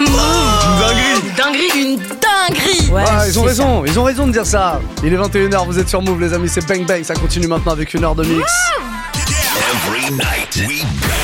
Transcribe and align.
Dinguerie. 0.00 1.20
Dinguerie, 1.36 1.70
une 1.82 1.96
dinguerie. 1.98 2.90
Ouais, 2.90 3.04
Ah, 3.06 3.24
ils 3.26 3.38
ont 3.38 3.42
c'est 3.42 3.48
raison, 3.48 3.84
ils 3.84 3.98
ont 3.98 4.04
raison 4.04 4.26
de 4.26 4.32
dire 4.32 4.46
ça. 4.46 4.80
Il 5.02 5.12
est 5.12 5.16
21h, 5.16 5.66
vous 5.66 5.78
êtes 5.78 5.88
sur 5.88 6.00
Move 6.02 6.20
les 6.20 6.32
amis, 6.32 6.48
c'est 6.48 6.66
Bang 6.66 6.86
Bang, 6.86 7.02
ça 7.04 7.14
continue 7.14 7.46
maintenant 7.46 7.72
avec 7.72 7.92
une 7.94 8.04
heure 8.04 8.14
de 8.14 8.24
mix. 8.24 8.50
Every 9.16 10.10
night 10.12 10.56
we 10.68 10.82
bang 11.02 11.23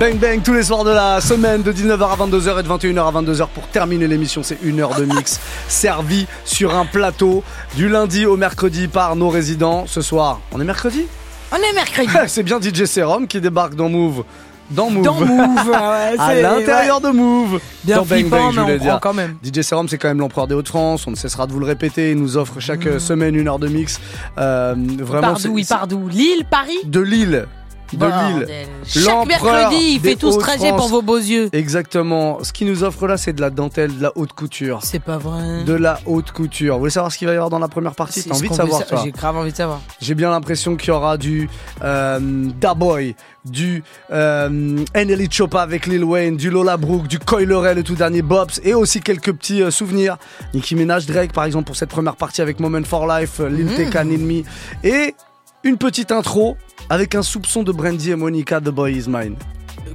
Bang 0.00 0.18
Bang 0.18 0.42
tous 0.42 0.52
les 0.54 0.64
soirs 0.64 0.82
de 0.84 0.90
la 0.90 1.20
semaine 1.20 1.62
de 1.62 1.72
19h 1.72 2.02
à 2.02 2.16
22h 2.16 2.58
et 2.58 2.62
de 2.64 2.68
21h 2.68 3.08
à 3.08 3.22
22h 3.22 3.46
pour 3.54 3.68
terminer 3.68 4.08
l'émission, 4.08 4.42
c'est 4.42 4.58
une 4.62 4.80
heure 4.80 4.94
de 4.96 5.04
mix 5.04 5.38
servi 5.68 6.26
sur 6.44 6.74
un 6.76 6.84
plateau 6.84 7.44
du 7.76 7.88
lundi 7.88 8.26
au 8.26 8.36
mercredi 8.36 8.88
par 8.88 9.14
nos 9.14 9.28
résidents. 9.28 9.84
Ce 9.86 10.02
soir, 10.02 10.40
on 10.52 10.60
est 10.60 10.64
mercredi? 10.64 11.06
On 11.52 11.56
est 11.56 11.72
mercredi. 11.74 12.08
C'est 12.26 12.42
bien 12.42 12.60
DJ 12.60 12.86
Serum 12.86 13.28
qui 13.28 13.40
débarque 13.40 13.76
dans 13.76 13.88
Move. 13.88 14.24
Dans 14.70 14.90
Move. 14.90 15.04
Dans 15.04 15.20
Move, 15.20 15.68
ouais, 15.68 16.14
à 16.18 16.34
l'intérieur 16.34 17.00
de 17.00 17.10
Move. 17.10 17.60
Bien 17.84 17.96
dans 17.98 18.04
Bang 18.04 18.18
flippant, 18.20 18.36
Bang, 18.36 18.52
je 18.52 18.56
mais 18.60 18.62
voulais 18.62 18.78
dire. 18.80 18.98
quand 19.00 19.14
même. 19.14 19.36
DJ 19.44 19.60
Serum, 19.60 19.88
c'est 19.88 19.98
quand 19.98 20.08
même 20.08 20.18
l'empereur 20.18 20.48
des 20.48 20.54
Hauts-de-France. 20.56 21.06
On 21.06 21.12
ne 21.12 21.16
cessera 21.16 21.46
de 21.46 21.52
vous 21.52 21.60
le 21.60 21.66
répéter. 21.66 22.10
Il 22.10 22.16
nous 22.18 22.36
offre 22.36 22.58
chaque 22.58 22.84
Mmh. 22.86 22.88
euh, 22.88 22.98
semaine 22.98 23.36
une 23.36 23.46
heure 23.46 23.58
de 23.60 23.68
mix. 23.68 24.00
Euh, 24.38 24.74
vraiment, 25.00 25.34
Par 25.68 25.86
d'où 25.86 26.08
Lille, 26.08 26.44
Paris 26.50 26.78
de 26.84 27.00
Lille. 27.00 27.46
De. 27.92 28.06
Lille. 28.06 28.46
Chaque 28.86 29.26
mercredi, 29.26 29.76
il 29.94 30.00
fait 30.00 30.16
tout 30.16 30.32
ce 30.32 30.38
trajet 30.38 30.70
pour 30.70 30.88
vos 30.88 31.02
beaux 31.02 31.16
yeux. 31.18 31.48
Exactement. 31.52 32.42
Ce 32.42 32.52
qu'il 32.52 32.66
nous 32.66 32.82
offre 32.82 33.06
là, 33.06 33.16
c'est 33.16 33.32
de 33.32 33.40
la 33.40 33.50
dentelle, 33.50 33.96
de 33.96 34.02
la 34.02 34.12
haute 34.16 34.32
couture. 34.32 34.80
C'est 34.82 34.98
pas 35.02 35.18
vrai. 35.18 35.64
De 35.64 35.74
la 35.74 36.00
haute 36.06 36.32
couture. 36.32 36.74
Vous 36.74 36.80
voulez 36.80 36.90
savoir 36.90 37.12
ce 37.12 37.18
qu'il 37.18 37.26
va 37.28 37.32
y 37.34 37.36
avoir 37.36 37.50
dans 37.50 37.58
la 37.58 37.68
première 37.68 37.94
partie 37.94 38.24
T'as 38.24 38.34
envie 38.34 38.48
de 38.48 38.54
savoir, 38.54 38.80
sa- 38.80 38.86
toi 38.86 39.00
J'ai 39.04 39.12
grave 39.12 39.36
envie 39.36 39.52
de 39.52 39.56
savoir. 39.56 39.80
J'ai 40.00 40.14
bien 40.14 40.30
l'impression 40.30 40.76
qu'il 40.76 40.88
y 40.88 40.92
aura 40.92 41.16
du 41.18 41.48
euh, 41.82 42.18
Da 42.60 42.74
Boy, 42.74 43.14
du 43.44 43.84
euh, 44.10 44.48
Nelly 44.94 45.28
Choppa 45.30 45.60
avec 45.62 45.86
Lil 45.86 46.04
Wayne, 46.04 46.36
du 46.36 46.50
Lola 46.50 46.76
Brooke, 46.76 47.06
du 47.06 47.18
Coilerel, 47.18 47.76
le 47.76 47.82
tout 47.82 47.94
dernier 47.94 48.22
Bobs, 48.22 48.50
et 48.64 48.74
aussi 48.74 49.00
quelques 49.00 49.32
petits 49.32 49.62
euh, 49.62 49.70
souvenirs. 49.70 50.16
Nicki 50.54 50.74
Minaj, 50.74 51.06
Drake 51.06 51.32
par 51.32 51.44
exemple 51.44 51.66
pour 51.66 51.76
cette 51.76 51.90
première 51.90 52.16
partie 52.16 52.40
avec 52.42 52.58
Moment 52.60 52.82
for 52.84 53.06
Life, 53.06 53.38
Lil 53.40 53.66
Mm. 53.66 53.90
TK, 53.90 54.04
Lil 54.04 54.20
Me, 54.20 54.42
et 54.82 55.14
une 55.62 55.76
petite 55.78 56.12
intro 56.12 56.56
avec 56.88 57.14
un 57.14 57.22
soupçon 57.22 57.62
de 57.62 57.72
Brandy 57.72 58.10
et 58.10 58.16
Monica, 58.16 58.60
The 58.60 58.68
Boy 58.70 58.96
Is 58.98 59.04
Mine. 59.08 59.36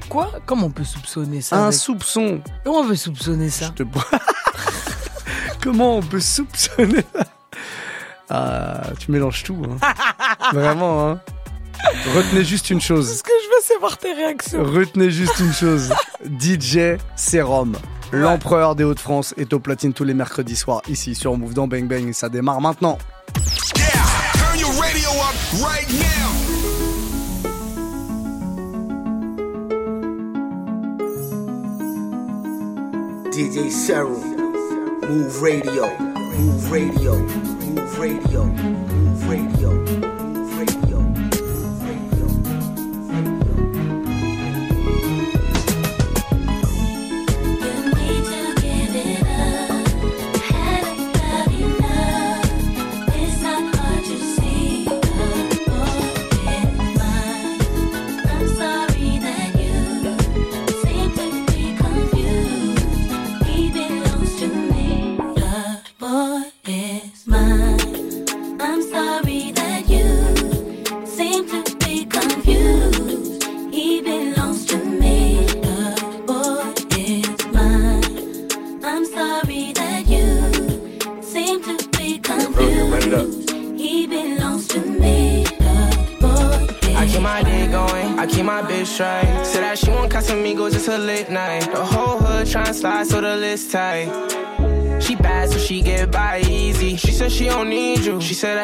Quoi? 0.09 0.31
Comment 0.45 0.67
on 0.67 0.71
peut 0.71 0.83
soupçonner 0.83 1.41
ça 1.41 1.57
Un 1.57 1.67
avec- 1.67 1.79
soupçon. 1.79 2.41
Comment 2.63 2.79
on 2.79 2.87
peut 2.87 2.95
soupçonner 2.95 3.49
ça? 3.49 3.71
Je 3.77 3.83
te- 3.83 3.89
Comment 5.61 5.97
on 5.97 6.01
peut 6.01 6.19
soupçonner 6.19 7.03
Ah, 8.29 8.81
tu 8.99 9.11
mélanges 9.11 9.43
tout. 9.43 9.61
hein. 9.65 9.93
Vraiment, 10.53 11.09
hein. 11.09 11.19
Retenez 12.15 12.43
juste 12.43 12.69
une 12.69 12.81
chose. 12.81 13.07
Parce 13.07 13.21
que 13.21 13.31
je 13.43 13.47
veux 13.55 13.73
savoir 13.75 13.97
tes 13.97 14.13
réactions. 14.13 14.63
Retenez 14.63 15.11
juste 15.11 15.39
une 15.39 15.53
chose. 15.53 15.93
DJ 16.39 16.97
Serum, 17.15 17.75
l'empereur 18.11 18.75
des 18.75 18.83
Hauts-de-France, 18.83 19.33
est 19.37 19.53
au 19.53 19.59
platine 19.59 19.93
tous 19.93 20.03
les 20.03 20.13
mercredis 20.13 20.55
soirs 20.57 20.81
ici 20.89 21.15
sur 21.15 21.37
Move 21.37 21.53
dans 21.53 21.67
Bang 21.67 21.87
Bang 21.87 22.07
et 22.09 22.13
ça 22.13 22.29
démarre 22.29 22.59
maintenant. 22.61 22.97
Yeah, 23.77 23.85
turn 24.33 24.59
your 24.59 24.71
radio 24.81 25.09
up 25.09 25.35
right 25.63 25.89
now. 25.93 26.48
DJ 33.31 33.69
Serom, 33.69 34.21
Mouv' 35.01 35.41
Radio, 35.41 35.85
Mouv' 36.35 36.71
Radio, 36.71 37.13
Mouv' 37.15 37.97
Radio, 37.99 38.43
Mouv' 38.45 39.29
Radio, 39.29 39.71
Mouv' 39.73 40.57
Radio, 40.57 40.88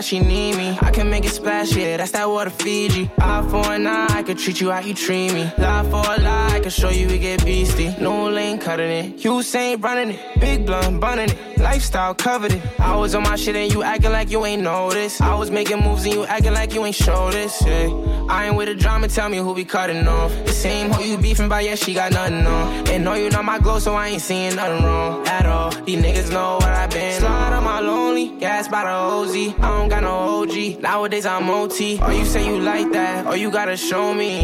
She 0.06 0.20
need 0.20 0.56
me. 0.56 0.78
I 0.84 0.92
can 0.92 1.10
make 1.10 1.26
it 1.26 1.32
splash, 1.32 1.76
yeah, 1.76 1.98
that's 1.98 2.12
that 2.12 2.30
water 2.30 2.52
Fiji. 2.52 3.10
Eye 3.18 3.42
for 3.50 3.72
an 3.74 3.88
eye, 3.88 4.06
I 4.12 4.22
could 4.22 4.38
treat 4.38 4.62
you 4.62 4.70
how 4.70 4.80
you 4.80 4.94
treat 4.94 5.34
me. 5.34 5.52
Lie 5.58 5.84
for 5.86 6.04
a 6.14 6.22
lie, 6.22 6.50
I 6.54 6.60
can 6.60 6.70
show 6.70 6.90
you 6.90 7.08
we 7.08 7.18
get 7.18 7.44
beastie. 7.44 7.96
No 8.00 8.30
lane 8.30 8.60
cutting 8.60 8.92
it. 8.92 9.26
You 9.26 9.42
ain't 9.56 9.84
running 9.84 10.12
it. 10.12 10.40
Big 10.40 10.64
blunt, 10.64 11.00
bunning 11.00 11.32
it. 11.32 11.58
Lifestyle 11.58 12.14
covered 12.14 12.54
it. 12.54 12.62
I 12.80 12.96
was 12.96 13.16
on 13.16 13.24
my 13.24 13.36
shit 13.36 13.56
and 13.56 13.74
you 13.74 13.82
acting 13.82 14.12
like 14.12 14.30
you 14.30 14.46
ain't 14.46 14.62
noticed. 14.62 15.22
I 15.22 15.34
was 15.34 15.50
making 15.50 15.80
moves 15.80 16.06
and 16.06 16.14
you 16.14 16.26
acting 16.26 16.54
like 16.54 16.76
you 16.76 16.86
ain't 16.86 16.96
show 16.96 17.32
this, 17.32 17.60
yeah. 17.66 17.88
I 18.28 18.48
ain't 18.48 18.56
with 18.56 18.68
the 18.68 18.76
drama, 18.76 19.08
tell 19.08 19.30
me 19.30 19.38
who 19.38 19.54
be 19.54 19.66
cutting 19.66 20.08
off. 20.08 20.32
The 20.46 20.52
same 20.52 20.90
hoe 20.90 21.04
you 21.04 21.18
beefing 21.18 21.48
by, 21.48 21.62
yeah, 21.62 21.76
she 21.76 21.94
got 21.94 22.12
nothing 22.12 22.46
on. 22.46 22.88
And 22.88 23.04
know 23.04 23.14
you 23.14 23.30
not 23.30 23.46
my 23.46 23.60
glow, 23.60 23.80
so 23.80 23.94
I 23.94 24.08
ain't 24.10 24.22
seeing 24.22 24.56
nothing 24.56 24.84
wrong 24.84 25.28
at 25.28 25.46
all. 25.46 25.72
These 25.72 26.04
niggas 26.04 26.32
know 26.32 26.56
what 26.56 26.70
I've 26.70 26.90
been. 26.90 27.20
Slide 27.20 27.54
on 27.54 27.64
my 27.64 27.80
lonely, 27.80 28.30
gas 28.40 28.68
by 28.68 28.84
the 28.84 28.90
OZ. 28.90 29.36
I 29.60 29.78
don't 29.78 29.90
got 29.90 30.04
no 30.04 30.42
OG. 30.42 30.82
Nowadays 30.82 31.26
I'm 31.26 31.50
OT. 31.50 32.00
Or 32.00 32.06
oh, 32.06 32.10
you 32.10 32.26
say 32.26 32.46
you 32.48 32.60
like 32.60 32.92
that, 32.94 33.28
or 33.28 33.36
you 33.38 33.52
gotta 33.52 33.78
show 33.78 34.14
me. 34.14 34.44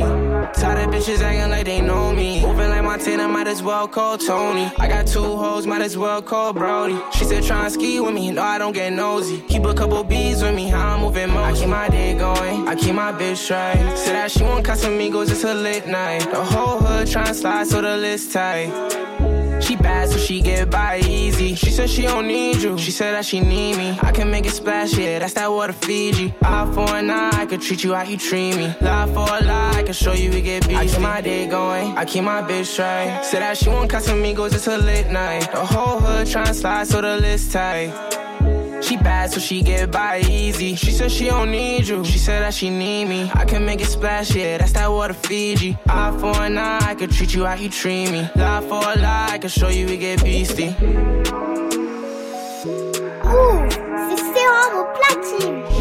Tired 0.53 0.87
of 0.87 0.93
bitches 0.93 1.21
acting 1.21 1.49
like 1.49 1.65
they 1.65 1.81
know 1.81 2.11
me. 2.13 2.41
Moving 2.41 2.69
like 2.69 2.83
Montana, 2.83 3.27
might 3.27 3.47
as 3.47 3.63
well 3.63 3.87
call 3.87 4.17
Tony. 4.17 4.71
I 4.77 4.87
got 4.87 5.07
two 5.07 5.23
hoes, 5.23 5.65
might 5.65 5.81
as 5.81 5.97
well 5.97 6.21
call 6.21 6.53
Brody. 6.53 6.99
She 7.15 7.25
said 7.25 7.43
try 7.43 7.63
and 7.63 7.73
ski 7.73 7.99
with 7.99 8.13
me, 8.13 8.31
no 8.31 8.43
I 8.43 8.57
don't 8.57 8.73
get 8.73 8.93
nosy. 8.93 9.41
Keep 9.47 9.65
a 9.65 9.73
couple 9.73 10.03
bees 10.03 10.43
with 10.43 10.53
me, 10.53 10.67
how 10.67 10.95
I'm 10.95 11.01
moving 11.01 11.29
most. 11.29 11.57
I 11.57 11.59
keep 11.59 11.69
my 11.69 11.89
day 11.89 12.13
going, 12.15 12.67
I 12.67 12.75
keep 12.75 12.93
my 12.93 13.11
bitch 13.11 13.37
straight. 13.37 13.70
Said 13.95 14.15
that 14.15 14.31
she 14.31 14.43
want 14.43 14.65
Casamigos, 14.65 15.31
it's 15.31 15.43
a 15.43 15.53
late 15.53 15.87
night. 15.87 16.29
The 16.31 16.43
whole 16.43 16.79
hood 16.79 17.07
tryna 17.07 17.33
slide, 17.33 17.67
so 17.67 17.81
the 17.81 17.97
list 17.97 18.31
tight. 18.31 18.71
She 19.61 19.75
bad, 19.75 20.09
so 20.09 20.17
she 20.17 20.41
get 20.41 20.71
by 20.71 20.99
easy. 20.99 21.53
She 21.53 21.69
said 21.69 21.89
she 21.89 22.01
don't 22.01 22.27
need 22.27 22.57
you. 22.57 22.77
She 22.77 22.89
said 22.89 23.13
that 23.13 23.25
she 23.25 23.39
need 23.39 23.77
me. 23.77 23.97
I 24.01 24.11
can 24.11 24.31
make 24.31 24.45
it 24.47 24.51
splash, 24.51 24.97
yeah, 24.97 25.19
that's 25.19 25.33
that 25.33 25.51
water 25.51 25.73
Fiji. 25.73 26.33
Eye 26.41 26.71
for 26.73 26.89
an 26.95 27.09
eye, 27.11 27.29
I 27.33 27.45
could 27.45 27.61
treat 27.61 27.83
you 27.83 27.93
how 27.93 28.03
you 28.03 28.17
treat 28.17 28.55
me. 28.57 28.73
Lie 28.81 29.05
for 29.13 29.27
a 29.29 29.43
lie, 29.45 29.73
I 29.75 29.83
can 29.83 29.93
show 29.93 30.13
you 30.13 30.31
we 30.31 30.41
get 30.41 30.67
beefy. 30.67 30.75
I 30.75 30.87
keep 30.87 30.99
my 30.99 31.21
day 31.21 31.47
going, 31.47 31.95
I 31.95 32.05
keep 32.05 32.23
my 32.23 32.41
bitch 32.41 32.65
straight. 32.65 33.23
Said 33.23 33.41
that 33.41 33.57
she 33.57 33.69
want 33.69 33.91
Casamigos, 33.91 34.53
it's 34.53 34.67
a 34.67 34.77
late 34.77 35.09
night. 35.09 35.51
The 35.51 35.63
whole 35.63 35.99
hood 35.99 36.27
tryna 36.27 36.55
slide, 36.55 36.87
so 36.87 37.01
the 37.01 37.17
list 37.17 37.51
tight. 37.51 38.20
She 38.91 38.97
bad, 38.97 39.31
so 39.31 39.39
she 39.39 39.61
get 39.61 39.89
by 39.89 40.19
easy. 40.19 40.75
She 40.75 40.91
said 40.91 41.13
she 41.13 41.27
don't 41.27 41.49
need 41.49 41.87
you. 41.87 42.03
She 42.03 42.17
said 42.17 42.41
that 42.41 42.53
she 42.53 42.69
need 42.69 43.05
me. 43.05 43.31
I 43.33 43.45
can 43.45 43.63
make 43.63 43.79
it 43.79 43.85
splash, 43.85 44.35
yeah, 44.35 44.57
that's 44.57 44.73
that 44.73 44.91
water 44.91 45.13
Fiji. 45.13 45.77
Eye 45.87 46.11
for 46.19 46.35
an 46.41 46.57
eye, 46.57 46.79
I 46.81 46.95
could 46.95 47.09
treat 47.09 47.33
you 47.33 47.45
how 47.45 47.53
you 47.53 47.69
treat 47.69 48.11
me. 48.11 48.29
Lie 48.35 48.59
for 48.67 48.83
a 48.83 48.99
lie, 48.99 49.29
I 49.31 49.37
can 49.37 49.49
show 49.49 49.69
you 49.69 49.85
we 49.85 49.95
get 49.95 50.21
beastie. 50.21 50.75
Ouh, 53.23 53.69
c'est 54.33 54.49
au 54.75 54.85
platine. 54.93 55.80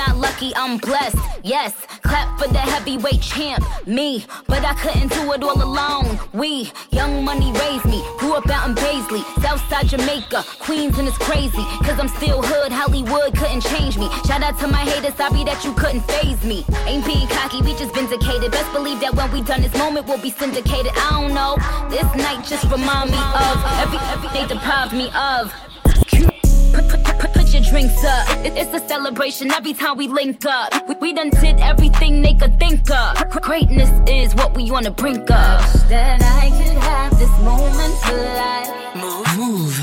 lucky, 0.15 0.53
I'm 0.55 0.77
blessed. 0.77 1.17
Yes, 1.43 1.73
clap 2.01 2.39
for 2.39 2.47
the 2.47 2.59
heavyweight 2.59 3.21
champ, 3.21 3.63
me. 3.85 4.25
But 4.47 4.63
I 4.65 4.73
couldn't 4.75 5.09
do 5.09 5.31
it 5.33 5.43
all 5.43 5.61
alone. 5.61 6.19
We, 6.33 6.71
young 6.91 7.23
money 7.23 7.51
raised 7.51 7.85
me, 7.85 8.03
grew 8.17 8.33
up 8.33 8.49
out 8.49 8.69
in 8.69 8.75
Paisley, 8.75 9.21
Southside 9.41 9.87
Jamaica, 9.87 10.43
Queens, 10.59 10.97
and 10.97 11.07
it's 11.07 11.17
crazy. 11.17 11.63
Cause 11.83 11.99
I'm 11.99 12.07
still 12.07 12.41
hood, 12.41 12.71
Hollywood 12.71 13.35
couldn't 13.35 13.61
change 13.61 13.97
me. 13.97 14.07
Shout 14.27 14.43
out 14.43 14.57
to 14.59 14.67
my 14.67 14.83
haters, 14.85 15.15
sorry 15.15 15.43
that 15.43 15.63
you 15.63 15.73
couldn't 15.73 16.01
phase 16.01 16.43
me. 16.43 16.65
Ain't 16.85 17.05
being 17.05 17.27
cocky, 17.27 17.61
we 17.61 17.73
just 17.73 17.93
vindicated. 17.93 18.51
Best 18.51 18.71
believe 18.73 18.99
that 19.01 19.15
when 19.15 19.31
we 19.31 19.41
done 19.41 19.61
this 19.61 19.75
moment, 19.77 20.07
we'll 20.07 20.21
be 20.21 20.31
syndicated. 20.31 20.91
I 20.95 21.21
don't 21.21 21.33
know, 21.33 21.57
this 21.89 22.07
night 22.15 22.45
just 22.45 22.63
remind 22.65 23.11
me 23.11 23.17
of 23.17 23.57
every, 23.81 23.99
every 24.13 24.29
they 24.33 24.47
deprived 24.47 24.93
me 24.93 25.09
of. 25.15 26.30
Put, 26.73 26.87
put, 26.89 27.03
put, 27.03 27.33
put 27.33 27.53
your 27.53 27.61
drinks 27.63 28.03
up. 28.03 28.27
It- 28.45 28.53
It's 28.57 28.73
a 28.73 28.87
celebration 28.87 29.51
every 29.51 29.73
time 29.73 29.97
we 29.97 30.07
link 30.07 30.45
up. 30.45 30.73
We, 30.87 30.95
we 31.01 31.13
done 31.13 31.29
did 31.41 31.59
everything 31.59 32.21
they 32.21 32.33
could 32.33 32.57
think 32.59 32.89
of. 32.91 33.17
Greatness 33.41 33.89
is 34.09 34.33
what 34.35 34.55
we 34.55 34.69
the 34.83 34.91
brink 34.91 35.29
of. 35.31 35.57
That 35.89 36.21
I 36.21 36.49
could 36.57 36.77
have 36.91 37.17
this 37.19 37.33
moment 37.41 37.93
for 38.05 38.17
life. 38.41 38.95
Move. 38.95 39.37
Move. 39.37 39.75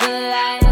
For 0.00 0.08
life. 0.08 0.63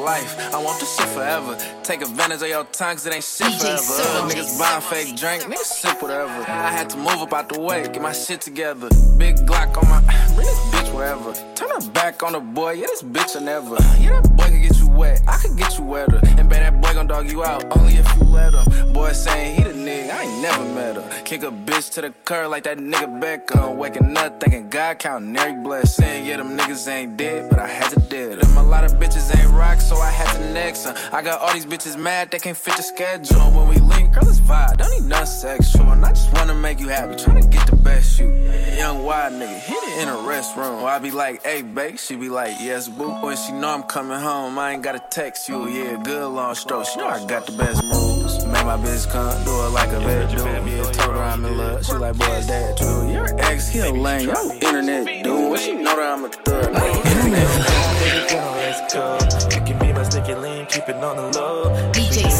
Life. 0.00 0.54
I 0.54 0.62
want 0.62 0.80
this 0.80 0.96
shit 0.96 1.08
forever. 1.08 1.56
Take 1.82 2.02
advantage 2.02 2.42
of 2.42 2.48
your 2.48 2.64
time, 2.64 2.96
cause 2.96 3.06
it 3.06 3.14
ain't 3.14 3.24
shit 3.24 3.52
forever. 3.60 3.80
Other 3.80 4.34
niggas 4.34 4.58
buying 4.58 4.82
fake 4.82 5.16
drink, 5.16 5.42
niggas 5.44 5.72
sip 5.80 6.02
whatever. 6.02 6.32
I 6.48 6.70
had 6.70 6.90
to 6.90 6.96
move 6.96 7.20
up 7.20 7.32
out 7.32 7.48
the 7.48 7.60
way, 7.60 7.82
get 7.84 8.02
my 8.02 8.12
shit 8.12 8.40
together. 8.40 8.88
Big 9.18 9.36
Glock 9.36 9.76
on 9.76 9.88
my, 9.88 10.00
bring 10.34 10.46
this 10.46 10.58
bitch 10.72 10.94
wherever. 10.94 11.32
Turn 11.54 11.68
her 11.70 11.90
back 11.90 12.22
on 12.22 12.32
the 12.32 12.40
boy, 12.40 12.72
yeah, 12.72 12.86
this 12.86 13.02
bitch 13.02 13.34
will 13.34 13.42
never. 13.42 13.76
Yeah, 14.00 14.20
that 14.20 14.36
boy 14.36 14.44
can 14.44 14.62
get 14.62 14.78
you 14.78 14.88
wet, 14.88 15.22
I 15.28 15.36
can 15.38 15.56
get 15.56 15.78
you 15.78 15.84
wetter. 15.84 16.20
And 16.38 16.48
bet 16.48 16.60
that 16.60 16.80
boy 16.80 16.94
gon' 16.94 17.06
dog 17.06 17.30
you 17.30 17.44
out, 17.44 17.64
only 17.76 17.94
if 17.94 18.16
you 18.16 18.24
let 18.24 18.54
him. 18.54 18.92
Boy 18.92 19.12
saying 19.12 19.56
he 19.56 19.62
the 19.62 19.74
nigga, 19.74 20.10
I 20.10 20.22
ain't 20.22 20.42
never 20.42 20.64
met 20.74 20.96
her. 20.96 21.22
Kick 21.24 21.42
a 21.42 21.50
bitch 21.50 21.92
to 21.94 22.00
the 22.00 22.14
curb 22.24 22.50
like 22.50 22.64
that 22.64 22.78
nigga 22.78 23.20
Beckham. 23.20 23.76
Waking 23.76 24.16
up 24.16 24.40
thinking 24.40 24.68
God 24.68 24.98
counting 24.98 25.36
every 25.36 25.62
blessing. 25.62 26.26
Yeah, 26.26 26.38
them 26.38 26.56
niggas 26.56 26.88
ain't 26.88 27.16
dead, 27.16 27.50
but 27.50 27.58
I 27.58 27.68
had 27.68 27.90
to 27.90 28.00
dead. 28.00 28.39
A 28.60 28.62
lot 28.70 28.84
of 28.84 28.92
bitches 29.00 29.34
ain't 29.34 29.50
rock, 29.52 29.80
so 29.80 29.96
I 29.96 30.10
had 30.10 30.36
to 30.36 30.52
next 30.52 30.84
them. 30.84 30.94
I 31.12 31.22
got 31.22 31.40
all 31.40 31.52
these 31.54 31.64
bitches 31.64 31.98
mad, 31.98 32.30
they 32.30 32.38
can't 32.38 32.56
fit 32.56 32.76
the 32.76 32.82
schedule. 32.82 33.40
When 33.52 33.68
we 33.68 33.76
link, 33.76 34.12
girl, 34.12 34.28
it's 34.28 34.38
vibe, 34.38 34.76
don't 34.76 34.90
need 34.90 35.08
nothing 35.08 35.26
sexual. 35.26 35.90
And 35.90 36.04
I 36.04 36.10
just 36.10 36.30
wanna 36.34 36.54
make 36.54 36.78
you 36.78 36.88
happy, 36.88 37.14
tryna 37.14 37.50
get 37.50 37.66
the 37.66 37.76
best 37.76 38.20
you. 38.20 38.28
Young 38.76 39.02
wild 39.02 39.32
nigga, 39.32 39.58
hit 39.58 39.82
it 39.82 40.02
in 40.02 40.08
a 40.08 40.12
restroom. 40.12 40.84
I 40.84 40.98
be 40.98 41.10
like, 41.10 41.42
hey, 41.42 41.62
babe, 41.62 41.98
she 41.98 42.16
be 42.16 42.28
like, 42.28 42.54
yes, 42.60 42.86
boo. 42.86 43.10
When 43.24 43.36
she 43.36 43.52
know 43.52 43.70
I'm 43.70 43.82
coming 43.84 44.20
home, 44.20 44.58
I 44.58 44.72
ain't 44.72 44.82
gotta 44.82 45.02
text 45.10 45.48
you. 45.48 45.66
Yeah, 45.66 46.00
good 46.02 46.28
long 46.28 46.54
stroke. 46.54 46.84
She 46.84 46.98
know 46.98 47.08
I 47.08 47.24
got 47.26 47.46
the 47.46 47.52
best 47.52 47.82
moves. 47.82 48.44
Make 48.44 48.66
my 48.66 48.76
bitch 48.76 49.10
come, 49.10 49.42
do 49.44 49.50
it 49.50 49.70
like 49.70 49.88
a 49.88 50.00
vet 50.00 50.30
do. 50.36 50.44
Yeah, 50.44 50.82
told 50.92 51.16
her 51.16 51.22
I'm 51.22 51.44
in 51.46 51.56
love. 51.56 51.84
She 51.86 51.94
like, 51.94 52.16
boy, 52.18 52.26
is 52.36 52.46
that 52.48 52.76
true? 52.76 53.10
Your 53.10 53.40
ex, 53.40 53.68
he 53.68 53.78
a 53.80 53.90
lame. 53.90 54.28
Yo, 54.28 54.50
internet 54.52 55.24
dude. 55.24 55.58
She 55.58 55.72
know 55.74 55.96
that 55.96 56.12
I'm 56.12 56.24
a 56.24 56.28
thug. 56.28 56.74
Baby 56.74 57.99
girl, 58.30 58.52
let's 58.54 58.94
go. 58.94 59.18
You 59.54 59.66
can 59.66 59.78
be 59.78 59.92
my 59.92 60.02
sticky 60.04 60.34
link, 60.34 60.68
keep 60.68 60.88
it 60.88 60.96
on 60.96 61.16
the 61.16 61.38
low. 61.38 61.64
DJ 61.92 62.30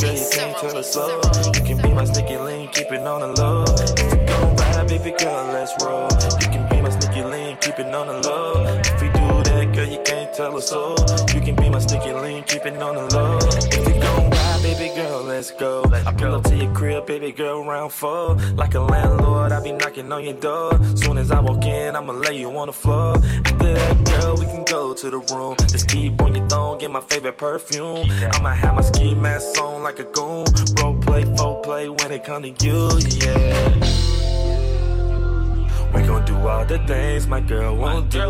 Girl, 0.00 0.12
you 0.12 0.28
can't 0.30 0.58
tell 0.58 0.76
us 0.76 0.92
so. 0.92 1.20
You 1.54 1.62
can 1.62 1.80
be 1.82 1.94
my 1.94 2.04
sticky 2.04 2.36
link, 2.36 2.72
keep 2.72 2.90
it 2.92 3.06
on 3.06 3.20
the 3.20 3.40
low. 3.40 3.64
If 3.64 4.12
we 4.12 4.18
gon' 4.26 4.56
ride, 4.56 4.88
baby 4.88 5.12
girl, 5.16 5.46
let's 5.52 5.72
roll. 5.84 6.08
You 6.40 6.48
can 6.52 6.68
be 6.68 6.80
my 6.82 6.90
sticky 6.90 7.22
link, 7.22 7.60
keep 7.60 7.78
it 7.78 7.94
on 7.94 8.06
the 8.08 8.28
low. 8.28 8.64
If 8.66 9.00
we 9.00 9.08
do 9.08 9.26
that, 9.48 9.72
girl, 9.74 9.88
you 9.88 10.00
can't 10.04 10.32
tell 10.34 10.56
us 10.56 10.68
so. 10.68 10.96
You 11.34 11.40
can 11.40 11.54
be 11.54 11.70
my 11.70 11.78
sticky 11.78 12.12
link, 12.12 12.46
keep 12.46 12.66
it 12.66 12.82
on 12.82 12.94
the 12.96 13.06
low. 13.14 13.95
Ride, 14.56 14.62
baby 14.62 14.94
girl, 14.94 15.22
let's 15.22 15.50
go. 15.50 15.84
I 15.92 16.12
pull 16.12 16.34
up 16.34 16.44
to 16.44 16.56
your 16.56 16.72
crib, 16.72 17.06
baby 17.06 17.32
girl, 17.32 17.64
round 17.64 17.92
four. 17.92 18.36
Like 18.54 18.74
a 18.74 18.80
landlord, 18.80 19.52
I 19.52 19.62
be 19.62 19.72
knocking 19.72 20.10
on 20.12 20.24
your 20.24 20.34
door. 20.34 20.78
Soon 20.96 21.18
as 21.18 21.30
I 21.30 21.40
walk 21.40 21.64
in, 21.64 21.94
I'ma 21.96 22.12
lay 22.12 22.38
you 22.40 22.50
on 22.56 22.66
the 22.68 22.72
floor. 22.72 23.16
After 23.16 23.74
that, 23.74 24.04
girl, 24.04 24.36
we 24.36 24.46
can 24.46 24.64
go 24.64 24.94
to 24.94 25.10
the 25.10 25.18
room. 25.18 25.56
Just 25.68 25.88
keep 25.88 26.20
on 26.22 26.34
your 26.34 26.46
thong, 26.48 26.78
get 26.78 26.90
my 26.90 27.00
favorite 27.00 27.38
perfume. 27.38 28.10
I'ma 28.32 28.50
have 28.50 28.74
my 28.74 28.82
ski 28.82 29.14
mask 29.14 29.60
on 29.60 29.82
like 29.82 29.98
a 29.98 30.04
goon. 30.04 30.46
Role 30.80 30.98
play, 31.00 31.24
folk 31.36 31.62
play 31.62 31.88
when 31.88 32.12
it 32.12 32.24
come 32.24 32.42
to 32.42 32.48
you, 32.48 32.98
yeah. 33.20 33.74
We 35.94 36.02
gon' 36.02 36.24
do 36.24 36.36
all 36.36 36.64
the 36.64 36.78
things 36.86 37.26
my 37.26 37.40
girl 37.40 37.76
won't 37.76 38.10
do. 38.10 38.20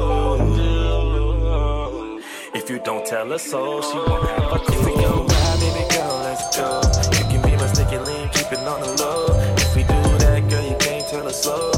If 2.54 2.70
you 2.70 2.78
don't 2.80 3.06
tell 3.06 3.28
her 3.28 3.38
so, 3.38 3.80
she 3.82 3.96
won't 3.96 4.28
have 4.28 4.52
a 4.52 4.58
clue. 4.58 5.15
On 8.66 8.80
the 8.80 9.02
low. 9.02 9.26
If 9.56 9.76
we 9.76 9.82
do 9.82 9.88
that, 10.18 10.48
girl, 10.50 10.64
you 10.64 10.76
can't 10.78 11.06
tell 11.08 11.24
her 11.24 11.30
so. 11.30 11.75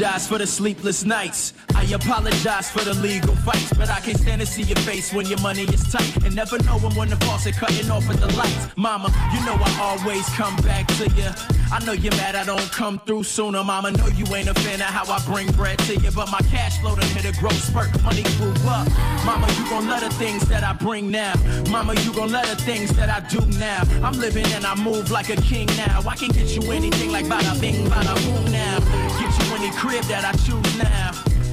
Apologize 0.00 0.26
for 0.26 0.38
the 0.38 0.46
sleepless 0.46 1.04
nights. 1.04 1.52
I 1.74 1.84
apologize 1.84 2.70
for 2.70 2.82
the 2.82 2.94
legal 2.94 3.34
fights, 3.36 3.72
but 3.74 3.90
I 3.90 4.00
can't 4.00 4.18
stand 4.18 4.40
to 4.40 4.46
see 4.46 4.62
your 4.62 4.78
face 4.78 5.12
when 5.12 5.26
your 5.26 5.38
money 5.40 5.64
is 5.64 5.82
tight. 5.92 6.24
And 6.24 6.34
never 6.34 6.58
knowing 6.64 6.94
when 6.94 7.10
the 7.10 7.16
faucet 7.16 7.54
cutting 7.56 7.90
off 7.90 8.08
at 8.08 8.16
the 8.16 8.28
lights. 8.34 8.68
Mama, 8.76 9.08
you 9.34 9.44
know 9.44 9.56
I 9.60 9.70
always 9.80 10.26
come 10.30 10.56
back 10.62 10.86
to 10.98 11.08
you. 11.10 11.28
I 11.70 11.84
know 11.84 11.92
you're 11.92 12.16
mad 12.16 12.34
I 12.34 12.44
don't 12.44 12.72
come 12.72 12.98
through 13.00 13.24
sooner. 13.24 13.62
Mama, 13.62 13.90
know 13.92 14.06
you 14.08 14.24
ain't 14.34 14.48
a 14.48 14.54
fan 14.54 14.80
of 14.80 14.86
how 14.86 15.04
I 15.12 15.22
bring 15.26 15.52
bread 15.52 15.78
to 15.80 15.96
you, 15.96 16.10
but 16.12 16.30
my 16.30 16.40
cash 16.50 16.78
flow 16.80 16.96
done 16.96 17.08
hit 17.10 17.26
a 17.26 17.38
growth 17.38 17.62
spurt. 17.62 17.90
Money 18.02 18.22
grew 18.38 18.54
up. 18.68 18.88
Mama, 19.26 19.46
you 19.58 19.68
gon' 19.68 19.86
love 19.86 20.00
the 20.00 20.10
things 20.14 20.48
that 20.48 20.64
I 20.64 20.72
bring 20.72 21.10
now. 21.10 21.34
Mama, 21.70 21.94
you 22.00 22.12
gon' 22.14 22.32
love 22.32 22.48
the 22.48 22.56
things 22.56 22.90
that 22.96 23.10
I 23.10 23.20
do 23.28 23.44
now. 23.58 23.82
I'm 24.02 24.18
living 24.18 24.46
and 24.54 24.64
I 24.64 24.74
move 24.76 25.10
like 25.10 25.28
a 25.28 25.36
king 25.36 25.66
now. 25.76 26.02
I 26.08 26.16
can 26.16 26.30
get 26.30 26.48
you 26.56 26.72
anything 26.72 27.12
like 27.12 27.26
bada 27.26 27.60
bing, 27.60 27.86
bada 27.86 28.14
boom 28.24 28.50
now. 28.50 28.69
Get 29.70 29.78
crib 29.78 30.04
that 30.04 30.24
I 30.24 30.32
choose 30.32 30.78
now. 30.78 31.12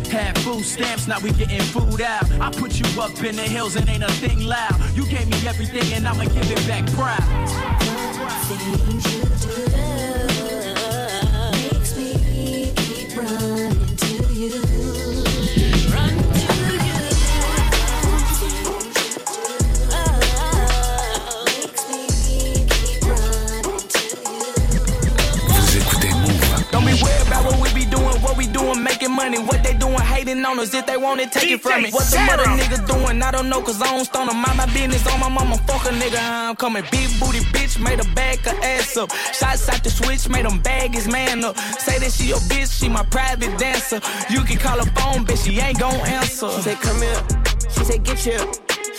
Had 0.09 0.37
food 0.39 0.63
stamps, 0.63 1.07
now 1.07 1.19
we 1.19 1.31
getting 1.33 1.61
food 1.61 2.01
out. 2.01 2.25
I 2.41 2.49
put 2.51 2.79
you 2.79 3.01
up 3.01 3.11
in 3.23 3.35
the 3.35 3.43
hills 3.43 3.75
and 3.75 3.87
ain't 3.89 4.03
a 4.03 4.11
thing 4.13 4.39
loud. 4.39 4.73
You 4.95 5.05
gave 5.05 5.27
me 5.27 5.47
everything 5.47 5.93
and 5.93 6.07
I'ma 6.07 6.23
give 6.23 6.49
it 6.49 6.67
back 6.67 6.85
proud. 6.93 7.21
Money. 29.29 29.47
What 29.47 29.63
they 29.63 29.73
doing, 29.73 29.99
hating 29.99 30.43
on 30.45 30.59
us. 30.59 30.73
If 30.73 30.85
they 30.85 30.97
want 30.97 31.19
it, 31.21 31.31
take 31.31 31.51
it 31.51 31.61
from 31.61 31.83
me. 31.83 31.91
What 31.91 32.05
the 32.11 32.19
mother 32.19 32.45
niggas 32.45 32.87
doing, 32.87 33.21
I 33.21 33.31
don't 33.31 33.49
know, 33.49 33.61
cause 33.61 33.81
I 33.81 33.85
don't 33.85 34.05
stone 34.05 34.27
them. 34.27 34.37
Mind 34.37 34.57
my 34.57 34.65
business 34.67 35.05
on 35.07 35.19
my 35.19 35.29
mama, 35.29 35.57
fuck 35.67 35.85
a 35.85 35.89
nigga. 35.89 36.19
I'm 36.19 36.55
coming. 36.55 36.83
Big 36.91 37.09
booty 37.19 37.39
bitch, 37.53 37.81
made 37.81 37.99
a 37.99 38.07
bag 38.15 38.39
her 38.39 38.57
ass 38.63 38.97
up. 38.97 39.11
Shots 39.11 39.69
out 39.69 39.83
the 39.83 39.89
switch, 39.89 40.29
made 40.29 40.45
them 40.45 40.59
bag 40.59 40.93
his 40.93 41.07
man 41.07 41.43
up. 41.43 41.57
Say 41.57 41.99
that 41.99 42.11
she 42.11 42.27
your 42.27 42.39
bitch, 42.51 42.79
she 42.79 42.89
my 42.89 43.03
private 43.03 43.57
dancer. 43.57 43.99
You 44.29 44.41
can 44.43 44.57
call 44.57 44.77
her 44.77 44.91
phone, 44.97 45.25
bitch, 45.25 45.45
she 45.45 45.59
ain't 45.59 45.79
gon' 45.79 45.93
answer. 46.07 46.49
She 46.51 46.61
said, 46.61 46.79
come 46.79 47.01
here. 47.01 47.21
She 47.69 47.83
said, 47.83 48.03
get 48.03 48.19
here. 48.19 48.45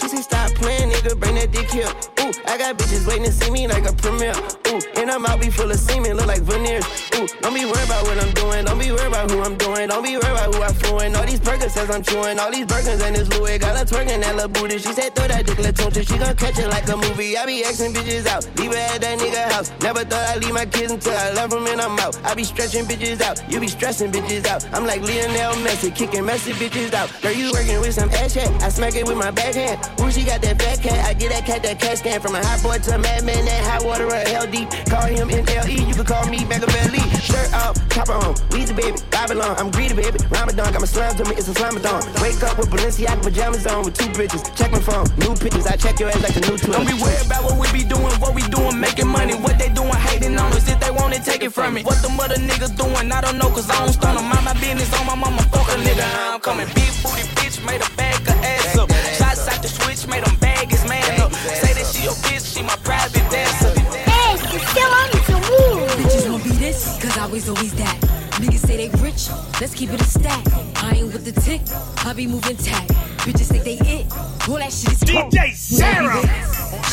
She 0.01 0.09
said, 0.09 0.23
stop 0.23 0.51
playing, 0.53 0.91
nigga, 0.91 1.19
bring 1.19 1.35
that 1.37 1.53
dick 1.53 1.71
here. 1.71 2.18
Ooh, 2.29 2.33
I 2.45 2.59
got 2.59 2.77
bitches 2.77 3.07
waiting 3.07 3.25
to 3.25 3.33
see 3.33 3.51
me 3.51 3.67
like 3.67 3.89
a 3.89 3.93
premiere. 3.95 4.37
Ooh, 4.69 4.81
and 5.01 5.11
I'm 5.11 5.25
out, 5.25 5.41
be 5.41 5.49
full 5.49 5.71
of 5.71 5.79
semen, 5.79 6.19
look 6.19 6.27
like 6.27 6.43
veneers. 6.43 6.85
Ooh, 7.17 7.27
don't 7.41 7.55
be 7.55 7.65
worried 7.65 7.89
about 7.89 8.05
what 8.05 8.21
I'm 8.21 8.33
doing. 8.35 8.67
Don't 8.67 8.79
be 8.79 8.93
worried 8.93 9.09
about 9.09 9.31
who 9.31 9.41
I'm 9.41 9.57
doing. 9.57 9.89
Don't 9.89 10.05
be 10.05 10.13
worried 10.13 10.37
about 10.37 10.55
who 10.55 10.63
I'm 10.63 10.75
fluent. 10.75 11.17
All 11.17 11.25
these 11.25 11.41
burgers 11.41 11.73
says 11.73 11.89
I'm 11.89 12.03
chewing. 12.03 12.39
All 12.39 12.53
these 12.53 12.67
burgers 12.67 13.01
and 13.01 13.17
this 13.17 13.29
Louis 13.33 13.57
got 13.57 13.79
her 13.79 13.85
twerking 13.85 14.21
that 14.21 14.35
little 14.37 14.49
booty. 14.51 14.77
She 14.79 14.93
said 14.93 15.15
throw 15.15 15.27
that 15.27 15.47
dick 15.47 15.59
little 15.59 15.91
She 15.91 16.19
gon' 16.19 16.37
catch 16.37 16.59
it 16.59 16.69
like 16.69 16.87
a 16.89 16.97
movie. 16.97 17.39
I 17.39 17.47
be 17.47 17.65
asking 17.65 17.95
bitches 17.95 18.27
out, 18.27 18.45
leave 18.59 18.73
her 18.73 18.77
at 18.77 19.01
that 19.01 19.19
nigga 19.19 19.51
house. 19.53 19.73
Never 19.81 20.05
thought 20.05 20.29
I'd 20.29 20.45
leave 20.45 20.53
my 20.53 20.67
kids 20.67 20.93
until 20.93 21.17
I 21.17 21.33
love 21.33 21.51
them 21.51 21.67
and 21.67 21.81
I'm 21.81 21.99
out. 21.99 22.21
I 22.25 22.35
be 22.35 22.45
stretching 22.45 22.85
bitches 22.85 23.23
out, 23.23 23.41
you 23.51 23.59
be 23.59 23.69
stressing 23.69 24.13
bitches 24.13 24.47
out. 24.47 24.69
I'm 24.75 24.87
like 24.87 25.01
Lionel 25.01 25.55
Messi, 25.65 25.95
kicking 25.95 26.27
messy 26.27 26.53
bitches 26.53 26.93
out. 26.93 27.09
Girl, 27.23 27.33
you 27.33 27.51
working 27.53 27.81
with 27.81 27.95
some 27.95 28.11
ass 28.11 28.35
chat. 28.35 28.51
I 28.63 28.69
smack 28.69 28.95
it 28.97 29.07
with 29.07 29.17
my 29.17 29.31
backhand. 29.31 29.81
Ooh, 30.01 30.11
she 30.11 30.25
got 30.25 30.43
that 30.43 30.61
fat 30.61 30.83
cat. 30.83 30.99
I 31.07 31.15
get 31.15 31.31
that 31.31 31.47
cat 31.47 31.63
that 31.63 31.81
cat 31.81 31.99
scan 31.99 32.18
from 32.21 32.35
a 32.35 32.43
hot 32.43 32.63
boy 32.63 32.79
to 32.79 32.95
a 32.95 32.99
madman. 32.99 33.45
That 33.45 33.63
hot 33.65 33.85
water 33.85 34.07
or 34.07 34.23
hell 34.27 34.47
deep. 34.47 34.69
Call 34.91 35.07
him 35.07 35.29
NLE. 35.29 35.87
You 35.87 35.95
can 35.95 36.05
call 36.05 36.27
me 36.27 36.45
Machiavelli. 36.45 37.03
Shirt 37.23 37.53
off, 37.55 37.77
top 37.89 38.09
on. 38.11 38.35
We 38.51 38.65
the 38.65 38.75
baby, 38.75 38.99
Babylon. 39.11 39.55
I'm 39.59 39.71
greedy, 39.71 39.95
baby. 39.95 40.19
Ramadan 40.31 40.73
got 40.73 40.81
my 40.81 40.91
slams 40.91 41.21
on 41.21 41.29
me. 41.29 41.37
It's 41.37 41.49
a 41.49 41.55
slamathon. 41.55 42.03
Wake 42.23 42.43
up 42.43 42.59
with 42.59 42.71
Balenciaga 42.71 43.23
pajamas 43.23 43.67
on 43.67 43.85
with 43.85 43.95
two 43.95 44.11
bitches. 44.19 44.43
Check 44.57 44.73
my 44.73 44.81
phone, 44.81 45.07
new 45.19 45.35
pictures. 45.35 45.67
I 45.67 45.77
check 45.77 45.99
your 46.01 46.11
ass 46.11 46.23
like 46.23 46.37
a 46.37 46.43
new 46.49 46.57
twin. 46.59 46.73
Don't 46.73 46.87
be 46.87 46.99
worried 46.99 47.27
about 47.27 47.45
what 47.45 47.57
we 47.61 47.67
be 47.73 47.85
doing, 47.87 48.13
what 48.19 48.35
we 48.35 48.43
doing, 48.51 48.79
making 48.79 49.09
money. 49.09 49.35
What 49.35 49.59
they 49.59 49.71
doing, 49.71 49.95
hating 50.11 50.39
on 50.39 50.53
us. 50.53 50.67
If 50.69 50.81
they 50.81 50.91
want 50.91 51.15
it, 51.15 51.23
take 51.23 51.43
it 51.43 51.53
from 51.53 51.75
me. 51.75 51.83
What 51.83 52.03
the 52.03 52.11
mother 52.11 52.37
niggas 52.37 52.75
doing, 52.77 53.13
I 53.13 53.21
don't 53.21 53.39
know, 53.39 53.51
cause 53.51 53.71
I 53.71 53.79
don't 53.85 53.93
stun 53.93 54.17
them. 54.17 54.27
Mind 54.27 54.45
my 54.45 54.55
business 54.55 54.91
on 54.99 55.07
my 55.07 55.15
mama, 55.15 55.43
fuck 55.55 55.69
a 55.71 55.77
nigga. 55.79 56.07
I'm 56.35 56.41
coming. 56.41 56.67
Big 56.75 56.91
booty 57.03 57.25
bitch, 57.39 57.65
made 57.65 57.83
a 57.83 57.91
bag 57.95 58.21
of 58.27 58.39
ass 58.43 58.77
up. 58.77 58.91
Shots 59.19 59.47
out 59.47 59.63
the 59.63 59.69
switch, 59.69 60.07
made 60.09 60.25
them 60.25 60.35
bag 60.37 60.48
his 60.67 60.85
man 60.89 61.21
up. 61.21 61.33
Say 61.33 61.73
that 61.75 61.87
she 61.87 62.05
your 62.05 62.15
bitch, 62.27 62.55
she 62.55 62.63
my 62.63 62.77
private 62.83 63.23
dancer. 63.31 63.73
Hey, 64.11 64.37
c'est 64.51 64.59
Sarah 64.75 65.07
sur 65.27 65.39
Mouv'. 65.47 65.87
Bitches 65.97 66.29
won't 66.31 66.45
be 66.45 66.51
this, 66.51 66.99
cause 67.01 67.17
I 67.17 67.27
was 67.27 67.49
always 67.49 67.75
that. 67.75 67.97
Niggas 68.41 68.67
say 68.67 68.77
they 68.77 68.89
rich, 69.03 69.29
let's 69.61 69.75
keep 69.75 69.93
it 69.93 70.01
a 70.01 70.05
stack. 70.05 70.45
I 70.83 70.95
ain't 70.97 71.13
with 71.13 71.25
the 71.25 71.33
tick, 71.41 71.61
I 72.07 72.13
be 72.13 72.27
moving 72.27 72.57
tack. 72.57 72.87
Bitches 73.27 73.49
think 73.49 73.65
they 73.65 73.79
it, 73.87 74.07
all 74.49 74.57
that 74.57 74.73
shit 74.73 74.93
is 74.93 75.01
DJ 75.01 75.23
coke. 75.23 75.55
Sarah. 75.55 76.23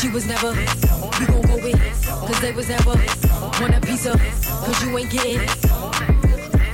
She 0.00 0.08
was 0.10 0.26
never, 0.26 0.50
we 0.52 1.26
gon' 1.26 1.42
go 1.42 1.56
with, 1.56 1.80
cause 2.06 2.40
they 2.40 2.52
was 2.52 2.68
never. 2.68 2.96
Want 3.60 3.74
a 3.74 3.80
piece 3.80 4.06
of, 4.06 4.20
cause 4.20 4.82
you 4.84 4.98
ain't 4.98 5.10
getting. 5.10 5.38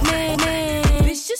Man, 0.02 0.36
man, 0.38 0.38
bitch, 0.38 0.41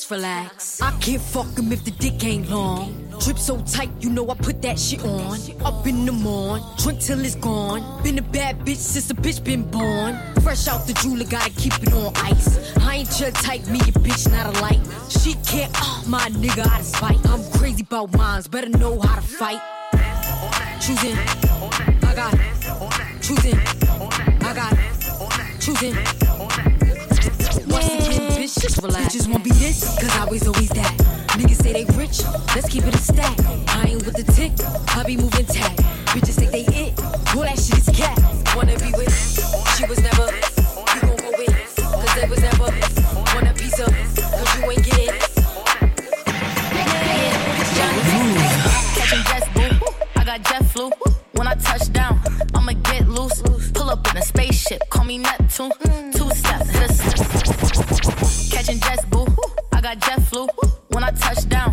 just 0.03 0.11
relax. 0.11 0.83
I 0.83 0.91
can't 0.99 1.23
fuck 1.23 1.57
him 1.57 1.73
if 1.73 1.85
the 1.85 1.93
dick 1.93 2.25
ain't 2.25 2.51
long. 2.51 3.09
Drip 3.21 3.39
so 3.39 3.61
tight, 3.61 3.91
you 4.01 4.11
know 4.11 4.29
I 4.31 4.35
put 4.35 4.61
that 4.63 4.79
shit 4.79 5.05
on. 5.05 5.39
Up 5.65 5.87
in 5.87 6.05
the 6.05 6.13
morn, 6.13 6.61
drink 6.79 7.01
till 7.01 7.25
it's 7.25 7.37
gone. 7.37 8.03
Been 8.03 8.19
a 8.19 8.23
bad 8.23 8.59
bitch 8.61 8.77
since 8.77 9.11
a 9.11 9.15
bitch 9.15 9.45
been 9.45 9.63
born. 9.63 10.19
Fresh 10.43 10.67
out 10.67 10.87
the 10.87 10.95
jeweler, 10.95 11.25
gotta 11.25 11.51
keep 11.51 11.75
it 11.83 11.93
on 11.93 12.13
ice. 12.17 12.77
I 12.79 12.97
ain't 12.97 13.21
your 13.21 13.31
type, 13.31 13.65
me 13.69 13.79
a 13.79 13.93
bitch, 14.07 14.31
not 14.31 14.47
a 14.47 14.61
light. 14.61 14.81
She 15.09 15.35
can't, 15.47 15.71
oh, 15.77 16.05
my 16.09 16.29
nigga 16.31 16.67
out 16.67 16.81
of 16.81 16.87
spite. 16.87 17.25
I'm 17.29 17.45
crazy 17.53 17.83
about 17.83 18.17
mines, 18.17 18.49
better 18.49 18.71
know 18.71 19.01
how 19.01 19.17
to 19.17 19.23
fight. 19.23 19.61
Choosing, 20.81 21.17
I 22.03 22.13
got 22.17 22.35
choosing, 23.21 23.59
I 24.41 24.53
got 24.53 24.73
choosing. 25.61 25.95
Once 27.69 27.87
again, 27.87 28.02
bitch, 28.43 28.61
just 28.61 28.83
relax. 28.83 29.15
Bitches 29.15 29.29
won't 29.29 29.45
be 29.45 29.51
this, 29.51 29.97
cause 30.01 30.15
I 30.17 30.25
was 30.25 30.47
always 30.47 30.69
that. 30.71 30.93
Niggas 31.39 31.63
say 31.63 31.73
they 31.73 31.85
rich, 31.97 32.23
let's 32.55 32.69
keep 32.69 32.85
it 32.85 32.95
a 32.95 32.99
stack. 32.99 33.37
I 33.69 33.89
ain't 33.89 34.05
with 34.05 34.17
the 34.17 34.27
tick, 34.33 34.53
I 34.97 35.05
be 35.05 35.17
moving 35.17 35.47
tack. 35.47 35.77
Bitches 36.13 36.37
think 36.39 36.51
they 36.51 36.67
it, 36.75 36.99
all 37.35 37.43
that 37.43 37.59
shit 37.59 37.79
is 37.79 37.89
cat. 37.95 38.19
Wanna 38.57 38.77
be 38.79 38.91
with, 38.99 39.15
she 39.77 39.87
was 39.87 40.01
never. 40.03 40.27
You 40.93 41.01
gon' 41.07 41.17
go 41.23 41.31
with, 41.39 41.77
cause 41.79 42.15
they 42.17 42.27
was 42.29 42.41
never. 42.41 42.69
Want 43.35 43.49
a 43.49 43.55
piece 43.55 43.79
of, 43.79 43.93
cause 44.19 44.51
you 44.59 44.71
ain't 44.71 44.85
getting. 44.85 45.15
Catching 48.97 49.25
jets, 49.31 49.49
boo. 49.55 49.87
I 50.17 50.25
got 50.25 50.43
jet 50.43 50.65
flu. 50.67 50.91
When 51.33 51.47
I 51.47 51.55
touch 51.55 51.93
down, 51.93 52.21
I'ma 52.55 52.73
get 52.73 53.09
loose. 53.09 53.62
Up 53.93 54.11
in 54.11 54.17
a 54.17 54.23
spaceship, 54.23 54.81
call 54.89 55.05
me 55.05 55.19
Neptune. 55.19 55.71
Mm. 55.85 56.15
Two 56.15 56.31
steps, 56.31 56.71
hit 56.71 56.81
a 56.81 56.93
s- 56.93 58.51
Catching 58.51 58.81
jets, 58.81 59.05
boo. 59.07 59.27
I 59.73 59.81
got 59.83 59.99
jet 60.01 60.23
flu. 60.23 60.49
When 60.89 61.05
I 61.05 61.11
touch 61.11 61.47
down, 61.49 61.72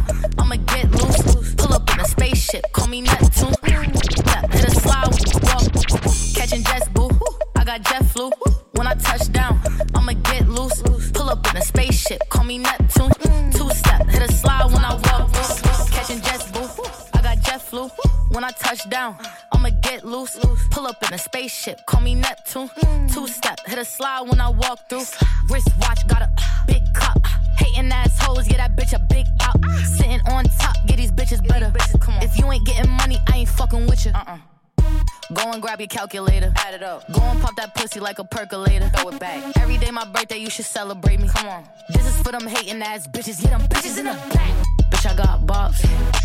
pussy 37.90 38.00
like 38.00 38.20
a 38.20 38.24
percolator. 38.24 38.90
Throw 38.90 39.10
it 39.10 39.20
back. 39.20 39.58
Every 39.58 39.78
day 39.78 39.92
my 39.92 40.06
birthday, 40.06 40.38
you 40.38 40.50
should 40.50 40.66
celebrate 40.66 41.20
me. 41.20 41.28
Come 41.28 41.48
on. 41.48 41.64
This 41.90 42.06
is 42.06 42.22
for 42.22 42.32
them 42.32 42.46
hating 42.46 42.82
ass 42.82 43.08
bitches. 43.08 43.42
Get 43.42 43.52
them 43.52 43.62
bitches 43.62 43.98
in 43.98 44.06
the 44.06 44.14
back. 44.34 44.54
Bitch, 44.92 45.10
I 45.10 45.16
got 45.16 45.46
bops. 45.46 46.19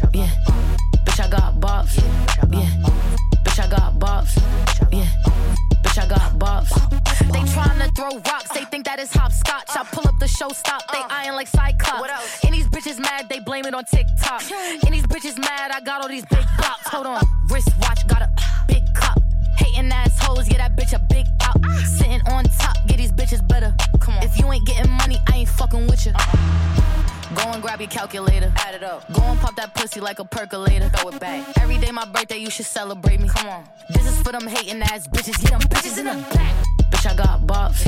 Like 30.14 30.26
a 30.26 30.36
percolator. 30.36 30.88
Throw 30.90 31.10
it 31.10 31.20
back. 31.20 31.58
Every 31.60 31.76
day 31.78 31.90
my 31.90 32.04
birthday, 32.04 32.38
you 32.38 32.50
should 32.50 32.66
celebrate 32.66 33.20
me. 33.20 33.28
Come 33.28 33.48
on. 33.48 33.64
This 33.90 34.06
is 34.06 34.22
for 34.22 34.30
them 34.30 34.46
hating 34.46 34.80
ass 34.82 35.08
bitches. 35.08 35.40
Get 35.40 35.50
them 35.50 35.60
bitches 35.62 35.98
in 35.98 36.04
the 36.04 36.14
back. 36.34 36.54
Bitch, 36.90 37.10
I 37.10 37.16
got 37.16 37.40
bops. 37.46 37.84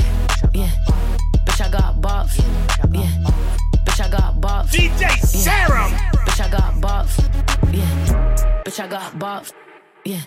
Yeah. 0.53 0.69
Bitch, 1.45 1.61
I 1.65 1.69
got 1.69 2.01
bops. 2.01 2.37
Yeah. 2.93 3.07
Bitch, 3.85 4.05
I 4.05 4.09
got 4.09 4.41
bops. 4.41 4.71
DJ 4.71 5.09
Sarah. 5.19 5.87
Bitch, 6.25 6.41
I 6.41 6.49
got 6.49 6.73
bops. 6.75 7.15
Yeah. 7.73 8.63
Bitch, 8.65 8.79
I 8.79 8.87
got 8.87 9.13
bops. 9.13 9.53
Yeah. 10.03 10.21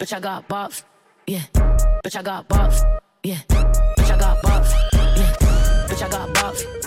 Bitch, 0.00 0.12
I 0.14 0.20
got 0.20 0.48
bops. 0.48 0.84
Yeah. 1.26 1.42
Bitch, 1.52 2.16
I 2.16 2.22
got 2.22 2.48
bops. 2.48 2.82
Yeah. 3.22 3.36
Bitch, 3.50 4.10
I 4.10 4.18
got 4.18 4.42
bops. 4.42 4.72
Yeah. 4.94 5.36
Bitch, 5.88 6.02
I 6.02 6.08
got 6.08 6.28
bops. 6.34 6.85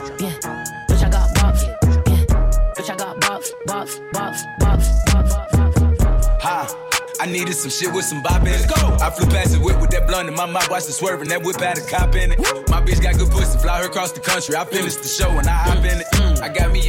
Bops. 3.39 3.53
Bops. 3.65 4.01
Bops. 4.13 4.46
Bops. 4.60 5.05
Bops. 5.08 6.41
Ha. 6.41 6.86
I 7.22 7.25
needed 7.25 7.53
some 7.53 7.69
shit 7.69 7.93
with 7.93 8.05
some 8.05 8.24
bop 8.24 8.41
in 8.43 8.48
it. 8.48 8.67
Go. 8.74 8.96
I 9.01 9.10
flew 9.10 9.27
past 9.27 9.51
the 9.51 9.60
whip 9.60 9.81
with 9.81 9.89
that 9.91 10.08
blunt 10.08 10.29
in 10.29 10.36
my 10.36 10.46
mouth, 10.46 10.69
watched 10.69 10.88
it 10.88 10.93
swerving. 10.93 11.27
That 11.27 11.43
whip 11.43 11.60
had 11.60 11.77
a 11.77 11.81
cop 11.81 12.15
in 12.15 12.31
it. 12.31 12.39
My 12.69 12.79
bitch 12.79 13.03
got 13.03 13.17
good 13.17 13.29
pussy, 13.29 13.60
fly 13.60 13.79
her 13.79 13.88
across 13.88 14.13
the 14.13 14.22
country. 14.22 14.55
I 14.55 14.63
finished 14.63 15.03
the 15.03 15.10
show 15.10 15.29
and 15.29 15.46
I 15.46 15.51
hop 15.51 15.84
in 15.84 16.00
it. 16.00 16.08
I 16.41 16.48
got 16.48 16.72
me 16.72 16.79
a 16.79 16.88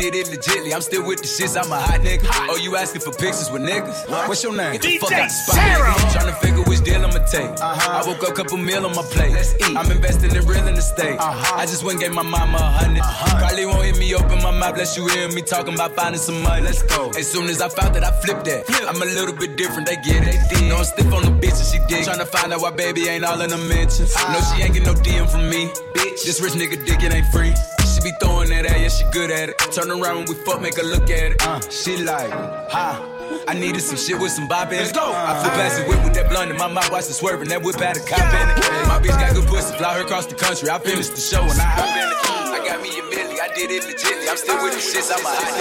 did 0.00 0.14
it 0.14 0.26
legitly. 0.32 0.72
I'm 0.72 0.80
still 0.80 1.04
with 1.06 1.20
the 1.20 1.28
shits, 1.28 1.60
I'm 1.60 1.70
a 1.70 1.78
hot 1.78 2.00
nigga. 2.00 2.24
Oh, 2.48 2.56
you 2.56 2.76
asking 2.76 3.02
for 3.02 3.12
pictures 3.12 3.50
with 3.52 3.60
niggas? 3.60 4.08
What's 4.28 4.42
your 4.42 4.56
name? 4.56 4.72
Get 4.72 4.82
the 4.82 4.98
fuck 4.98 5.12
out 5.12 5.28
the 5.28 5.28
spot. 5.28 5.56
nigga. 5.60 5.92
Tryna 6.16 6.36
figure 6.40 6.64
which 6.64 6.80
deal 6.80 7.04
I'ma 7.04 7.20
take. 7.28 7.52
Uh-huh. 7.60 8.00
I 8.00 8.06
woke 8.08 8.24
up, 8.24 8.30
a 8.30 8.32
couple 8.32 8.56
meal 8.56 8.86
on 8.86 8.96
my 8.96 9.02
plate. 9.02 9.32
Let's 9.32 9.52
eat. 9.60 9.76
I'm 9.76 9.90
investing 9.92 10.34
in 10.34 10.42
real 10.46 10.66
estate. 10.68 11.18
Uh-huh. 11.20 11.60
I 11.60 11.66
just 11.66 11.84
went 11.84 12.00
and 12.00 12.00
gave 12.00 12.14
my 12.14 12.22
mama 12.22 12.56
a 12.56 12.96
100 12.96 13.00
uh-huh. 13.00 13.38
Probably 13.44 13.66
won't 13.66 13.84
hear 13.84 13.96
me 13.96 14.14
open 14.14 14.42
my 14.42 14.50
mouth, 14.50 14.74
bless 14.74 14.96
you 14.96 15.06
hear 15.08 15.28
me 15.28 15.42
talking 15.42 15.74
about 15.74 15.92
finding 15.92 16.20
some 16.20 16.40
money. 16.42 16.64
Let's 16.64 16.82
go. 16.82 17.10
As 17.10 17.30
soon 17.30 17.50
as 17.50 17.60
I 17.60 17.68
found 17.68 17.94
that, 17.94 18.04
I 18.04 18.12
flipped 18.24 18.46
that. 18.46 18.64
I'm 18.88 19.02
a 19.02 19.04
little 19.04 19.36
bit 19.36 19.56
different, 19.56 19.86
they 19.86 19.96
get 19.96 20.24
it. 20.24 20.40
No, 20.68 20.78
I'm 20.78 20.84
stiff 20.84 21.12
on 21.12 21.22
the 21.28 21.34
bitch 21.42 21.60
and 21.60 21.68
she 21.68 21.78
dig. 21.92 22.08
Tryna 22.08 22.26
find 22.26 22.52
out 22.52 22.62
why 22.62 22.70
baby 22.70 23.08
ain't 23.08 23.24
all 23.24 23.40
in 23.40 23.50
the 23.50 23.58
mentions. 23.58 24.16
No, 24.16 24.40
she 24.48 24.62
ain't 24.62 24.72
get 24.72 24.84
no 24.84 24.94
DM 24.94 25.28
from 25.28 25.50
me. 25.50 25.68
Bitch, 25.92 26.24
this 26.24 26.40
rich 26.40 26.54
nigga 26.54 26.80
dick, 26.86 27.02
it 27.02 27.12
ain't 27.12 27.26
free. 27.28 27.52
She 28.00 28.12
be 28.12 28.16
throwing 28.16 28.48
that 28.48 28.64
at, 28.64 28.80
yeah, 28.80 28.88
she 28.88 29.04
good 29.12 29.30
at 29.30 29.50
it. 29.50 29.58
Turn 29.72 29.90
around 29.90 30.16
when 30.16 30.26
we 30.28 30.34
fuck, 30.34 30.60
make 30.62 30.76
her 30.76 30.82
look 30.82 31.10
at 31.10 31.32
it. 31.32 31.46
Uh, 31.46 31.60
she 31.68 31.98
like, 32.02 32.30
ha. 32.72 32.96
I 33.46 33.52
needed 33.52 33.82
some 33.82 33.98
shit 33.98 34.18
with 34.18 34.32
some 34.32 34.48
bop 34.48 34.72
in 34.72 34.80
it. 34.80 34.96
I 34.96 35.40
flew 35.42 35.50
past 35.50 35.76
the 35.76 35.84
whip 35.84 36.02
with 36.02 36.14
that 36.14 36.30
blunt 36.30 36.50
in 36.50 36.56
my 36.56 36.68
mouth, 36.68 36.90
watched 36.90 37.10
it 37.10 37.14
swerving. 37.14 37.48
That 37.48 37.62
whip 37.62 37.76
had 37.76 37.98
a 37.98 38.00
cop 38.00 38.20
in 38.20 38.48
it. 38.48 38.56
My 38.88 38.98
bitch 39.04 39.20
got 39.20 39.34
good 39.34 39.46
pussy, 39.48 39.76
fly 39.76 39.94
her 39.98 40.02
across 40.02 40.24
the 40.26 40.34
country. 40.34 40.70
I 40.70 40.78
finished 40.78 41.14
the 41.14 41.20
show 41.20 41.42
and 41.42 41.60
I 41.60 41.68
hop 41.76 41.92
in 41.92 42.08
it. 42.08 42.16
I 42.56 42.64
got 42.64 42.80
me 42.80 42.88
a 42.88 43.02
milli, 43.04 43.36
I 43.36 43.52
did 43.52 43.70
it 43.70 43.84
legitly. 43.84 44.30
I'm 44.30 44.36
still 44.36 44.62
with 44.62 44.72
the 44.72 44.80
shits, 44.80 45.12
I'm 45.12 45.20
a 45.20 45.28
hot 45.28 45.52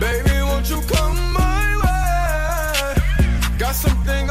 Baby, 0.00 0.40
won't 0.40 0.70
you 0.70 0.80
come 0.88 1.20
my 1.36 1.76
way? 1.84 2.96
Got 3.58 3.74
something 3.74 4.23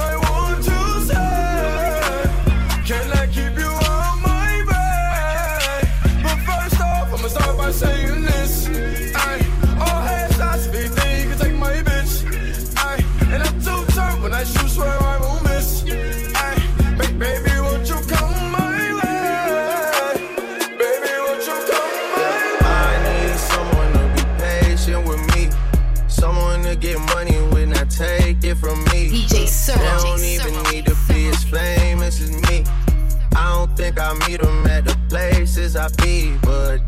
I 35.83 35.89
be. 35.97 36.31
But 36.41 36.82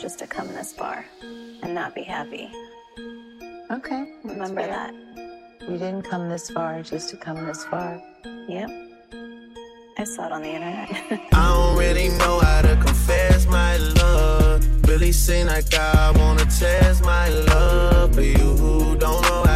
just 0.00 0.18
to 0.18 0.26
come 0.26 0.48
this 0.48 0.72
far 0.72 1.04
and 1.62 1.74
not 1.74 1.94
be 1.94 2.02
happy. 2.02 2.50
Okay. 3.70 4.14
Remember 4.24 4.66
that. 4.66 4.94
You 5.60 5.76
didn't 5.76 6.02
come 6.02 6.30
this 6.30 6.48
far 6.50 6.82
just 6.82 7.10
to 7.10 7.18
come 7.18 7.44
this 7.44 7.64
far. 7.66 8.02
Yep. 8.48 8.70
I 9.98 10.04
saw 10.04 10.26
it 10.26 10.32
on 10.32 10.40
the 10.40 10.48
internet. 10.48 10.88
I 11.34 11.48
don't 11.52 11.78
really 11.78 12.08
know 12.08 12.40
how 12.40 12.62
to 12.62 12.76
confess 12.76 13.46
my 13.46 13.76
love. 13.76 14.66
Really 14.88 15.12
seem 15.12 15.48
like 15.48 15.74
I 15.74 16.12
wanna 16.12 16.46
test 16.46 17.04
my 17.04 17.28
love 17.28 18.14
for 18.14 18.22
you. 18.22 18.96
Don't 18.98 19.22
know 19.22 19.49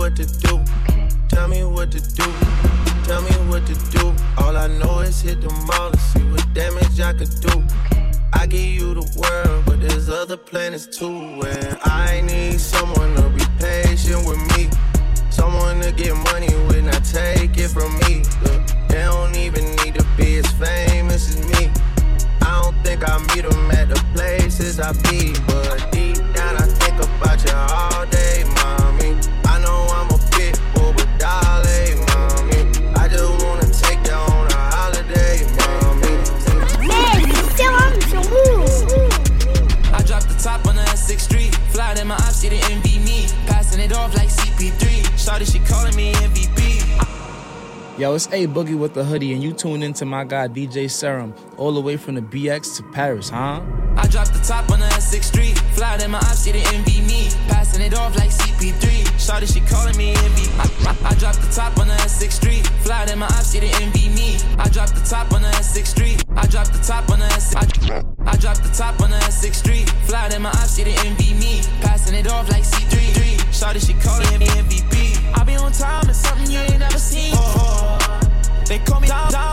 what 0.00 0.16
to 0.16 0.24
do. 0.24 0.58
Tell 1.28 1.46
me 1.46 1.62
what 1.62 1.90
to 1.92 2.00
do. 2.00 2.24
Tell 3.04 3.20
me 3.20 3.34
what 3.50 3.66
to 3.66 3.74
do. 3.90 4.14
All 4.38 4.56
I 4.56 4.66
know 4.78 5.00
is 5.00 5.20
hit 5.20 5.42
the 5.42 5.50
mall 5.68 5.90
and 5.90 6.00
see 6.00 6.24
what 6.32 6.46
damage 6.54 6.98
I 7.00 7.12
could 7.12 7.28
do. 7.42 7.62
I 8.32 8.46
give 8.46 8.70
you 8.80 8.94
the 8.94 9.04
world, 9.20 9.64
but 9.66 9.78
there's 9.78 10.08
other 10.08 10.38
planets 10.38 10.86
too. 10.86 11.42
And 11.44 11.78
I 11.84 12.22
need 12.22 12.58
someone 12.60 13.14
to 13.16 13.28
be 13.28 13.44
patient 13.58 14.26
with 14.26 14.40
me. 14.56 14.70
Someone 15.28 15.80
to 15.82 15.92
get 15.92 16.16
money 16.32 16.48
when 16.68 16.88
I 16.88 16.98
take 17.00 17.58
it 17.58 17.68
from 17.68 17.92
me. 18.04 18.24
Look, 18.44 18.62
they 18.88 19.02
don't 19.02 19.36
even 19.36 19.64
need 19.84 19.96
to 19.96 20.06
be 20.16 20.38
as 20.38 20.50
famous 20.52 21.28
as 21.28 21.38
me. 21.52 21.70
I 22.40 22.62
don't 22.62 22.76
think 22.82 23.06
I 23.06 23.18
meet 23.34 23.44
them 23.44 23.70
at 23.72 23.90
the 23.90 24.02
places 24.14 24.80
I 24.80 24.92
be. 25.10 25.34
But 25.46 25.92
deep 25.92 26.16
down, 26.32 26.56
I 26.56 26.66
think 26.80 26.96
about 27.04 27.44
you 27.44 27.52
all 27.52 28.06
day, 28.06 28.44
my 42.10 42.16
ops, 42.16 42.42
she 42.42 42.48
didn't 42.48 42.70
envy 42.72 42.98
me. 42.98 43.26
Passing 43.46 43.80
it 43.80 43.92
off 43.92 44.14
like 44.16 44.28
CP3. 44.28 44.82
Shawty, 45.14 45.50
she 45.50 45.60
calling 45.60 45.94
me 45.94 46.12
MVP. 46.12 46.58
Yo, 47.98 48.14
it's 48.14 48.26
A 48.28 48.46
Boogie 48.46 48.76
with 48.76 48.94
the 48.94 49.04
hoodie, 49.04 49.32
and 49.32 49.42
you 49.42 49.52
tuned 49.52 49.84
into 49.84 50.04
my 50.04 50.24
guy 50.24 50.48
DJ 50.48 50.86
Serom, 50.86 51.32
all 51.56 51.72
the 51.72 51.80
way 51.80 51.96
from 51.96 52.16
the 52.16 52.22
BX 52.22 52.76
to 52.76 52.82
Paris, 52.94 53.28
huh? 53.28 53.62
I 53.96 54.06
dropped 54.08 54.32
the 54.32 54.40
top 54.40 54.70
on 54.70 54.80
the 54.80 54.86
S6 54.86 55.22
Street. 55.22 55.56
Fly 55.76 55.98
in 56.02 56.10
my 56.10 56.18
ops, 56.18 56.44
she 56.44 56.52
didn't 56.52 56.74
envy 56.74 57.00
me. 57.02 57.28
Passing 57.48 57.82
it 57.82 57.94
off 57.94 58.16
like 58.16 58.30
CP3. 58.30 59.09
Shawty, 59.20 59.52
she 59.52 59.60
calling 59.60 59.96
me 59.96 60.14
MVP. 60.14 60.48
I, 60.58 60.90
I, 60.90 61.10
I 61.10 61.14
dropped 61.14 61.40
the 61.42 61.52
top 61.52 61.78
on 61.78 61.86
the 61.88 61.94
S6 61.94 62.32
Street. 62.32 62.66
Fly 62.84 63.04
in 63.12 63.18
my 63.18 63.26
ops, 63.26 63.52
she 63.52 63.60
didn't 63.60 63.80
envy 63.82 64.08
me. 64.08 64.38
I 64.58 64.68
dropped 64.68 64.94
the 64.94 65.04
top 65.04 65.32
on 65.32 65.42
the 65.42 65.48
S6 65.48 65.86
Street. 65.86 66.24
I 66.36 66.46
dropped 66.46 66.72
the 66.72 66.78
top 66.80 67.10
on 67.10 67.18
the 67.18 67.26
S6 67.26 67.54
I, 67.60 68.30
I 68.32 68.36
dropped 68.36 68.62
the 68.62 68.70
top 68.70 69.00
on 69.00 69.10
the 69.10 69.16
S6 69.18 69.54
Street. 69.54 69.88
Fly 70.08 70.28
in 70.34 70.42
my 70.42 70.48
ops, 70.50 70.76
she 70.76 70.84
didn't 70.84 71.04
envy 71.04 71.34
me. 71.34 71.60
Passing 71.82 72.14
it 72.16 72.26
off 72.28 72.48
like 72.48 72.64
C3. 72.64 73.36
Shawty, 73.52 73.86
she 73.86 73.92
calling 74.00 74.38
me 74.38 74.46
MVP. 74.46 75.36
I 75.38 75.44
be 75.44 75.54
on 75.56 75.72
time, 75.72 76.08
it's 76.08 76.18
something 76.18 76.50
you 76.50 76.58
ain't 76.58 76.78
never 76.78 76.98
seen 76.98 77.32
before. 77.32 77.98
They 78.66 78.78
call 78.78 79.00
me 79.00 79.08
Dom- 79.08 79.30
Dama, 79.30 79.49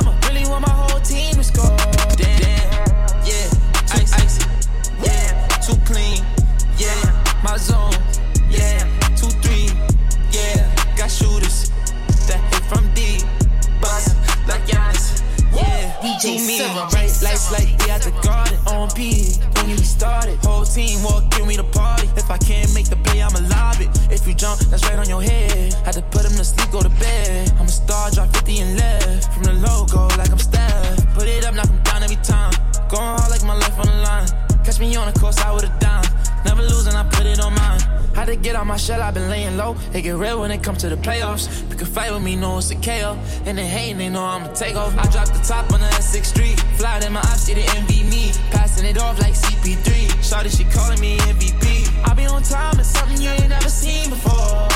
low, 39.57 39.75
it 39.93 40.03
get 40.03 40.15
real 40.15 40.39
when 40.39 40.51
it 40.51 40.63
comes 40.63 40.77
to 40.79 40.89
the 40.89 40.95
playoffs, 40.95 41.45
you 41.69 41.75
can 41.75 41.87
fight 41.87 42.13
with 42.13 42.21
me, 42.21 42.35
know 42.35 42.59
it's 42.59 42.69
a 42.71 42.75
KO, 42.75 43.17
and 43.45 43.57
they 43.57 43.65
hating, 43.65 43.97
they 43.97 44.09
know 44.09 44.23
I'ma 44.23 44.53
take 44.53 44.75
off, 44.75 44.95
I 44.97 45.05
dropped 45.11 45.33
the 45.33 45.43
top 45.43 45.73
on 45.73 45.79
the 45.79 45.87
S6 45.87 46.25
Street, 46.25 46.59
fly 46.77 46.99
in 47.05 47.11
my 47.11 47.19
ops, 47.19 47.47
she 47.47 47.55
didn't 47.55 47.75
envy 47.75 48.03
me, 48.03 48.31
passing 48.51 48.85
it 48.85 48.97
off 48.99 49.19
like 49.19 49.33
CP3, 49.33 49.89
shawty, 50.21 50.55
she 50.55 50.63
calling 50.65 51.01
me 51.01 51.17
MVP, 51.17 52.07
I 52.07 52.13
be 52.13 52.25
on 52.27 52.43
time, 52.43 52.79
it's 52.79 52.89
something 52.89 53.19
you 53.19 53.29
ain't 53.29 53.49
never 53.49 53.69
seen 53.69 54.09
before, 54.09 54.67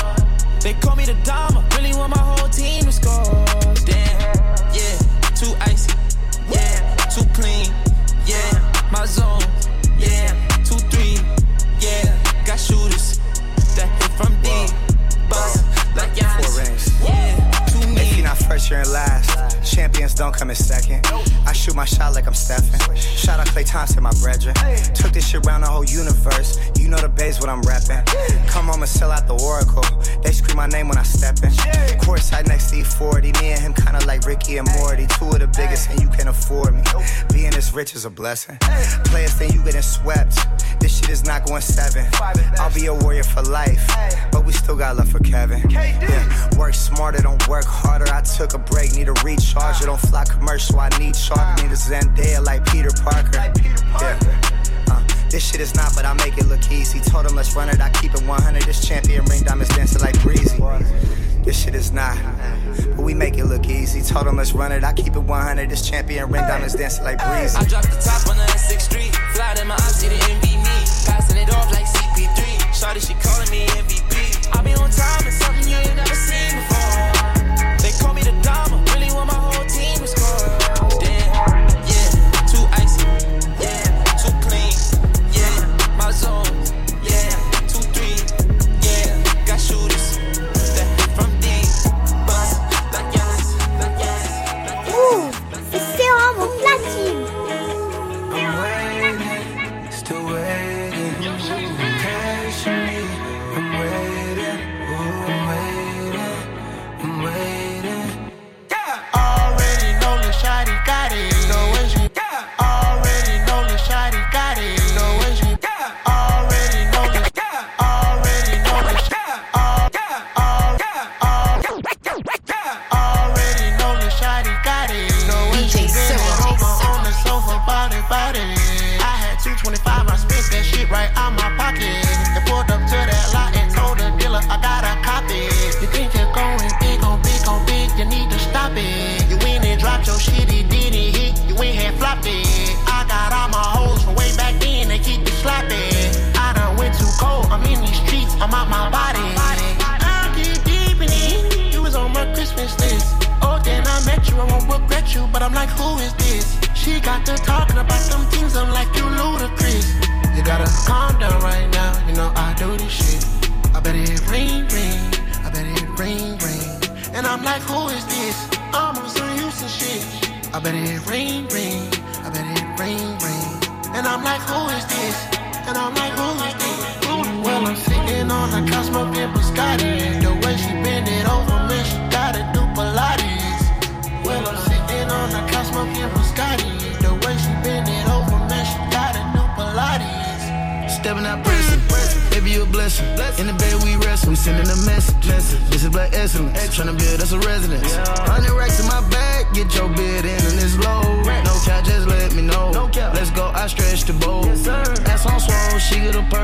they 0.60 0.74
call 0.74 0.96
me 0.96 1.04
the 1.06 1.16
Dama, 1.24 1.64
really 1.76 1.94
want 1.94 2.14
my 2.14 2.22
whole 2.22 2.48
team 2.48 2.84
to 2.84 2.92
score, 2.92 3.61
Don't 20.02 20.34
come 20.34 20.50
in 20.50 20.56
second. 20.56 21.06
I 21.46 21.52
shoot 21.52 21.76
my 21.76 21.84
shot 21.84 22.14
like 22.14 22.26
I'm 22.26 22.34
Stephen. 22.34 22.80
Shout 22.96 23.38
out 23.38 23.46
Klay 23.46 23.64
Thompson, 23.64 24.02
my 24.02 24.10
brethren. 24.20 24.54
Took 24.94 25.12
this 25.12 25.28
shit 25.28 25.46
around 25.46 25.60
the 25.60 25.68
whole 25.68 25.84
universe. 25.84 26.58
You 26.76 26.88
know 26.88 26.98
the 26.98 27.08
base 27.08 27.38
what 27.38 27.48
I'm 27.48 27.62
reppin'. 27.62 28.04
Come 28.48 28.66
home 28.66 28.82
and 28.82 28.88
sell 28.88 29.12
out 29.12 29.28
the 29.28 29.34
Oracle. 29.34 29.84
Scream 30.52 30.70
my 30.70 30.76
name 30.76 30.88
when 30.88 30.98
I 30.98 31.02
step 31.02 31.36
in. 31.42 31.50
Courtside 32.04 32.46
next 32.46 32.70
to 32.70 32.76
E40. 32.76 33.40
Me 33.40 33.52
and 33.52 33.60
him 33.60 33.72
kinda 33.72 34.04
like 34.04 34.26
Ricky 34.26 34.58
and 34.58 34.68
Morty. 34.76 35.06
Two 35.06 35.30
of 35.30 35.38
the 35.38 35.46
biggest, 35.46 35.88
and 35.88 35.98
you 35.98 36.08
can 36.08 36.28
afford 36.28 36.74
me. 36.74 36.82
Being 37.32 37.52
this 37.52 37.72
rich 37.72 37.94
is 37.94 38.04
a 38.04 38.10
blessing. 38.10 38.58
Players 39.04 39.32
think 39.32 39.54
you 39.54 39.64
getting 39.64 39.80
swept. 39.80 40.46
This 40.78 40.98
shit 40.98 41.08
is 41.08 41.24
not 41.24 41.46
going 41.46 41.62
seven. 41.62 42.06
I'll 42.58 42.74
be 42.74 42.84
a 42.86 42.94
warrior 42.94 43.22
for 43.22 43.40
life, 43.42 43.82
but 44.30 44.44
we 44.44 44.52
still 44.52 44.76
got 44.76 44.96
love 44.96 45.08
for 45.08 45.20
Kevin. 45.20 45.70
Yeah, 45.70 46.58
work 46.58 46.74
smarter, 46.74 47.22
don't 47.22 47.48
work 47.48 47.64
harder. 47.64 48.12
I 48.12 48.20
took 48.20 48.52
a 48.52 48.58
break, 48.58 48.94
need 48.94 49.08
a 49.08 49.14
recharger. 49.24 49.86
Don't 49.86 50.00
fly 50.00 50.24
commercial, 50.24 50.78
I 50.78 50.90
need 50.98 51.14
charter. 51.14 51.62
Need 51.62 51.72
a 51.72 51.76
Zendaya 51.76 52.44
like 52.44 52.66
Peter 52.66 52.90
Parker. 53.02 53.52
Yeah. 54.00 54.41
This 55.32 55.50
shit 55.50 55.62
is 55.62 55.74
not, 55.74 55.94
but 55.96 56.04
I 56.04 56.12
make 56.12 56.36
it 56.36 56.44
look 56.44 56.70
easy. 56.70 57.00
Told 57.00 57.24
him 57.24 57.34
let's 57.34 57.56
run 57.56 57.70
it, 57.70 57.80
I 57.80 57.88
keep 57.88 58.12
it 58.12 58.20
100. 58.20 58.62
This 58.64 58.86
champion 58.86 59.24
ring 59.24 59.42
diamonds 59.42 59.74
dancing 59.74 60.02
like 60.02 60.20
breezy. 60.20 60.60
This 61.42 61.56
shit 61.58 61.74
is 61.74 61.90
not, 61.90 62.18
but 62.94 63.00
we 63.00 63.14
make 63.14 63.38
it 63.38 63.46
look 63.46 63.66
easy. 63.66 64.02
Told 64.02 64.26
him 64.26 64.36
let's 64.36 64.52
run 64.52 64.72
it, 64.72 64.84
I 64.84 64.92
keep 64.92 65.16
it 65.16 65.24
100. 65.24 65.70
This 65.70 65.88
champion 65.88 66.30
ring 66.30 66.42
diamonds 66.42 66.74
dancing 66.74 67.04
like 67.04 67.16
breezy. 67.16 67.56
I 67.56 67.64
dropped 67.64 67.88
the 67.88 67.96
top 67.96 68.28
on 68.28 68.36
the 68.36 68.44
S6 68.44 68.80
Street. 68.82 69.16
Fly 69.32 69.56
in 69.58 69.68
my 69.68 69.74
eyes, 69.74 69.96
see 69.96 70.08
the 70.08 70.20
envy 70.28 70.58
me. 70.60 70.76
Passing 71.08 71.38
it 71.38 71.48
off 71.48 71.72
like 71.72 71.86
CP3. 71.86 72.68
Shawty, 72.76 73.00
she 73.00 73.14
calling 73.24 73.48
me 73.48 73.64
MVP. 73.80 74.52
I 74.52 74.60
be 74.60 74.74
on 74.74 74.90
time, 74.90 75.24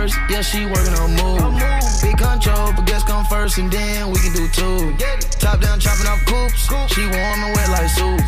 get 0.09 0.17
a 0.17 0.29
purse, 0.29 0.31
yeah 0.31 0.43
she 0.43 0.67
working 0.67 0.95
on 0.95 1.11
move. 1.17 1.61
Big 2.03 2.17
control, 2.17 2.73
but 2.75 2.87
guess 2.87 3.03
come 3.05 3.25
first 3.27 3.59
and 3.59 3.71
then 3.71 4.11
we 4.11 4.19
can 4.21 4.33
do 4.33 4.49
two. 4.49 4.97
Top 5.39 5.61
down, 5.61 5.81
chopping 5.81 6.07
off 6.07 6.25
coops. 6.27 6.69
She 6.95 7.03
warm 7.03 7.45
and 7.45 7.57
wet 7.57 7.69
like 7.71 7.89
soup. 7.91 8.21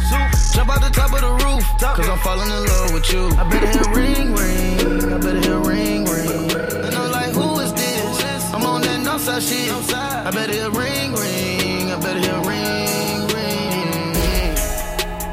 Jump 0.54 0.70
out 0.70 0.80
the 0.80 0.90
top 0.90 1.12
of 1.12 1.20
the 1.20 1.30
roof, 1.44 1.64
cause 1.78 2.08
I'm 2.08 2.18
falling 2.18 2.50
in 2.50 2.64
love 2.66 2.94
with 2.94 3.12
you. 3.12 3.28
I 3.38 3.48
better 3.48 3.66
hear 3.66 3.94
ring 3.94 4.34
ring, 4.34 5.12
I 5.12 5.18
better 5.18 5.40
hear 5.40 5.58
ring 5.58 6.04
ring. 6.04 6.50
And 6.84 6.94
I'm 6.94 7.10
like, 7.12 7.32
who 7.32 7.60
is 7.60 7.72
this? 7.72 8.52
I'm 8.52 8.64
on 8.64 8.82
that 8.82 9.00
Northside 9.00 9.40
shit. 9.40 9.70
I 9.94 10.30
better 10.30 10.52
hear 10.52 10.70
ring 10.70 11.12
ring, 11.14 11.92
I 11.92 12.00
better 12.00 12.20
hear 12.20 12.40
ring 12.42 13.26
ring. 13.28 14.14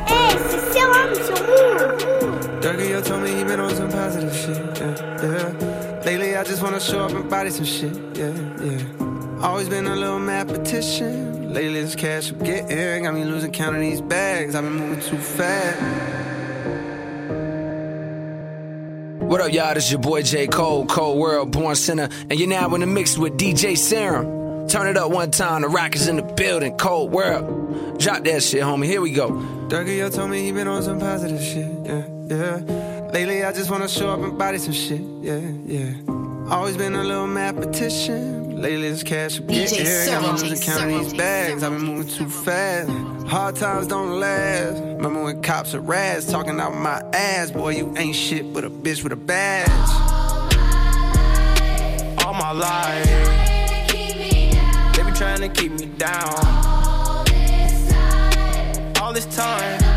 Hey, 0.06 0.38
c'est 0.50 0.74
Sarah 0.74 1.16
sur 1.16 1.40
Mouv'. 1.48 2.62
Dougie, 2.62 2.90
yo 2.90 3.02
told 3.02 3.24
me 3.24 3.30
he 3.32 3.44
been 3.44 3.60
on 3.60 3.76
some 3.76 3.90
positive 3.90 4.36
shit. 4.36 4.58
Yeah, 4.80 4.96
yeah. 5.22 5.77
Lately, 6.08 6.38
I 6.38 6.43
just 6.46 6.63
wanna 6.63 6.80
show 6.80 7.02
up 7.02 7.12
and 7.12 7.30
body 7.30 7.50
some 7.50 7.65
shit. 7.65 7.93
Yeah, 8.15 8.32
yeah. 8.63 9.41
Always 9.41 9.67
been 9.67 9.88
a 9.88 9.93
little 9.93 10.20
mathematician. 10.20 11.54
Lately, 11.54 11.82
this 11.82 11.96
cash 11.96 12.32
I'm 12.32 12.39
getting 12.39 13.04
got 13.04 13.13
me 13.13 13.26
losing 13.26 13.52
count 13.52 13.76
of 13.76 13.82
these 13.82 14.00
bags. 14.00 14.56
I've 14.56 14.63
been 14.63 14.72
moving 14.72 15.02
too 15.02 15.17
fast. 15.17 15.82
What 19.22 19.41
up, 19.41 19.52
y'all? 19.52 19.74
This 19.74 19.91
your 19.91 20.00
boy 20.00 20.22
J. 20.22 20.48
Cole, 20.48 20.86
Cold 20.86 21.20
World, 21.20 21.52
Born 21.52 21.76
Sinner, 21.76 22.08
and 22.30 22.39
you're 22.39 22.48
now 22.48 22.74
in 22.74 22.80
the 22.80 22.88
mix 22.88 23.17
with 23.17 23.34
DJ 23.34 23.74
Serom. 23.74 24.70
Turn 24.70 24.88
it 24.88 24.96
up 24.96 25.12
one 25.12 25.32
time, 25.32 25.63
the 25.63 25.67
rock 25.67 25.93
is 25.93 26.08
in 26.08 26.15
the 26.15 26.22
building, 26.22 26.78
Cold 26.78 27.12
World. 27.12 28.00
Drop 28.00 28.24
that 28.24 28.43
shit, 28.43 28.62
homie. 28.62 28.86
Here 28.86 29.02
we 29.02 29.12
go. 29.12 29.32
Dougie, 29.67 29.98
yo 29.98 30.10
told 30.10 30.30
me 30.30 30.46
he 30.46 30.54
been 30.54 30.70
on 30.70 30.84
some 30.84 31.02
positive 31.02 31.43
shit. 31.43 31.67
Yeah, 31.84 32.06
yeah. 32.28 32.87
Lately, 33.13 33.43
I 33.43 33.52
just 33.54 33.70
wanna 33.70 33.88
show 33.88 34.10
up 34.10 34.20
and 34.20 34.38
body 34.38 34.58
some 34.58 34.74
shit. 34.74 35.02
Yeah, 35.22 35.39
yeah. 35.65 35.93
Always 36.50 36.76
been 36.78 36.93
a 36.96 37.04
little 37.04 37.28
mathematician. 37.28 38.62
Lately, 38.62 38.89
this 38.89 39.04
cash 39.04 39.39
I'm 39.39 39.48
DJ 39.48 39.70
getting 39.78 39.86
got 39.86 40.22
me 40.22 40.28
Serom. 40.28 40.41
losing 40.41 40.60
count 40.60 40.84
of 40.84 40.89
these 40.89 41.13
bags. 41.13 41.63
I've 41.63 41.72
been 41.72 41.84
moving 41.84 42.08
too 42.08 42.30
fast. 42.30 42.89
Hard 43.28 43.56
times 43.56 43.88
don't 43.88 44.20
last. 44.20 44.82
Remember 44.82 45.24
when 45.24 45.41
cops 45.41 45.74
are 45.74 45.80
rats 45.80 46.26
talking 46.26 46.60
out 46.60 46.76
my 46.76 47.02
ass? 47.13 47.52
Boy, 47.52 47.76
you 47.78 47.93
ain't 47.98 48.15
shit 48.15 48.54
but 48.54 48.63
a 48.63 48.70
bitch 48.70 49.04
with 49.04 49.13
a 49.13 49.17
badge. 49.17 49.70
All 52.26 52.34
my 52.34 52.52
life, 52.52 53.06
they 54.96 55.04
be 55.04 55.12
trying 55.12 55.39
to 55.41 55.50
keep 55.50 55.72
me 55.72 55.86
down. 55.98 56.36
All 59.02 59.13
this 59.13 59.26
time, 59.36 59.80
never 59.80 59.97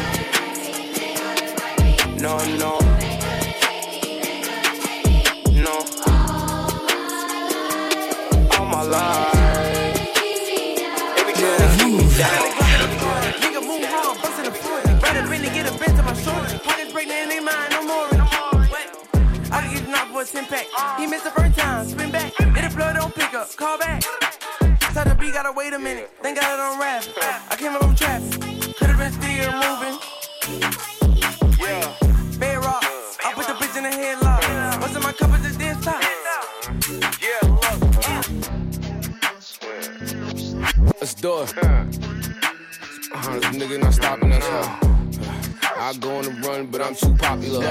No, 2.21 2.37
no. 2.37 2.77
No. 5.49 5.75
All 8.51 8.65
my 8.67 8.83
life. 8.83 9.33
Trying 11.17 11.25
to 11.25 11.33
keep 11.33 12.17
down. 12.19 12.45
Nigga 13.41 13.61
move 13.65 13.89
on, 13.89 14.21
bustin' 14.21 14.45
the 14.45 14.51
foot. 14.51 15.01
Better 15.01 15.27
really 15.29 15.47
get 15.47 15.67
a 15.67 15.73
bent 15.79 15.97
to 15.97 16.03
my 16.03 16.13
shoulder. 16.13 16.59
Pockets 16.63 16.91
breaking 16.93 17.11
in 17.11 17.29
their 17.29 17.41
mind, 17.41 17.71
no 17.71 17.81
more. 17.87 18.07
Wait. 18.71 18.89
I 19.51 19.61
can 19.61 19.73
get 19.73 19.89
knocked 19.89 20.11
for 20.11 20.21
a 20.21 20.25
10 20.25 20.45
pack. 20.45 20.99
He 20.99 21.07
missed 21.07 21.23
the 21.23 21.31
first 21.31 21.57
time, 21.57 21.87
spin 21.87 22.11
back. 22.11 22.33
Hit 22.37 22.69
the 22.69 22.75
blood, 22.75 22.97
don't 22.97 23.15
pick 23.15 23.33
up, 23.33 23.55
call 23.55 23.79
back. 23.79 24.03
Tell 24.93 25.05
the 25.05 25.15
beat, 25.15 25.33
gotta 25.33 25.51
wait 25.53 25.73
a 25.73 25.79
minute. 25.79 26.11
Thank 26.21 26.39
God 26.39 26.53
it 26.53 26.57
don't 26.57 26.79
rap. 26.79 27.03
I 27.49 27.55
came 27.55 27.73
up 27.73 27.81
from 27.81 27.95
traffic. 27.95 28.75
Could've 28.77 28.97
been 28.99 29.11
still 29.11 29.51
moving. 29.53 30.10
Let's 41.01 41.15
do 41.15 41.41
it. 41.41 41.53
Uh, 41.57 41.83
this 41.85 43.45
nigga 43.57 43.81
not 43.81 43.91
stopping 43.91 44.31
us. 44.33 44.43
huh? 44.45 45.73
I 45.75 45.93
go 45.99 46.17
on 46.17 46.25
the 46.25 46.47
run, 46.47 46.67
but 46.67 46.79
I'm 46.79 46.93
too 46.93 47.15
popular. 47.15 47.65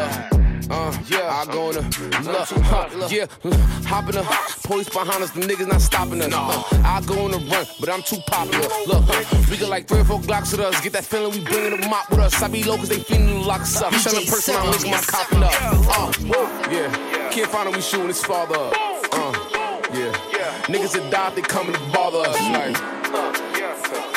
Uh, 0.68 0.96
yeah, 1.06 1.30
I 1.30 1.46
go 1.52 1.68
on 1.68 1.74
the 1.74 1.82
look, 2.24 2.48
huh, 2.64 3.08
yeah, 3.08 3.26
hop 3.88 4.06
in 4.08 4.16
the 4.16 4.22
police 4.64 4.88
behind 4.88 5.22
us, 5.22 5.30
the 5.30 5.40
niggas 5.40 5.68
not 5.68 5.80
stopping 5.80 6.20
us. 6.20 6.32
Uh, 6.32 6.82
I 6.84 7.02
go 7.06 7.24
on 7.24 7.30
the 7.30 7.38
run, 7.38 7.66
but 7.78 7.88
I'm 7.88 8.02
too 8.02 8.18
popular. 8.26 8.66
Look, 8.86 9.04
huh, 9.06 9.44
we 9.48 9.56
got 9.56 9.68
like 9.68 9.86
three 9.86 10.00
or 10.00 10.04
four 10.04 10.20
Glocks 10.20 10.50
with 10.50 10.60
us. 10.60 10.80
Get 10.80 10.92
that 10.94 11.04
feeling 11.04 11.30
we 11.30 11.44
bringing 11.44 11.80
the 11.80 11.88
mop 11.88 12.10
with 12.10 12.18
us. 12.18 12.42
I 12.42 12.48
be 12.48 12.64
low 12.64 12.76
cause 12.78 12.88
they 12.88 12.98
feeling 12.98 13.28
to 13.28 13.46
lock 13.46 13.60
us 13.62 13.80
up. 13.80 13.92
Shelling 13.94 14.26
person, 14.26 14.56
I'm 14.56 14.70
making 14.70 14.90
my 14.90 15.00
copping 15.06 15.42
up. 15.42 15.52
Uh, 15.54 16.68
yeah, 16.70 17.30
can't 17.30 17.50
find 17.50 17.68
him, 17.68 17.74
we 17.76 17.80
shooting 17.80 18.08
his 18.08 18.24
father 18.24 18.56
up. 18.56 18.74
Uh, 19.12 19.86
yeah, 19.94 20.29
niggas 20.66 20.92
that 20.92 21.10
die, 21.10 21.30
they 21.34 21.42
coming 21.42 21.74
to 21.74 21.80
bother 21.92 22.18
us. 22.18 22.36
Like, 22.50 22.76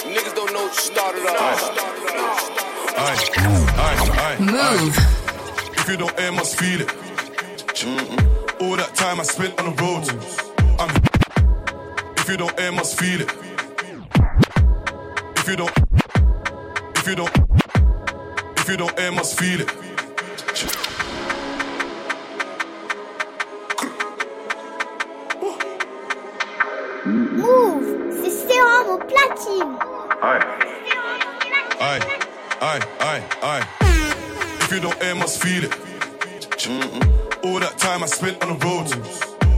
niggas 0.06 0.36
don't 0.36 0.54
know 0.54 0.64
what 0.64 0.74
you 0.74 0.82
started 0.82 1.26
up. 1.28 1.94
Move. 4.40 4.98
If 5.78 5.88
you 5.90 5.98
don't 5.98 6.20
air, 6.20 6.32
must 6.32 6.58
feel 6.60 6.82
it. 6.82 6.88
Mm-hmm. 6.88 8.64
All 8.64 8.76
that 8.78 8.96
time 8.96 9.20
I 9.20 9.24
spent 9.24 9.60
on 9.60 9.66
the 9.76 9.82
road. 9.82 10.08
I'm. 10.80 10.90
If 12.18 12.30
you 12.30 12.38
don't 12.38 12.58
air, 12.60 12.72
must 12.72 12.98
feel 12.98 13.22
it. 13.22 13.30
If 15.38 15.48
you 15.48 15.56
don't. 15.58 15.72
If 16.98 17.08
you 17.08 17.16
don't. 17.16 17.38
If 18.60 18.70
you 18.70 18.78
don't 18.78 18.98
air, 19.00 19.12
must 19.12 19.38
feel 19.38 19.62
it. 19.62 19.83
Spent 38.24 38.42
on 38.42 38.58
the 38.58 38.66
road, 38.66 38.88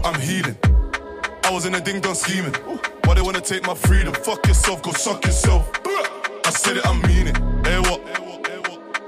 I'm 0.03 0.19
healing. 0.19 0.57
I 1.43 1.51
was 1.53 1.65
in 1.67 1.75
a 1.75 1.81
ding 1.81 2.01
dong 2.01 2.15
scheming. 2.15 2.53
Why 3.03 3.13
they 3.13 3.21
wanna 3.21 3.41
take 3.41 3.63
my 3.67 3.75
freedom? 3.75 4.13
Fuck 4.13 4.47
yourself, 4.47 4.81
go 4.81 4.91
suck 4.91 5.23
yourself. 5.23 5.69
I 5.85 6.49
said 6.49 6.77
it, 6.77 6.85
I 6.85 6.93
mean 7.07 7.27
it. 7.27 7.37
Hey, 7.67 7.79
what? 7.79 8.01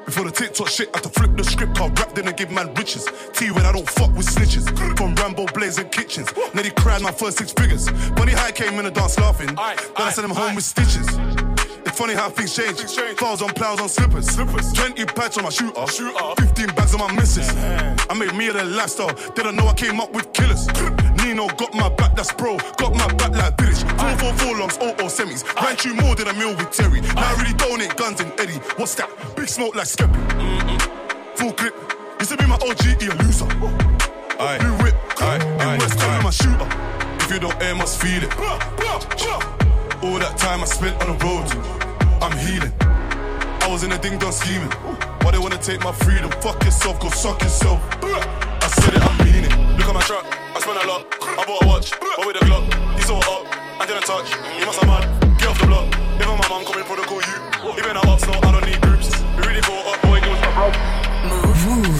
Before 0.05 0.25
the 0.25 0.31
TikTok 0.31 0.67
shit, 0.67 0.89
I 0.93 0.97
had 0.97 1.03
to 1.03 1.09
flip 1.09 1.35
the 1.35 1.43
script. 1.43 1.81
I 1.81 1.87
rap 1.87 2.13
then 2.13 2.27
and 2.27 2.37
give 2.37 2.51
man 2.51 2.73
riches. 2.75 3.09
T 3.33 3.51
when 3.51 3.65
I 3.65 3.71
don't 3.71 3.89
fuck 3.89 4.15
with 4.15 4.27
snitches. 4.27 4.65
From 4.97 5.15
Rambo 5.15 5.47
blazing 5.47 5.89
kitchens. 5.89 6.29
Nearly 6.53 6.71
cried 6.71 7.01
my 7.01 7.11
first 7.11 7.39
six 7.39 7.51
figures. 7.51 7.89
Funny 8.15 8.33
High 8.33 8.51
came 8.51 8.79
in 8.79 8.85
the 8.85 8.91
dance 8.91 9.17
laughing. 9.19 9.47
Then 9.47 9.57
I 10.07 10.11
sent 10.11 10.25
him 10.25 10.35
home 10.35 10.55
with 10.55 10.63
stitches. 10.63 11.07
Funny 11.97 12.13
how 12.13 12.29
things 12.29 12.55
change. 12.55 12.79
Fouls 13.17 13.41
on 13.41 13.49
plows 13.55 13.81
on 13.81 13.89
slippers. 13.89 14.27
slippers. 14.27 14.71
20 14.71 15.03
pads 15.05 15.36
on 15.39 15.43
my 15.45 15.49
shooter. 15.49 15.88
shooter. 15.88 16.36
15 16.38 16.67
bags 16.75 16.93
on 16.93 16.99
my 16.99 17.12
missus. 17.13 17.49
I 18.07 18.13
made 18.13 18.36
me 18.36 18.49
a 18.49 18.63
lifestyle. 18.63 19.12
Didn't 19.33 19.55
know 19.55 19.65
I 19.65 19.73
came 19.73 19.99
up 19.99 20.13
with 20.13 20.31
killers. 20.31 20.67
Nino 21.23 21.47
got 21.57 21.73
my 21.73 21.89
back, 21.89 22.15
that's 22.15 22.31
bro. 22.33 22.57
Got 22.77 22.93
my 22.93 23.12
back 23.15 23.31
like 23.31 23.57
British. 23.57 23.81
444 23.81 24.60
longs, 24.60 24.75
0 24.75 24.93
semis. 25.10 25.41
Ran 25.60 25.75
through 25.75 25.95
more 25.95 26.13
than 26.13 26.27
a 26.27 26.33
meal 26.33 26.55
with 26.55 26.69
Terry. 26.69 27.01
Now 27.01 27.33
I 27.33 27.41
really 27.41 27.57
donate 27.57 27.95
guns 27.97 28.21
in 28.21 28.31
Eddie. 28.39 28.62
What's 28.77 28.93
that? 28.95 29.10
Big 29.36 29.49
smoke 29.49 29.73
like 29.73 29.88
Skeppy. 29.88 30.21
Full 31.38 31.53
clip. 31.53 31.73
Used 32.19 32.29
to 32.29 32.38
be 32.38 32.45
my 32.45 32.60
OG, 32.62 33.01
he 33.01 33.07
a 33.07 33.15
loser. 33.15 33.45
Aye. 34.39 34.60
Blue 34.60 34.77
whip. 34.86 34.95
Aye. 35.19 35.73
In 35.73 35.79
West 35.79 35.99
Ham, 35.99 36.23
my 36.23 36.29
shooter. 36.29 36.69
If 37.25 37.31
you 37.33 37.39
don't 37.39 37.60
air, 37.60 37.73
must 37.73 37.99
feel 37.99 38.21
it. 38.21 38.31
All 40.03 40.19
that 40.19 40.38
time 40.38 40.62
I 40.62 40.65
spent 40.65 41.01
on 41.01 41.17
the 41.17 41.25
road, 41.25 41.87
I'm 42.21 42.36
healing. 42.38 42.73
I 43.62 43.67
was 43.69 43.84
in 43.84 43.91
a 43.91 43.97
ding 43.97 44.17
dong 44.17 44.32
scheming. 44.32 44.71
Why 45.21 45.32
they 45.32 45.38
wanna 45.38 45.58
take 45.58 45.84
my 45.84 45.91
freedom? 45.91 46.32
Fuck 46.41 46.63
yourself, 46.63 46.99
go 46.99 47.10
suck 47.10 47.41
yourself. 47.41 47.80
I 48.03 48.67
said 48.67 48.93
it, 48.95 49.01
I 49.01 49.23
mean 49.23 49.43
it. 49.45 49.77
Look 49.77 49.88
at 49.88 49.93
my 49.93 50.01
truck, 50.01 50.25
I 50.56 50.60
spent 50.60 50.84
a 50.84 50.88
lot. 50.88 51.06
I 51.21 51.45
bought 51.45 51.63
a 51.63 51.67
watch, 51.67 51.91
but 51.91 52.25
with 52.25 52.41
a 52.41 52.45
Glock. 52.45 52.65
He 52.95 53.01
saw 53.01 53.19
it 53.19 53.27
up, 53.27 53.45
I 53.82 53.86
didn't 53.86 54.03
touch. 54.03 54.30
You 54.60 54.65
must 54.65 54.80
have 54.80 54.88
mad, 54.88 55.39
get 55.39 55.49
off 55.49 55.60
the 55.60 55.67
block. 55.67 55.88
Even 56.15 56.38
my 56.38 56.47
mom 56.49 56.65
coming 56.65 56.86
protocol 56.86 57.21
you. 57.21 57.38
Even 57.77 57.97
I'm 57.97 58.10
up, 58.10 58.19
so 58.19 58.32
I 58.32 58.51
don't 58.51 58.65
need 58.65 58.82
groups. 58.82 59.12
We 59.38 59.45
really 59.45 59.62
caught 59.62 59.86
up, 59.86 60.01
boy, 60.01 60.19
us 60.19 60.41
my 60.41 60.51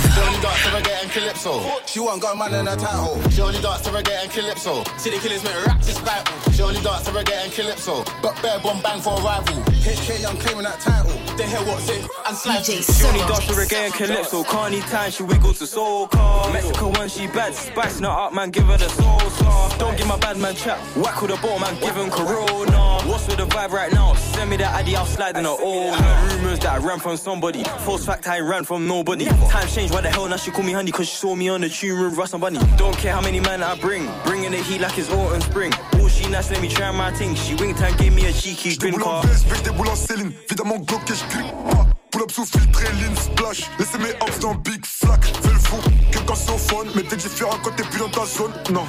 bro. 0.02 0.07
She 0.18 0.24
only 0.24 0.42
dance 0.42 0.64
to 0.64 0.70
reggae 0.70 1.04
and 1.04 1.12
calypso. 1.12 1.86
She 1.86 2.00
won't 2.00 2.22
go 2.24 2.34
man 2.34 2.54
in 2.56 2.66
her 2.66 2.76
title. 2.76 3.30
She 3.30 3.42
only 3.42 3.62
dance 3.62 3.82
to 3.82 3.92
reggae 3.92 4.24
and 4.24 4.32
calypso. 4.32 4.84
City 4.98 5.20
killers 5.20 5.44
make 5.44 5.66
rap 5.68 5.80
this 5.80 6.00
battle. 6.00 6.52
She 6.52 6.64
only 6.64 6.82
dance 6.82 7.06
to 7.06 7.12
reggae 7.12 7.44
and 7.44 7.52
calypso. 7.52 8.04
Got 8.24 8.42
bare 8.42 8.60
bomb 8.60 8.82
bang 8.82 9.00
for 9.00 9.14
a 9.14 9.22
rival. 9.22 9.62
HK 9.86 10.22
Young 10.22 10.38
claiming 10.38 10.64
that 10.64 10.80
title. 10.80 11.12
The 11.38 11.44
hell 11.44 11.64
what's 11.66 11.88
it? 11.90 12.04
And 12.28 12.36
slide. 12.36 12.66
She 12.66 13.06
only 13.06 13.20
dance 13.20 13.46
to 13.46 13.54
reggae 13.54 13.86
and 13.86 13.94
calypso. 13.94 14.44
Can't 14.44 14.84
time, 14.88 15.12
she 15.12 15.22
wiggles 15.22 15.60
to 15.60 15.66
soca. 15.66 16.52
Mexico 16.52 16.90
when 16.98 17.10
she 17.10 17.28
bad, 17.28 17.54
spicing 17.54 18.04
her 18.04 18.10
up, 18.10 18.34
man, 18.34 18.50
give 18.50 18.66
her 18.66 18.78
the 18.78 18.86
salsa. 18.86 19.78
Don't 19.78 19.96
give 19.98 20.08
my 20.08 20.18
bad 20.18 20.38
man 20.38 20.56
chat. 20.56 20.80
Whack 20.98 21.22
with 21.22 21.30
the 21.30 21.38
ball, 21.38 21.60
man, 21.60 21.80
give 21.80 21.96
him 21.96 22.10
corona. 22.10 22.98
What's 23.06 23.28
with 23.28 23.38
the 23.38 23.46
vibe 23.46 23.70
right 23.70 23.94
now? 23.94 24.16
Send 24.16 24.50
me 24.50 24.58
that 24.58 24.74
ID, 24.74 24.96
I'll 24.96 25.06
slide 25.06 25.38
in 25.38 25.44
her 25.44 25.52
all. 25.52 25.94
Heard 25.94 26.34
rumors 26.34 26.60
that 26.60 26.74
I 26.74 26.78
ran 26.78 27.00
from 27.00 27.18
somebody. 27.18 27.64
False 27.86 28.06
fact, 28.06 28.28
I 28.28 28.40
ran 28.40 28.64
from 28.64 28.88
nobody. 28.88 29.26
Time 29.26 29.68
changed, 29.68 29.94
why 29.94 30.02
the 30.08 30.14
hell 30.14 30.28
now 30.28 30.38
she 30.38 30.52
call 30.52 30.64
me 30.64 30.74
honey? 30.74 30.92
Cause 30.92 31.08
she 31.08 31.16
saw 31.16 31.36
me 31.36 31.50
on 31.50 31.62
the 31.62 31.70
tune 31.70 32.00
with 32.02 32.18
Russ 32.18 32.34
and 32.34 32.42
Bunny. 32.42 32.60
Don't 32.78 32.98
care 32.98 33.14
how 33.14 33.22
many 33.22 33.40
men 33.40 33.64
I 33.64 33.76
bring. 33.80 34.10
Bringing 34.26 34.52
the 34.52 34.58
heat 34.58 34.82
like 34.82 34.98
it's 34.98 35.10
autumn 35.12 35.42
spring. 35.42 35.72
Oh, 35.96 36.08
she 36.08 36.30
nice, 36.30 36.50
let 36.52 36.62
me 36.62 36.70
try 36.70 36.92
my 36.92 37.12
thing. 37.12 37.36
She 37.36 37.56
winked 37.56 37.82
and 37.82 37.98
gave 37.98 38.14
me 38.14 38.26
a 38.26 38.32
cheeky 38.32 38.76
grin 38.78 38.92
Boule 38.92 39.04
en 39.04 39.22
veste, 39.22 39.46
je 39.54 39.64
déboule 39.64 39.88
en 39.90 39.96
Céline. 39.96 40.32
Évidemment, 40.46 40.78
Glock 40.78 41.02
et 41.10 41.16
je 41.16 41.26
clique 41.26 41.52
pas. 41.72 41.86
Pull 42.12 42.22
up 42.24 42.32
sous 42.32 42.46
filtré, 42.46 42.86
lean 43.02 43.16
splash. 43.16 43.70
Laissez 43.80 43.98
mes 43.98 44.14
hops 44.22 44.40
dans 44.40 44.56
Big 44.56 44.86
Flack. 44.86 45.26
Fais 45.26 45.54
le 45.54 45.60
fou, 45.60 45.78
que 46.12 46.20
quand 46.20 46.36
c'est 46.36 46.52
au 46.52 46.58
fun. 46.58 46.86
Mais 46.96 47.04
t'es 47.04 47.18
différent 47.18 47.58
quand 47.64 47.72
t'es 47.76 47.84
plus 47.84 48.00
dans 48.00 48.10
ta 48.10 48.26
zone. 48.26 48.54
Non, 48.72 48.86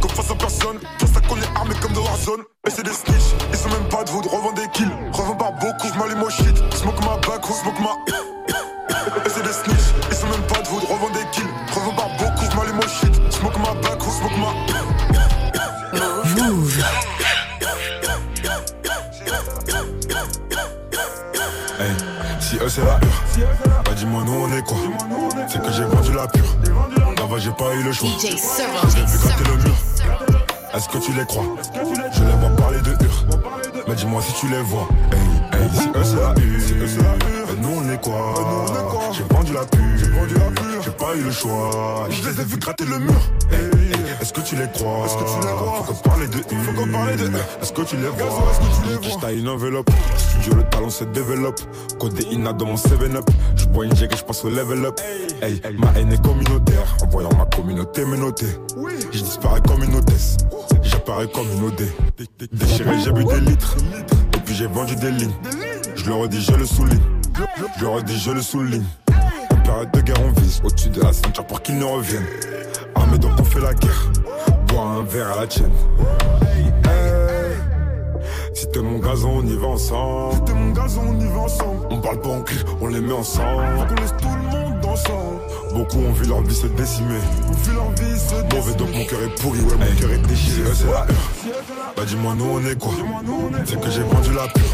comme 0.00 0.10
face 0.10 0.30
à 0.30 0.34
personne. 0.34 0.78
Toi, 0.98 1.08
ça 1.12 1.20
qu'on 1.20 1.36
est 1.36 1.56
armé 1.56 1.74
comme 1.80 1.92
de 1.92 1.98
Warzone. 1.98 2.42
Et 2.66 2.70
c'est 2.70 2.84
des 2.84 2.92
snitch, 2.92 3.34
ils 3.50 3.58
sont 3.58 3.70
même 3.70 3.88
pas 3.88 4.04
de 4.04 4.10
vous. 4.10 4.20
Revends 4.20 4.52
des 4.52 4.68
kills, 4.72 4.92
revends 5.12 5.36
par 5.36 5.52
beaucoup. 5.52 5.88
J'm'allume 5.94 6.22
au 6.22 6.30
shit, 6.30 6.56
smoke 6.74 7.00
ma 7.00 7.16
back 7.26 7.48
ou 7.48 7.54
smoke 7.54 7.80
ma. 7.80 7.94
Et 9.24 9.28
c'est 9.28 9.42
des 9.42 9.52
snitch, 9.52 10.07
Revends 11.00 11.14
des 11.14 11.26
kills, 11.30 11.44
revends 11.72 11.94
par 11.94 12.08
beaucoup. 12.16 12.44
J'm'allume 12.50 12.78
au 12.78 12.88
shit, 12.88 13.32
smoke 13.32 13.58
ma 13.58 13.72
back 13.80 14.04
ou 14.04 14.10
smoke 14.10 14.36
ma. 14.36 14.52
Move. 16.42 16.82
dis-moi, 23.94 24.22
nous 24.26 24.32
on 24.32 24.52
est 24.56 24.62
quoi? 24.62 24.76
C'est 25.46 25.62
que 25.62 25.70
j'ai 25.70 25.84
vendu 25.84 26.12
la 26.14 26.26
pure. 26.26 26.56
Là-bas, 27.16 27.38
j'ai 27.38 27.52
pas 27.52 27.74
eu 27.74 27.82
le 27.84 27.92
choix. 27.92 28.08
J'ai 28.20 28.30
vu 28.30 29.18
gratter 29.18 29.44
le 29.44 29.56
mur. 29.62 29.74
Est-ce 30.74 30.88
que 30.88 30.98
tu 30.98 31.12
les 31.12 31.24
crois? 31.26 31.44
Je 32.12 32.24
les 32.24 32.32
vois 32.32 32.56
parler 32.56 32.80
de 32.80 32.90
hur. 32.90 33.26
Mais 33.86 33.94
dis-moi 33.94 34.20
si 34.20 34.32
tu 34.34 34.48
les 34.48 34.62
vois. 34.62 34.88
Hey, 35.12 35.60
hey, 35.60 35.68
si 35.72 35.88
eux 35.88 36.04
c'est 36.04 36.16
la 36.16 36.34
hur. 36.34 37.37
Nous 37.60 37.68
on 37.68 37.92
est 37.92 38.00
quoi 38.00 38.34
J'ai 39.12 39.24
vendu 39.34 39.52
la 39.52 39.64
pure. 39.64 39.80
J'ai 40.82 40.90
pas 40.92 41.14
eu 41.16 41.22
le 41.22 41.30
choix. 41.30 42.06
Je 42.10 42.28
les 42.28 42.40
ai 42.40 42.44
vu 42.44 42.56
gratter 42.58 42.84
le 42.84 42.98
mur. 42.98 43.14
Hey, 43.50 43.58
hey, 43.58 44.12
Est-ce 44.20 44.32
que 44.32 44.40
tu 44.40 44.56
les 44.56 44.68
crois 44.72 45.06
Est-ce 45.06 45.14
que 45.14 45.24
tu 45.24 45.46
les 45.46 45.54
crois 45.54 45.82
Faut 45.84 45.92
qu'on 45.92 46.08
parle 46.08 46.28
de. 46.28 46.36
Faut 46.36 46.72
qu'on 46.72 46.92
parle 46.92 47.16
de. 47.16 47.30
Est-ce 47.62 47.72
que 47.72 47.82
tu 47.82 47.96
les 47.96 48.08
vois 48.08 48.26
Est-ce 48.26 48.58
que 48.60 48.82
tu 48.82 49.08
les 49.10 49.18
vois 49.18 49.32
une 49.32 49.48
enveloppe. 49.48 49.90
Studio 50.16 50.54
le 50.54 50.64
talent 50.64 50.90
se 50.90 51.04
développe. 51.04 51.60
Côté 51.98 52.26
Ina 52.30 52.52
dans 52.52 52.66
mon 52.66 52.74
7-up. 52.76 53.28
Je 53.56 53.66
bois 53.66 53.84
une 53.86 53.96
jack 53.96 54.12
et 54.12 54.16
je 54.16 54.24
passe 54.24 54.44
au 54.44 54.50
level 54.50 54.84
up. 54.86 55.00
Hey, 55.42 55.60
ma 55.78 55.88
haine 55.98 56.12
est 56.12 56.22
communautaire. 56.22 56.96
En 57.02 57.06
voyant 57.06 57.30
ma 57.36 57.46
communauté 57.46 58.04
me 58.04 58.16
noter. 58.16 58.46
Je 59.12 59.20
disparais 59.20 59.60
comme 59.66 59.82
une 59.82 59.94
hôtesse. 59.96 60.36
J'apparais 60.82 61.28
comme 61.28 61.46
une 61.52 61.64
OD. 61.64 61.82
Déchiré, 62.52 62.90
j'ai 63.04 63.12
bu 63.12 63.24
des 63.24 63.40
litres. 63.40 63.76
Et 64.36 64.40
puis 64.40 64.54
j'ai 64.54 64.66
vendu 64.66 64.94
des 64.96 65.10
lignes. 65.10 65.34
Je 65.96 66.04
le 66.06 66.14
redis, 66.14 66.42
je 66.42 66.52
le 66.52 66.64
souligne. 66.64 67.00
Je 67.38 67.82
le 67.82 67.88
redis, 67.88 68.18
je 68.18 68.30
le 68.32 68.42
souligne. 68.42 68.84
En 69.52 69.56
période 69.62 69.90
de 69.92 70.00
guerre, 70.00 70.16
on 70.24 70.40
vise 70.40 70.60
au-dessus 70.64 70.88
de 70.88 71.00
la 71.00 71.12
ceinture 71.12 71.46
pour 71.46 71.62
qu'ils 71.62 71.78
ne 71.78 71.84
reviennent. 71.84 72.26
Armé 72.96 73.16
donc 73.16 73.32
on 73.38 73.44
fait 73.44 73.60
la 73.60 73.74
guerre. 73.74 74.10
Bois 74.66 74.82
un 74.82 75.02
verre 75.04 75.32
à 75.32 75.40
la 75.42 75.46
tienne. 75.46 75.70
Si 78.54 78.66
t'es 78.72 78.80
mon 78.80 78.98
gazon, 78.98 79.34
on 79.36 79.46
y 79.46 79.56
va 79.56 79.68
ensemble. 79.68 80.34
Si 80.34 80.40
t'es 80.46 80.52
mon 80.52 80.72
gazon, 80.72 81.02
on 81.06 81.20
y 81.20 81.28
va 81.28 81.38
ensemble. 81.38 81.86
On 81.90 82.00
parle 82.00 82.20
pas 82.20 82.28
en 82.30 82.42
cri, 82.42 82.58
on 82.80 82.88
les 82.88 83.00
met 83.00 83.12
ensemble. 83.12 83.62
Faut 83.78 83.84
qu'on 83.84 84.00
laisse 84.00 84.14
tout 84.20 84.28
le 84.28 84.58
monde 84.58 84.84
ensemble. 84.84 85.40
Beaucoup 85.74 85.98
ont 85.98 86.12
vu 86.12 86.26
leur 86.26 86.42
vie 86.42 86.54
se 86.56 86.66
décimer. 86.66 87.20
On 87.46 87.52
vu 87.52 87.72
leur 87.72 87.90
vie 87.90 88.18
se 88.18 88.34
décimer. 88.34 88.54
Mauvais 88.56 88.74
donc 88.74 88.92
mon 88.92 89.04
cœur 89.04 89.22
est 89.22 89.40
pourri, 89.40 89.60
ouais, 89.60 89.76
mon 89.76 90.00
cœur 90.00 90.10
est 90.10 90.26
déchiré. 90.26 90.70
C'est 90.74 90.86
la 90.86 91.06
hur. 91.06 91.54
Bah 91.96 92.02
dis-moi, 92.04 92.34
nous 92.36 92.46
on 92.52 92.66
est 92.66 92.76
quoi? 92.76 92.92
C'est 93.64 93.80
que 93.80 93.90
j'ai 93.90 94.02
vendu 94.02 94.32
la 94.34 94.48
pure. 94.48 94.64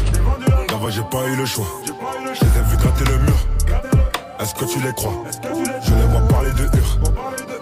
Là-bas, 0.71 0.89
j'ai 0.89 1.03
pas 1.03 1.27
eu 1.27 1.35
le 1.35 1.45
choix. 1.45 1.67
Gratter 2.85 3.05
le 3.11 3.17
mur. 3.19 3.35
Est-ce 4.39 4.53
que 4.53 4.65
tu 4.65 4.79
les 4.79 4.93
crois? 4.93 5.23
Je 5.83 5.93
les 5.93 6.07
vois 6.11 6.27
parler 6.27 6.51
de 6.51 6.63
hur. 6.77 6.99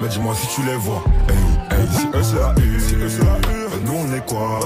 Mais 0.02 0.08
dis-moi 0.10 0.36
si 0.36 0.48
tu 0.56 0.62
les 0.66 0.76
vois. 0.76 1.04
Hey, 1.30 1.78
hey, 1.78 1.88
si 1.92 2.08
eux 2.08 2.24
c'est 2.24 2.36
la 2.40 2.50
hur. 2.62 2.82
Si 2.82 2.96
eux 2.96 3.10
c'est 3.10 3.24
la 3.24 3.38
hur. 3.38 3.70
Nous 3.86 3.94
on 3.94 4.14
est 4.14 4.26
quoi? 4.26 4.60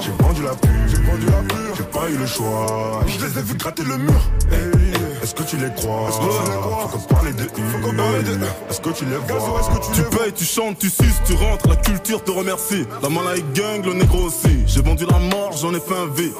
J'ai 0.00 0.10
vendu 0.24 0.42
la 0.42 0.54
pure. 0.54 0.70
J'ai 0.88 0.96
vendu 0.96 1.26
la 1.26 1.42
pure. 1.42 1.74
J'ai 1.76 1.84
pas 1.84 2.08
eu 2.08 2.16
le 2.16 2.26
choix. 2.26 3.00
Je 3.06 3.24
les 3.26 3.38
ai 3.38 3.42
vu 3.42 3.54
gratter 3.56 3.82
le 3.82 3.98
mur. 3.98 4.20
Hey, 4.50 4.92
Est-ce 5.22 5.34
que 5.34 5.42
tu 5.42 5.56
les 5.56 5.72
crois? 5.74 6.08
Est-ce 6.08 6.18
que 6.18 6.44
tu 6.44 6.50
les 6.50 6.58
crois? 6.58 6.88
Faut 6.88 6.98
qu'on 6.98 7.14
parle 7.14 7.34
de 7.34 7.42
hur. 7.42 7.70
Faut 7.72 7.78
qu'on 7.78 7.96
parle 7.96 8.22
de 8.24 8.32
hur. 8.32 8.54
Est-ce 8.70 8.80
que 8.80 8.90
tu 8.90 9.04
les 9.04 9.16
vois? 9.16 9.60
Est-ce 9.60 9.68
que 9.78 9.86
tu 9.86 10.02
Tu 10.02 10.16
payes, 10.16 10.32
tu 10.32 10.44
chantes, 10.44 10.78
tu 10.78 10.88
suces, 10.88 11.20
tu 11.26 11.34
rentres, 11.34 11.68
la 11.68 11.76
culture 11.76 12.22
te 12.24 12.30
remercie. 12.30 12.86
La 13.02 13.08
malaïque 13.10 13.52
gang, 13.52 13.84
le 13.84 13.92
négro 13.94 14.22
aussi. 14.24 14.62
J'ai 14.66 14.80
vendu 14.82 15.04
la 15.10 15.18
mort, 15.18 15.52
j'en 15.52 15.74
ai 15.74 15.80
fait 15.80 15.94
un 15.96 16.06
V. 16.06 16.32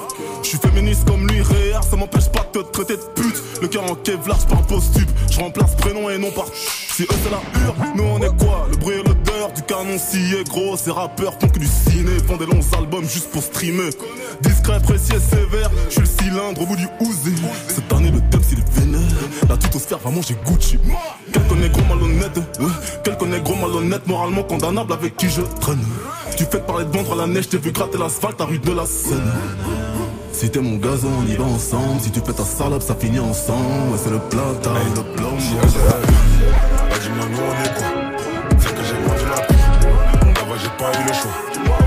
Je 0.45 0.51
suis 0.51 0.59
féministe 0.59 1.07
comme 1.07 1.27
lui, 1.27 1.41
réel, 1.41 1.81
ça 1.89 1.97
m'empêche 1.97 2.29
pas 2.29 2.47
de 2.53 2.61
te 2.61 2.71
traiter 2.71 2.97
de 2.97 3.03
pute. 3.15 3.43
Le 3.63 3.69
cœur 3.69 3.91
en 3.91 3.95
kevlar, 3.95 4.37
par 4.47 4.59
un 4.59 4.63
post-tube. 4.63 5.09
Je 5.31 5.41
remplace 5.41 5.75
prénom 5.77 6.11
et 6.11 6.19
nom 6.19 6.31
par 6.31 6.45
Si 6.53 7.05
eux 7.05 7.07
c'est 7.25 7.31
la 7.31 7.41
hure, 7.65 7.75
nous 7.97 8.05
on 8.05 8.19
est 8.19 8.37
quoi? 8.37 8.69
Le 8.71 8.77
bruit 8.77 8.97
et 8.97 9.03
l'odeur 9.03 9.53
du 9.57 9.63
canon 9.63 9.99
scié 9.99 10.45
gros. 10.45 10.77
Ces 10.77 10.91
rappeurs 10.91 11.33
font 11.41 11.49
que 11.49 11.59
du 11.59 11.67
ciné, 11.67 12.11
font 12.29 12.37
des 12.37 12.45
longs 12.45 12.61
albums 12.79 13.09
juste 13.09 13.31
pour 13.31 13.43
streamer. 13.43 13.89
Discret, 14.43 14.81
précis 14.81 15.15
et 15.17 15.35
sévère, 15.35 15.71
je 15.89 15.93
suis 15.93 16.01
le 16.03 16.07
cylindre 16.07 16.61
au 16.61 16.67
bout 16.67 16.77
du 16.77 16.87
ouzé. 17.01 17.33
Cette 17.69 17.91
année 17.95 18.11
le 18.11 18.21
thème 18.31 18.43
c'est 18.47 18.57
les 18.57 18.81
vénères. 18.81 19.01
La 19.49 19.57
tutosphère 19.57 19.99
va 19.99 20.11
manger 20.11 20.37
Gucci. 20.45 20.79
Quelques 21.33 21.59
négros 21.59 21.83
malhonnêtes, 21.89 22.37
ouais. 22.37 22.67
Quelques 23.03 23.23
négros 23.23 23.57
malhonnêtes, 23.57 24.07
moralement 24.07 24.43
condamnables 24.43 24.93
avec 24.93 25.17
qui 25.17 25.31
je 25.31 25.41
traîne. 25.61 25.83
Tu 26.37 26.45
fais 26.45 26.61
parler 26.61 26.85
de 26.85 26.91
vendre 26.91 27.15
à 27.15 27.17
la 27.17 27.27
neige, 27.27 27.49
t'ai 27.49 27.57
vu 27.57 27.73
gratter 27.73 27.97
l'asphalte 27.97 28.41
à 28.43 28.45
rue 28.45 28.59
de 28.59 28.73
la 28.73 28.85
Seine. 28.85 29.33
Si 30.35 30.51
t'es 30.51 30.59
mon 30.61 30.79
gazon, 30.79 31.11
on 31.23 31.27
y 31.27 31.37
va 31.37 31.45
ensemble. 31.45 32.01
Si 32.01 32.11
tu 32.11 32.19
fais 32.19 32.33
ta 32.33 32.43
salope, 32.43 32.83
ça 32.83 32.97
finit 32.97 33.21
ensemble. 33.21 33.93
Ouais, 33.93 33.99
c'est 34.03 34.11
le 34.11 34.19
plata, 34.19 34.71
le 34.97 35.03
plomb. 35.15 35.37
Nous 37.31 37.39
on 37.39 37.55
est 37.65 37.75
quoi? 37.79 37.87
C'est 38.59 38.75
que 38.75 38.83
j'ai 38.83 38.95
vendu 38.95 39.27
la 39.31 39.41
pure. 39.43 39.57
Là-bas, 40.27 40.59
j'ai 40.61 40.71
pas 40.77 40.91
eu 41.01 41.07
le 41.07 41.13
choix. 41.15 41.84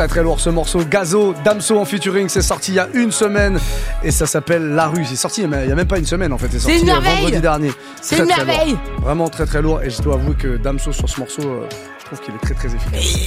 Très 0.00 0.08
très 0.08 0.22
lourd 0.22 0.40
ce 0.40 0.48
morceau. 0.48 0.82
Gazo, 0.82 1.34
Damso 1.44 1.78
en 1.78 1.84
featuring, 1.84 2.26
c'est 2.30 2.40
sorti 2.40 2.72
il 2.72 2.76
y 2.76 2.78
a 2.78 2.88
une 2.94 3.12
semaine 3.12 3.60
et 4.02 4.10
ça 4.10 4.24
s'appelle 4.24 4.70
La 4.70 4.86
Rue. 4.86 5.04
C'est 5.04 5.14
sorti 5.14 5.42
il 5.42 5.50
y 5.50 5.54
a 5.70 5.74
même 5.74 5.86
pas 5.86 5.98
une 5.98 6.06
semaine 6.06 6.32
en 6.32 6.38
fait. 6.38 6.48
C'est 6.52 6.58
sorti 6.58 6.80
une 6.80 6.88
euh, 6.88 7.00
vendredi 7.00 7.38
dernier. 7.38 7.70
C'est 8.00 8.16
une 8.16 8.24
merveille. 8.24 8.70
lourd. 8.70 9.00
Vraiment 9.02 9.28
très 9.28 9.44
très 9.44 9.60
lourd 9.60 9.82
et 9.82 9.90
je 9.90 10.00
dois 10.00 10.14
avouer 10.14 10.34
que 10.36 10.56
Damso 10.56 10.90
sur 10.92 11.06
ce 11.06 11.20
morceau, 11.20 11.42
euh, 11.42 11.68
je 11.98 12.06
trouve 12.06 12.20
qu'il 12.20 12.34
est 12.34 12.38
très 12.38 12.54
très 12.54 12.74
efficace. 12.74 13.18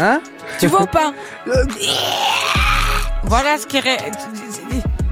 Hein? 0.00 0.20
Tu 0.58 0.66
vois 0.66 0.82
ou 0.82 0.86
pas? 0.86 1.12
Voilà 3.22 3.58
ce 3.58 3.66
qui 3.68 3.76
est. 3.76 3.96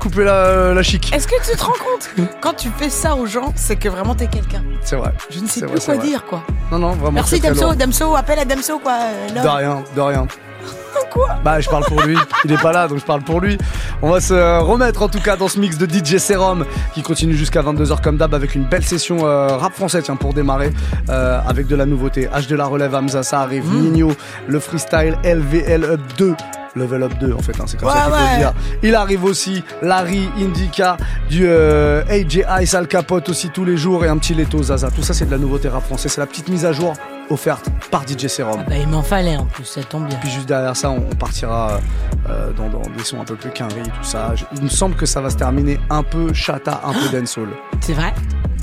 Couper 0.07 0.23
la, 0.23 0.73
la 0.73 0.83
chic. 0.85 1.13
Est-ce 1.13 1.27
que 1.27 1.35
tu 1.51 1.57
te 1.57 1.65
rends 1.65 1.73
compte 1.73 2.29
Quand 2.41 2.53
tu 2.53 2.69
fais 2.79 2.89
ça 2.91 3.17
aux 3.17 3.27
gens, 3.27 3.53
c'est 3.57 3.75
que 3.75 3.89
vraiment 3.89 4.15
t'es 4.15 4.29
quelqu'un? 4.29 4.63
C'est 4.83 4.95
vrai. 4.95 5.13
Je 5.31 5.41
ne 5.41 5.49
sais 5.49 5.63
plus 5.67 5.81
vrai, 5.81 5.85
quoi 5.85 5.97
dire, 5.97 6.25
quoi. 6.25 6.45
Non, 6.71 6.79
non, 6.79 6.91
vraiment. 6.93 7.11
Merci 7.11 7.41
très, 7.41 7.49
Damso. 7.49 7.75
Damso, 7.75 8.15
appelle 8.15 8.39
à 8.39 8.45
Damso, 8.45 8.79
quoi. 8.79 8.93
euh. 8.93 9.43
De 9.43 9.49
rien, 9.49 9.83
de 9.97 10.01
rien. 10.01 10.27
Quoi? 11.11 11.37
Bah, 11.45 11.61
je 11.61 11.69
parle 11.69 11.85
pour 11.87 12.03
lui. 12.03 12.17
Il 12.45 12.53
est 12.53 12.61
pas 12.61 12.73
là, 12.73 12.87
donc 12.89 12.99
je 12.99 13.05
parle 13.05 13.23
pour 13.23 13.41
lui. 13.41 13.59
On 14.03 14.11
va 14.11 14.21
se 14.21 14.61
remettre 14.61 15.03
en 15.03 15.09
tout 15.09 15.21
cas 15.21 15.37
dans 15.37 15.49
ce 15.49 15.59
mix 15.59 15.79
de 15.79 15.87
DJ 15.87 16.19
Serum 16.19 16.65
qui 16.95 17.03
continue 17.03 17.35
jusqu'à 17.35 17.63
22h 17.63 18.01
comme 18.03 18.17
d'hab 18.17 18.35
avec 18.35 18.55
une 18.55 18.65
belle 18.65 18.85
session 18.85 19.27
euh, 19.27 19.57
rap 19.57 19.73
français 19.75 20.03
tiens, 20.03 20.17
pour 20.17 20.35
démarrer 20.35 20.73
euh, 21.09 21.39
avec 21.47 21.67
de 21.69 21.77
la 21.77 21.87
nouveauté. 21.87 22.29
H 22.35 22.49
de 22.49 22.57
la 22.57 22.67
relève 22.67 22.95
Hamza, 22.95 23.23
ça 23.23 23.41
arrive. 23.41 23.65
Mm. 23.67 23.81
Nino, 23.81 24.13
le 24.47 24.61
freestyle 24.61 25.17
LVL 25.25 25.85
Up 25.85 26.01
2. 26.19 26.35
Level 26.77 27.03
Up 27.03 27.15
2 27.19 27.33
en 27.33 27.39
fait, 27.39 27.59
hein, 27.61 27.65
c'est 27.67 27.79
comme 27.81 27.89
Ouais, 27.89 27.95
ça 27.95 28.03
qu'il 28.05 28.13
faut 28.13 28.19
ouais. 28.19 28.33
le 28.33 28.39
dire. 28.39 28.53
Il 28.83 28.95
arrive 28.95 29.25
aussi 29.25 29.65
Larry, 29.83 30.29
Indica, 30.39 30.97
du 31.29 31.47
euh, 31.47 32.03
AJ 32.09 32.45
Ice, 32.63 32.75
Al 32.75 32.87
Capote 32.87 33.29
aussi 33.29 33.51
tous 33.51 33.65
les 33.65 33.77
jours 33.77 34.05
et 34.05 34.09
un 34.09 34.19
petit 34.19 34.35
Leto 34.35 34.63
Zaza. 34.63 34.91
Tout 34.91 35.03
ça 35.03 35.15
c'est 35.15 35.27
de 35.27 35.31
la 35.31 35.39
nouveauté 35.39 35.69
rap 35.69 35.85
français. 35.85 36.09
C'est 36.09 36.21
la 36.21 36.27
petite 36.27 36.49
mise 36.49 36.65
à 36.65 36.73
jour 36.73 36.95
offerte 37.31 37.67
par 37.91 38.03
DJ 38.07 38.29
Serum. 38.29 38.63
Bah, 38.69 38.77
il 38.77 38.87
m'en 38.89 39.03
fallait 39.03 39.37
en 39.37 39.47
plus, 39.47 39.65
ça 39.65 39.83
tombe 39.83 40.07
bien. 40.07 40.17
Puis 40.21 40.31
juste 40.31 40.47
derrière 40.47 40.77
ça, 40.77 40.91
on 40.91 41.01
partira 41.17 41.81
euh, 42.29 42.53
dans, 42.53 42.69
dans 42.69 42.83
des 42.97 43.03
sons 43.03 43.21
un 43.21 43.25
peu 43.25 43.35
plus 43.35 43.51
quinri, 43.51 43.83
tout 43.83 44.05
ça. 44.05 44.33
Je- 44.37 44.45
il 44.57 44.63
me 44.63 44.69
semble 44.69 44.95
que 44.95 45.07
ça 45.07 45.21
va 45.21 45.31
se 45.31 45.37
terminer 45.37 45.81
un 45.91 46.03
peu 46.05 46.33
chata, 46.33 46.81
un 46.85 46.93
peu 46.93 47.09
dancehall. 47.19 47.49
C'est 47.81 47.95
vrai? 47.95 48.13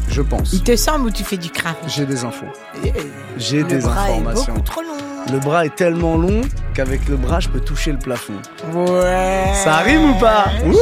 Je 0.09 0.21
pense. 0.21 0.53
Il 0.53 0.61
te 0.63 0.75
semble 0.75 1.07
ou 1.07 1.11
tu 1.11 1.23
fais 1.23 1.37
du 1.37 1.49
craft 1.49 1.79
J'ai 1.87 2.05
des 2.05 2.23
infos. 2.23 2.45
J'ai 3.37 3.61
Le 3.61 3.63
des 3.67 3.77
bras 3.79 4.09
est 4.09 4.13
informations. 4.13 4.53
beaucoup 4.53 4.61
trop 4.65 4.81
long. 4.81 4.87
Le 5.31 5.39
bras 5.39 5.65
est 5.65 5.73
tellement 5.73 6.17
long 6.17 6.41
qu'avec 6.73 7.07
le 7.07 7.15
bras, 7.15 7.39
je 7.39 7.47
peux 7.47 7.61
toucher 7.61 7.93
le 7.93 7.97
plafond. 7.97 8.33
Ouais. 8.73 9.45
Ça 9.63 9.77
rime 9.77 10.09
ou 10.11 10.13
pas 10.19 10.47
Ouh 10.65 10.75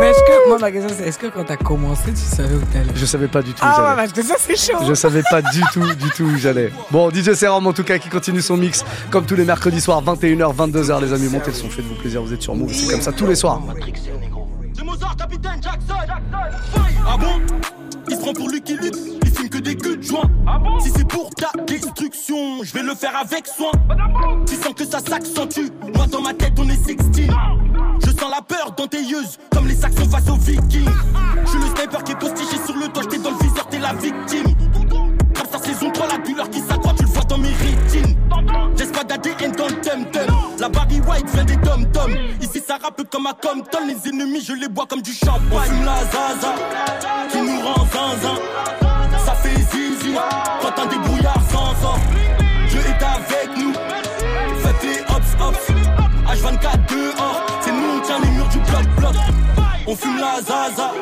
Mais 0.00 0.08
est-ce 0.10 0.18
que, 0.18 0.48
moi 0.48 0.58
ma 0.58 0.72
question 0.72 0.90
c'est, 0.98 1.04
est-ce 1.04 1.18
que 1.18 1.28
quand 1.28 1.44
t'as 1.44 1.56
commencé, 1.56 2.10
tu 2.10 2.16
savais 2.16 2.56
où 2.56 2.60
t'allais 2.72 2.86
Je 2.94 3.06
savais 3.06 3.28
pas 3.28 3.40
du 3.40 3.52
tout 3.52 3.62
où 3.62 3.66
Ah 3.66 3.70
ouais, 3.70 3.76
j'allais. 3.84 3.96
parce 3.96 4.12
que 4.12 4.22
ça 4.22 4.34
c'est 4.36 4.56
chaud. 4.56 4.78
Je 4.86 4.94
savais 4.94 5.22
pas 5.30 5.40
du 5.42 5.60
tout, 5.72 5.94
du 5.94 6.10
tout 6.10 6.24
où 6.24 6.36
j'allais. 6.36 6.72
Bon, 6.90 7.08
DJ 7.10 7.34
Serum 7.34 7.66
en 7.68 7.72
tout 7.72 7.84
cas 7.84 7.98
qui 7.98 8.08
continue 8.08 8.42
son 8.42 8.56
mix 8.56 8.84
comme 9.10 9.26
tous 9.26 9.36
les 9.36 9.44
mercredis 9.44 9.80
soirs, 9.80 10.02
21h, 10.02 10.52
22h 10.56 11.00
les 11.00 11.12
amis. 11.12 11.28
Montez 11.28 11.52
le 11.52 11.56
son, 11.56 11.70
faites-vous 11.70 11.94
plaisir, 11.94 12.20
vous 12.20 12.34
êtes 12.34 12.42
sur 12.42 12.56
Move, 12.56 12.72
c'est 12.72 12.90
comme 12.90 13.00
ça 13.00 13.12
tous 13.12 13.26
les 13.28 13.36
soirs. 13.36 13.62
C'est 14.76 14.82
Mozart, 14.84 15.14
capitaine 15.16 15.62
Jackson. 15.62 15.94
Ah 17.06 17.16
bon 17.16 17.40
Il 18.24 18.28
se 18.28 18.32
prend 18.32 18.42
pour 18.42 18.48
Lucky 18.48 18.76
Luke, 18.78 18.94
il 19.22 19.30
filme 19.30 19.48
que 19.50 19.58
des 19.58 19.76
queues 19.76 19.96
de 19.96 20.02
joint. 20.02 20.30
si 20.80 20.90
c'est 20.96 21.06
pour 21.06 21.28
ta 21.30 21.52
destruction, 21.66 22.62
je 22.62 22.72
vais 22.72 22.82
le 22.82 22.94
faire 22.94 23.14
avec 23.16 23.46
soin. 23.46 23.70
Tu 24.46 24.54
sens 24.54 24.72
que 24.72 24.86
ça 24.86 25.00
s'accentue, 25.00 25.68
moi 25.94 26.06
dans 26.06 26.22
ma 26.22 26.32
tête 26.32 26.54
on 26.58 26.66
est 26.70 26.86
16. 26.86 26.96
Je 28.02 28.10
sens 28.10 28.30
la 28.30 28.40
peur 28.40 28.72
dans 28.78 28.86
tes 28.86 29.02
yeux, 29.02 29.24
comme 29.50 29.66
les 29.66 29.74
Saxons 29.74 30.08
face 30.08 30.28
aux 30.30 30.36
Vikings. 30.36 30.88
Je 31.44 31.50
suis 31.50 31.58
le 31.58 31.66
sniper 31.66 32.02
qui 32.02 32.12
est 32.12 32.18
postiché 32.18 32.56
sur 32.64 32.74
le 32.76 32.88
toit, 32.88 33.02
j'étais 33.02 33.18
dans 33.18 33.30
le 33.30 33.46
viseur, 33.46 33.68
t'es 33.68 33.78
la 33.78 33.92
victime. 33.92 34.54
Comme 35.34 35.46
sa 35.52 35.58
saison 35.58 35.90
3, 35.90 36.06
la 36.06 36.18
douleur 36.18 36.48
qui 36.48 36.60
j'ai 38.76 38.86
spadadé 38.86 39.30
un 39.44 39.48
dans 39.50 39.66
Tum 39.66 40.04
Tum. 40.10 40.36
La 40.58 40.68
Barry 40.68 41.00
White 41.00 41.28
vient 41.32 41.44
des 41.44 41.56
Tom 41.58 41.86
Tom. 41.92 42.12
Ici 42.40 42.62
ça 42.66 42.78
rappe 42.82 43.02
comme 43.10 43.26
à 43.26 43.32
Compton. 43.32 43.86
Les 43.86 44.08
ennemis, 44.08 44.44
je 44.44 44.52
les 44.54 44.68
bois 44.68 44.86
comme 44.88 45.02
du 45.02 45.12
champagne. 45.12 45.42
On 45.52 45.60
fume 45.60 45.84
la 45.84 46.04
zaza 46.04 46.54
qui 47.30 47.38
nous 47.38 47.60
rend 47.60 47.86
zinzin. 47.86 48.38
Ça 49.24 49.32
fait 49.34 49.56
zizi 49.56 50.14
quand 50.60 50.82
un 50.82 50.86
débrouillard 50.86 51.40
s'en 51.50 51.74
sort. 51.80 51.98
Dieu 52.68 52.80
est 52.80 53.02
avec 53.02 53.56
nous. 53.56 53.72
Faites 54.62 54.82
les 54.82 55.00
hops 55.00 55.36
hops. 55.40 55.70
H24 56.26 56.86
dehors. 56.88 57.46
C'est 57.60 57.72
nous, 57.72 57.98
on 57.98 58.00
tient 58.00 58.18
les 58.20 58.30
murs 58.30 58.48
du 58.48 58.58
bloc 58.58 58.86
bloc. 58.96 59.14
On 59.86 59.96
fume 59.96 60.18
la 60.18 60.40
zaza 60.40 60.92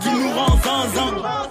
qui 0.00 0.10
nous 0.10 0.30
rend 0.30 0.56
zinzin. 0.62 1.49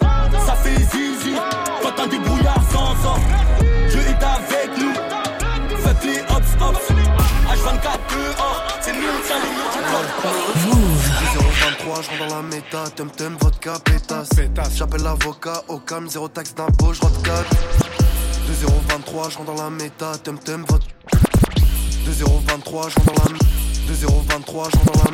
Move 10.19 11.09
023, 11.79 12.01
je 12.01 12.09
rentre 12.09 12.27
dans 12.27 12.35
la 12.35 12.41
méta, 12.41 12.83
tum 12.93 13.09
tum, 13.09 13.37
vodka, 13.39 13.73
pétasse. 13.85 14.29
J'appelle 14.75 15.03
l'avocat 15.03 15.63
au 15.69 15.79
cam, 15.79 16.09
zéro 16.09 16.27
taxe 16.27 16.53
d'impôt, 16.55 16.93
je 16.93 16.99
4 16.99 17.09
2023, 18.47 19.29
je 19.29 19.37
rentre 19.37 19.55
dans 19.55 19.63
la 19.63 19.69
méta, 19.69 20.11
tum 20.21 20.37
tum, 20.37 20.65
vodka. 20.67 20.93
2023, 22.05 22.89
je 22.89 22.95
rentre 22.95 23.13
dans 23.13 23.31
la 23.31 23.37
2023, 23.87 24.69
je 24.69 24.77
rentre 24.77 24.91
dans 24.91 25.03
la 25.03 25.11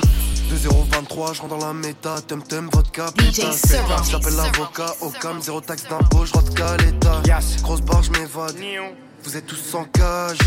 2023, 0.50 1.34
je 1.34 1.42
rentre 1.42 1.58
dans 1.60 1.68
la 1.68 1.74
méta, 1.74 2.16
tum 2.28 2.42
tum, 2.42 2.70
vodka, 2.74 3.12
pétasse. 3.16 3.62
J'appelle 4.10 4.36
l'avocat 4.36 4.92
au 5.02 5.12
cam, 5.12 5.40
zéro 5.40 5.62
taxe 5.62 5.84
d'impôt, 5.88 6.26
je 6.26 6.32
4 6.32 6.84
l'état. 6.84 7.22
Grosse 7.62 7.82
barre, 7.82 8.02
je 8.02 8.10
m'évade. 8.10 8.56
Vous 9.24 9.38
êtes 9.38 9.46
tous 9.46 9.76
en 9.76 9.84
cage. 9.84 10.40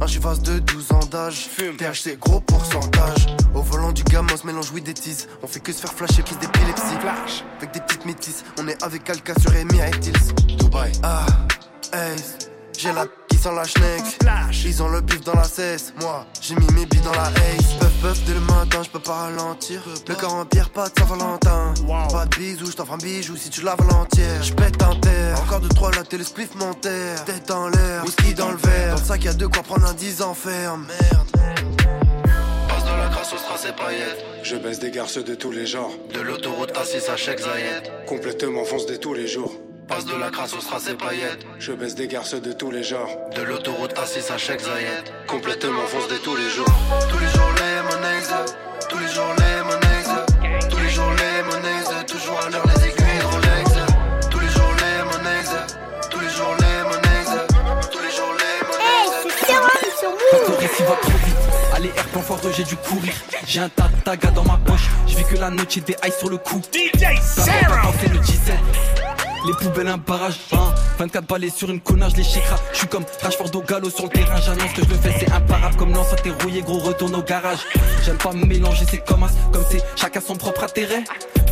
Un 0.00 0.06
chivasse 0.06 0.40
de 0.42 0.60
12 0.60 0.92
ans 0.92 1.06
d'âge. 1.10 1.48
THC, 1.56 2.18
gros 2.18 2.40
pourcentage. 2.40 3.26
Au 3.54 3.62
volant 3.62 3.92
du 3.92 4.04
gamin, 4.04 4.32
on 4.32 4.36
se 4.36 4.46
mélange 4.46 4.70
oui 4.72 4.80
des 4.80 4.94
teases. 4.94 5.28
On 5.42 5.46
fait 5.46 5.60
que 5.60 5.72
se 5.72 5.80
faire 5.80 5.92
flasher, 5.92 6.22
prise 6.22 6.38
d'épilepsie. 6.38 6.96
Flash. 7.00 7.44
Avec 7.58 7.72
des 7.72 7.80
petites 7.80 8.04
métisses. 8.04 8.44
On 8.60 8.68
est 8.68 8.80
avec 8.82 9.10
Alka 9.10 9.34
sur 9.40 9.54
Emi 9.54 9.78
et. 9.78 10.54
Dubaï. 10.56 10.92
Ah, 11.02 11.26
Ace. 11.92 12.50
J'ai 12.78 12.92
la 12.92 13.06
sent 13.38 13.54
la 13.54 13.64
schneck. 13.64 14.18
Ils 14.64 14.82
ont 14.82 14.88
le 14.88 15.00
bif 15.00 15.22
dans 15.22 15.34
la 15.34 15.44
cesse. 15.44 15.92
Moi, 16.00 16.26
j'ai 16.40 16.54
mis 16.56 16.66
mes 16.72 16.86
billes 16.86 17.00
dans 17.00 17.12
la 17.12 17.26
haze. 17.26 17.74
Puff 17.80 17.92
puff 18.02 18.24
dès 18.24 18.34
le 18.34 18.40
matin, 18.40 18.82
je 18.82 18.90
peux 18.90 18.98
pas 18.98 19.14
ralentir. 19.14 19.80
Le 20.06 20.14
corps 20.14 20.34
en 20.34 20.44
pierre, 20.44 20.70
pas 20.70 20.88
de 20.88 20.98
Saint-Valentin. 20.98 21.74
Pas 22.10 22.26
de 22.26 22.36
bisous, 22.36 22.66
je 22.66 22.76
t'offre 22.76 22.92
un 22.92 22.98
bijou 22.98 23.36
si 23.36 23.50
tu 23.50 23.62
laves 23.62 23.80
l'entière. 23.88 24.42
Je 24.42 24.52
pète 24.52 24.82
un 24.82 24.96
terre. 24.96 25.40
Encore 25.40 25.60
de 25.60 25.68
trois, 25.68 25.90
la 25.92 26.02
télé 26.02 26.24
spliff 26.24 26.54
mon 26.56 26.74
terre. 26.74 27.24
Tête 27.24 27.50
en 27.50 27.68
l'air, 27.68 28.04
whisky 28.04 28.34
dans 28.34 28.50
le 28.50 28.56
verre. 28.56 28.94
Dans 28.94 29.00
le 29.00 29.06
sac, 29.06 29.24
y'a 29.24 29.32
de 29.32 29.46
quoi 29.46 29.62
prendre 29.62 29.86
un 29.86 29.94
10 29.94 30.22
en 30.22 30.34
ferme. 30.34 30.86
Merde. 30.88 31.28
Passe 32.68 32.84
de 32.84 32.98
la 32.98 33.08
grâce 33.08 33.32
au 33.32 33.38
strass 33.38 33.66
et 33.66 33.72
paillettes. 33.72 34.24
Je 34.42 34.56
baisse 34.56 34.80
des 34.80 34.90
garces 34.90 35.22
de 35.22 35.34
tous 35.34 35.52
les 35.52 35.66
genres. 35.66 35.92
De 36.12 36.20
l'autoroute 36.20 36.72
A6 36.72 37.10
à 37.10 37.16
Cheikh 37.16 37.38
Zayed. 37.38 37.92
Complètement 38.06 38.64
fonce 38.64 38.86
de 38.86 38.96
tous 38.96 39.14
les 39.14 39.26
jours. 39.26 39.52
Passe 39.88 40.04
de 40.04 40.16
la 40.16 40.28
crasse 40.28 40.52
au 40.52 40.60
strass 40.60 40.86
et 40.88 40.94
paillettes. 40.94 41.46
Je 41.58 41.72
baisse 41.72 41.94
des 41.94 42.08
garces 42.08 42.34
de 42.34 42.52
tous 42.52 42.70
les 42.70 42.82
genres. 42.82 43.08
De 43.34 43.40
l'autoroute 43.40 43.94
A6 43.94 44.30
à 44.30 44.36
Cheikh 44.36 44.60
Zayed. 44.60 45.04
Complètement 45.26 45.86
fonce 45.86 46.08
de 46.08 46.18
tous 46.18 46.36
les 46.36 46.50
jours. 46.50 46.66
Tous 47.10 47.18
les 47.18 47.26
jours 47.26 47.50
les 47.56 47.82
monnaies, 47.88 48.22
tous 48.90 48.98
les 48.98 49.08
jours 49.08 49.34
les 49.38 49.62
monnaies, 49.64 50.68
tous 50.68 50.76
les 50.76 50.90
jours 50.90 51.10
les 51.12 51.42
monnaies, 51.42 52.04
toujours 52.06 52.38
à 52.38 52.50
l'heure 52.50 52.66
les 52.66 52.84
aiguilles 52.84 53.22
Rolex. 53.30 53.70
Tous 54.30 54.38
les 54.38 54.48
jours 54.48 54.74
les 54.76 55.04
monnaies, 55.04 55.44
tous 56.10 56.20
les 56.20 56.28
jours 56.28 56.54
les 56.60 56.82
monnaies, 56.84 57.24
tous 57.90 57.98
les 57.98 58.10
jours 58.10 58.34
les 58.34 58.66
monnaies. 58.68 60.58
Récit 60.58 60.82
va 60.82 60.96
trop 61.00 61.18
vite. 61.24 61.36
Allez, 61.74 61.92
air 61.96 62.06
point 62.08 62.22
fort, 62.22 62.40
j'ai 62.54 62.64
dû 62.64 62.76
courir. 62.76 63.14
J'ai 63.46 63.60
un 63.60 63.70
tas 63.70 63.88
de 63.88 64.00
tagas 64.04 64.32
dans 64.32 64.44
ma 64.44 64.58
poche. 64.66 64.88
Je 65.06 65.16
vis 65.16 65.24
que 65.24 65.36
la 65.36 65.48
note, 65.48 65.70
j'ai 65.70 65.80
des 65.80 65.96
eyes 66.04 66.12
sur 66.12 66.28
le 66.28 66.36
cou. 66.36 66.60
DJ 66.74 67.18
Sarah! 67.22 67.90
le 68.12 68.18
17. 68.18 68.54
Les 69.48 69.54
poubelles, 69.54 69.88
un 69.88 69.96
barrage, 69.96 70.38
hein. 70.52 70.74
24 70.98 71.26
balais 71.26 71.48
sur 71.48 71.70
une 71.70 71.80
connasse, 71.80 72.14
les 72.18 72.22
chikras. 72.22 72.58
Je 72.72 72.78
suis 72.80 72.86
comme 72.86 73.04
Rashford 73.22 73.48
au 73.54 73.62
galop 73.62 73.88
sur 73.88 74.04
le 74.04 74.10
terrain. 74.10 74.38
J'annonce 74.44 74.72
que 74.74 74.84
je 74.84 74.90
le 74.90 74.96
fais, 74.96 75.14
c'est 75.18 75.32
imparable. 75.32 75.74
Comme 75.76 75.94
lance 75.94 76.08
t'es 76.22 76.30
rouillé, 76.42 76.60
gros, 76.60 76.78
retourne 76.78 77.14
au 77.14 77.22
garage. 77.22 77.60
J'aime 78.04 78.18
pas 78.18 78.32
me 78.32 78.44
mélanger, 78.44 78.84
c'est 78.90 79.02
comme 79.02 79.22
as, 79.22 79.30
comme 79.50 79.64
c'est 79.70 79.82
chacun 79.96 80.20
son 80.20 80.36
propre 80.36 80.64
intérêt. 80.64 81.02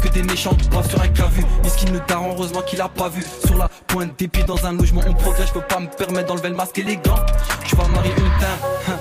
Que 0.03 0.09
des 0.09 0.23
méchants 0.23 0.55
boivent 0.71 0.91
sur 0.91 1.01
un 1.01 1.09
clavu. 1.09 1.43
Miskin 1.65 1.91
ne 1.93 1.99
daron, 2.07 2.33
heureusement 2.33 2.61
qu'il 2.61 2.83
a 2.83 2.89
pas 2.91 3.09
vu. 3.09 3.25
Sur 3.47 3.57
la 3.57 3.71
pointe 3.87 4.19
des 4.19 4.29
pieds 4.29 4.45
dans 4.45 4.63
un 4.67 4.73
logement, 4.75 5.01
on 5.07 5.15
progresse. 5.15 5.49
Je 5.49 5.55
peux 5.55 5.67
pas 5.67 5.81
me 5.81 5.87
permettre 5.87 6.29
d'enlever 6.29 6.51
le 6.51 6.57
masque 6.57 6.79
gants. 7.03 7.25
Tu 7.65 7.77
vas 7.77 7.89
marier 7.89 8.11
une 8.11 8.41
teinte. 8.41 8.91
hein. 8.91 8.99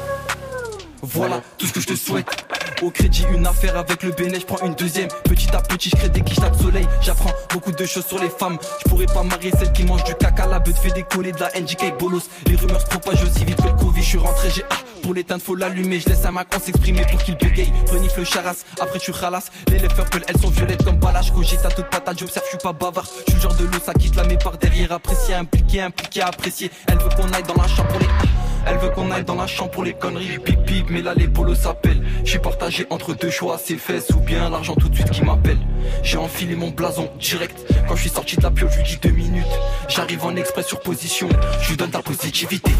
Voilà 1.01 1.41
tout 1.57 1.65
ce 1.67 1.73
que 1.73 1.81
je 1.81 1.87
te 1.87 1.95
souhaite. 1.95 2.27
Au 2.81 2.91
crédit, 2.91 3.25
une 3.33 3.47
affaire 3.47 3.77
avec 3.77 4.03
le 4.03 4.11
béné, 4.11 4.39
je 4.39 4.45
prends 4.45 4.65
une 4.65 4.75
deuxième. 4.75 5.07
Petit 5.23 5.49
à 5.55 5.61
petit, 5.61 5.89
je 5.89 5.95
crée 5.95 6.09
des 6.09 6.21
quiches 6.21 6.39
de 6.39 6.61
soleil. 6.61 6.87
J'apprends 7.01 7.31
beaucoup 7.53 7.71
de 7.71 7.85
choses 7.85 8.05
sur 8.05 8.19
les 8.19 8.29
femmes. 8.29 8.57
Je 8.83 8.89
pourrais 8.89 9.05
pas 9.05 9.23
marier 9.23 9.51
celle 9.57 9.71
qui 9.71 9.83
mange 9.83 10.03
du 10.03 10.13
caca. 10.15 10.45
La 10.45 10.59
beuh 10.59 10.73
fait 10.73 10.91
décoller 10.91 11.31
de 11.31 11.39
la 11.39 11.49
NGK 11.59 11.97
bolos. 11.97 12.29
Les 12.47 12.55
rumeurs 12.55 12.81
se 12.81 12.87
propagent 12.87 13.23
aussi 13.23 13.45
vite 13.45 13.57
que 13.57 13.67
le 13.67 13.73
Covid. 13.73 14.01
Je 14.01 14.07
suis 14.07 14.17
rentré, 14.17 14.49
j'ai 14.49 14.63
ah. 14.69 14.75
Pour 15.01 15.13
l'éteindre, 15.13 15.41
faut 15.41 15.55
l'allumer. 15.55 15.99
Je 15.99 16.09
laisse 16.09 16.25
un 16.25 16.31
Macron 16.31 16.59
s'exprimer 16.59 17.05
pour 17.09 17.23
qu'il 17.23 17.37
bégaye. 17.37 17.71
Renifle 17.91 18.19
le 18.19 18.25
charas, 18.25 18.55
après 18.81 18.99
tu 18.99 19.11
ralasses. 19.11 19.51
Les 19.69 19.79
lèvres 19.79 19.95
elles 20.27 20.39
sont 20.39 20.49
violettes 20.49 20.83
comme 20.83 20.97
balage. 20.97 21.31
Cogite 21.31 21.65
à 21.65 21.69
toute 21.69 21.89
patate, 21.89 22.19
j'observe, 22.19 22.45
je 22.45 22.49
suis 22.49 22.57
pas 22.57 22.73
bavard. 22.73 23.05
Je 23.05 23.31
suis 23.31 23.35
le 23.35 23.41
genre 23.41 23.55
de 23.55 23.63
l'eau, 23.65 23.79
ça 23.83 23.93
quitte 23.93 24.15
la 24.15 24.23
mais 24.25 24.37
par 24.37 24.57
derrière. 24.57 24.91
Apprécier, 24.91 25.35
impliqué, 25.35 25.81
impliqué, 25.81 26.21
apprécier. 26.21 26.71
Elle 26.87 26.97
veut 26.97 27.09
qu'on 27.15 27.31
aille 27.31 27.43
dans 27.43 27.61
la 27.61 27.67
chambre 27.67 27.95
ah. 28.01 28.44
Elle 28.67 28.77
veut 28.77 28.89
qu'on 28.89 29.11
aille 29.11 29.23
dans 29.23 29.35
la 29.35 29.47
chambre 29.47 29.71
pour 29.71 29.83
les 29.83 29.93
conneries. 29.93 30.39
Pip 30.39 30.65
pip, 30.65 30.89
mais 30.89 31.01
là 31.01 31.13
les 31.15 31.27
polos 31.27 31.57
s'appellent. 31.57 32.03
Je 32.23 32.31
suis 32.31 32.39
partagé 32.39 32.85
entre 32.89 33.13
deux 33.13 33.29
choix, 33.29 33.57
ses 33.57 33.77
fesses 33.77 34.09
ou 34.09 34.19
bien 34.19 34.49
l'argent 34.49 34.75
tout 34.75 34.89
de 34.89 34.95
suite 34.95 35.11
qui 35.11 35.23
m'appelle. 35.23 35.59
J'ai 36.03 36.17
enfilé 36.17 36.55
mon 36.55 36.69
blason 36.69 37.09
direct. 37.19 37.65
Quand 37.87 37.95
je 37.95 38.01
suis 38.01 38.09
sorti 38.09 38.37
de 38.37 38.41
la 38.41 38.51
pio, 38.51 38.67
je 38.69 38.77
lui 38.77 38.83
dis 38.83 38.97
deux 38.97 39.11
minutes. 39.11 39.45
J'arrive 39.87 40.25
en 40.25 40.35
express 40.35 40.65
sur 40.65 40.79
position, 40.79 41.29
je 41.61 41.69
lui 41.69 41.77
donne 41.77 41.91
ta 41.91 42.01
positivité. 42.01 42.71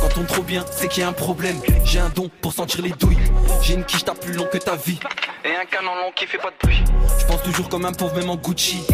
Quand 0.00 0.20
on 0.20 0.24
trop 0.24 0.42
bien, 0.42 0.64
c'est 0.70 0.88
qu'il 0.88 1.02
y 1.02 1.04
a 1.04 1.08
un 1.08 1.12
problème. 1.12 1.56
J'ai 1.84 1.98
un 1.98 2.08
don 2.10 2.30
pour 2.40 2.52
sentir 2.52 2.82
les 2.82 2.90
douilles. 2.90 3.16
J'ai 3.62 3.74
une 3.74 3.84
quiche 3.84 4.04
t'as 4.04 4.14
plus 4.14 4.32
long 4.32 4.46
que 4.50 4.58
ta 4.58 4.76
vie. 4.76 4.98
Et 5.44 5.54
un 5.56 5.64
canon 5.64 5.94
long 5.96 6.12
qui 6.14 6.26
fait 6.26 6.38
pas 6.38 6.50
de 6.50 6.56
bruit. 6.62 6.84
Je 7.18 7.26
pense 7.26 7.42
toujours 7.42 7.68
comme 7.68 7.84
un 7.84 7.92
pauvre, 7.92 8.14
même 8.14 8.30
en 8.30 8.36
Gucci. 8.36 8.84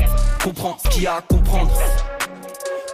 Comprends 0.43 0.79
ce 0.83 0.89
qu'il 0.89 1.03
y 1.03 1.07
a 1.07 1.17
à 1.17 1.21
comprendre. 1.21 1.71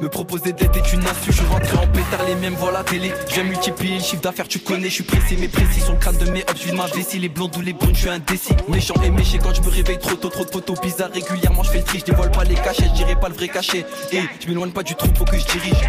Me 0.01 0.09
proposer 0.09 0.53
d'être 0.53 0.77
est 0.77 0.93
une 0.93 1.07
insulte, 1.07 1.39
je 1.41 1.47
rentré 1.47 1.77
en 1.77 1.87
pétard, 1.87 2.27
les 2.27 2.35
mêmes 2.35 2.55
voient 2.55 2.73
la 2.73 2.83
télé. 2.83 3.13
Je 3.29 3.35
viens 3.35 3.45
multiplier 3.45 3.99
le 3.99 4.03
chiffre 4.03 4.23
d'affaires, 4.23 4.49
tu 4.49 4.59
connais, 4.59 4.89
je 4.89 4.95
suis 4.95 5.05
pressé, 5.05 5.37
mais 5.39 5.47
précis 5.47 5.81
sur 5.81 5.93
le 5.93 5.99
crâne 5.99 6.17
de 6.17 6.29
mes 6.31 6.43
hops, 6.43 6.67
je 6.67 6.75
ma 6.75 6.87
vessie, 6.87 7.21
les 7.21 7.29
blondes 7.29 7.57
ou 7.57 7.61
les 7.61 7.73
brunes, 7.73 7.95
je 7.95 8.01
suis 8.01 8.11
indécis. 8.11 8.55
Méchant 8.69 8.95
et 9.05 9.11
méché 9.11 9.39
quand 9.39 9.55
je 9.55 9.63
me 9.63 9.69
réveille 9.69 10.01
trop 10.01 10.17
tôt, 10.17 10.31
trop 10.31 10.45
de 10.45 10.51
photos 10.51 10.81
bizarres 10.81 11.13
régulièrement, 11.13 11.63
je 11.63 11.71
fais 11.71 11.79
le 11.79 11.85
tri, 11.85 12.01
je 12.01 12.07
dévoile 12.07 12.33
pas 12.33 12.43
les 12.43 12.57
cachets, 12.57 12.91
je 12.97 13.15
pas 13.15 13.29
le 13.29 13.35
vrai 13.35 13.49
cachet. 13.49 13.87
Et 14.13 14.23
je 14.41 14.49
m'éloigne 14.49 14.73
pas 14.73 14.83
du 14.83 14.97
trou, 14.97 15.09
faut 15.17 15.25
que 15.25 15.39
je 15.39 15.47
dirige. 15.47 15.89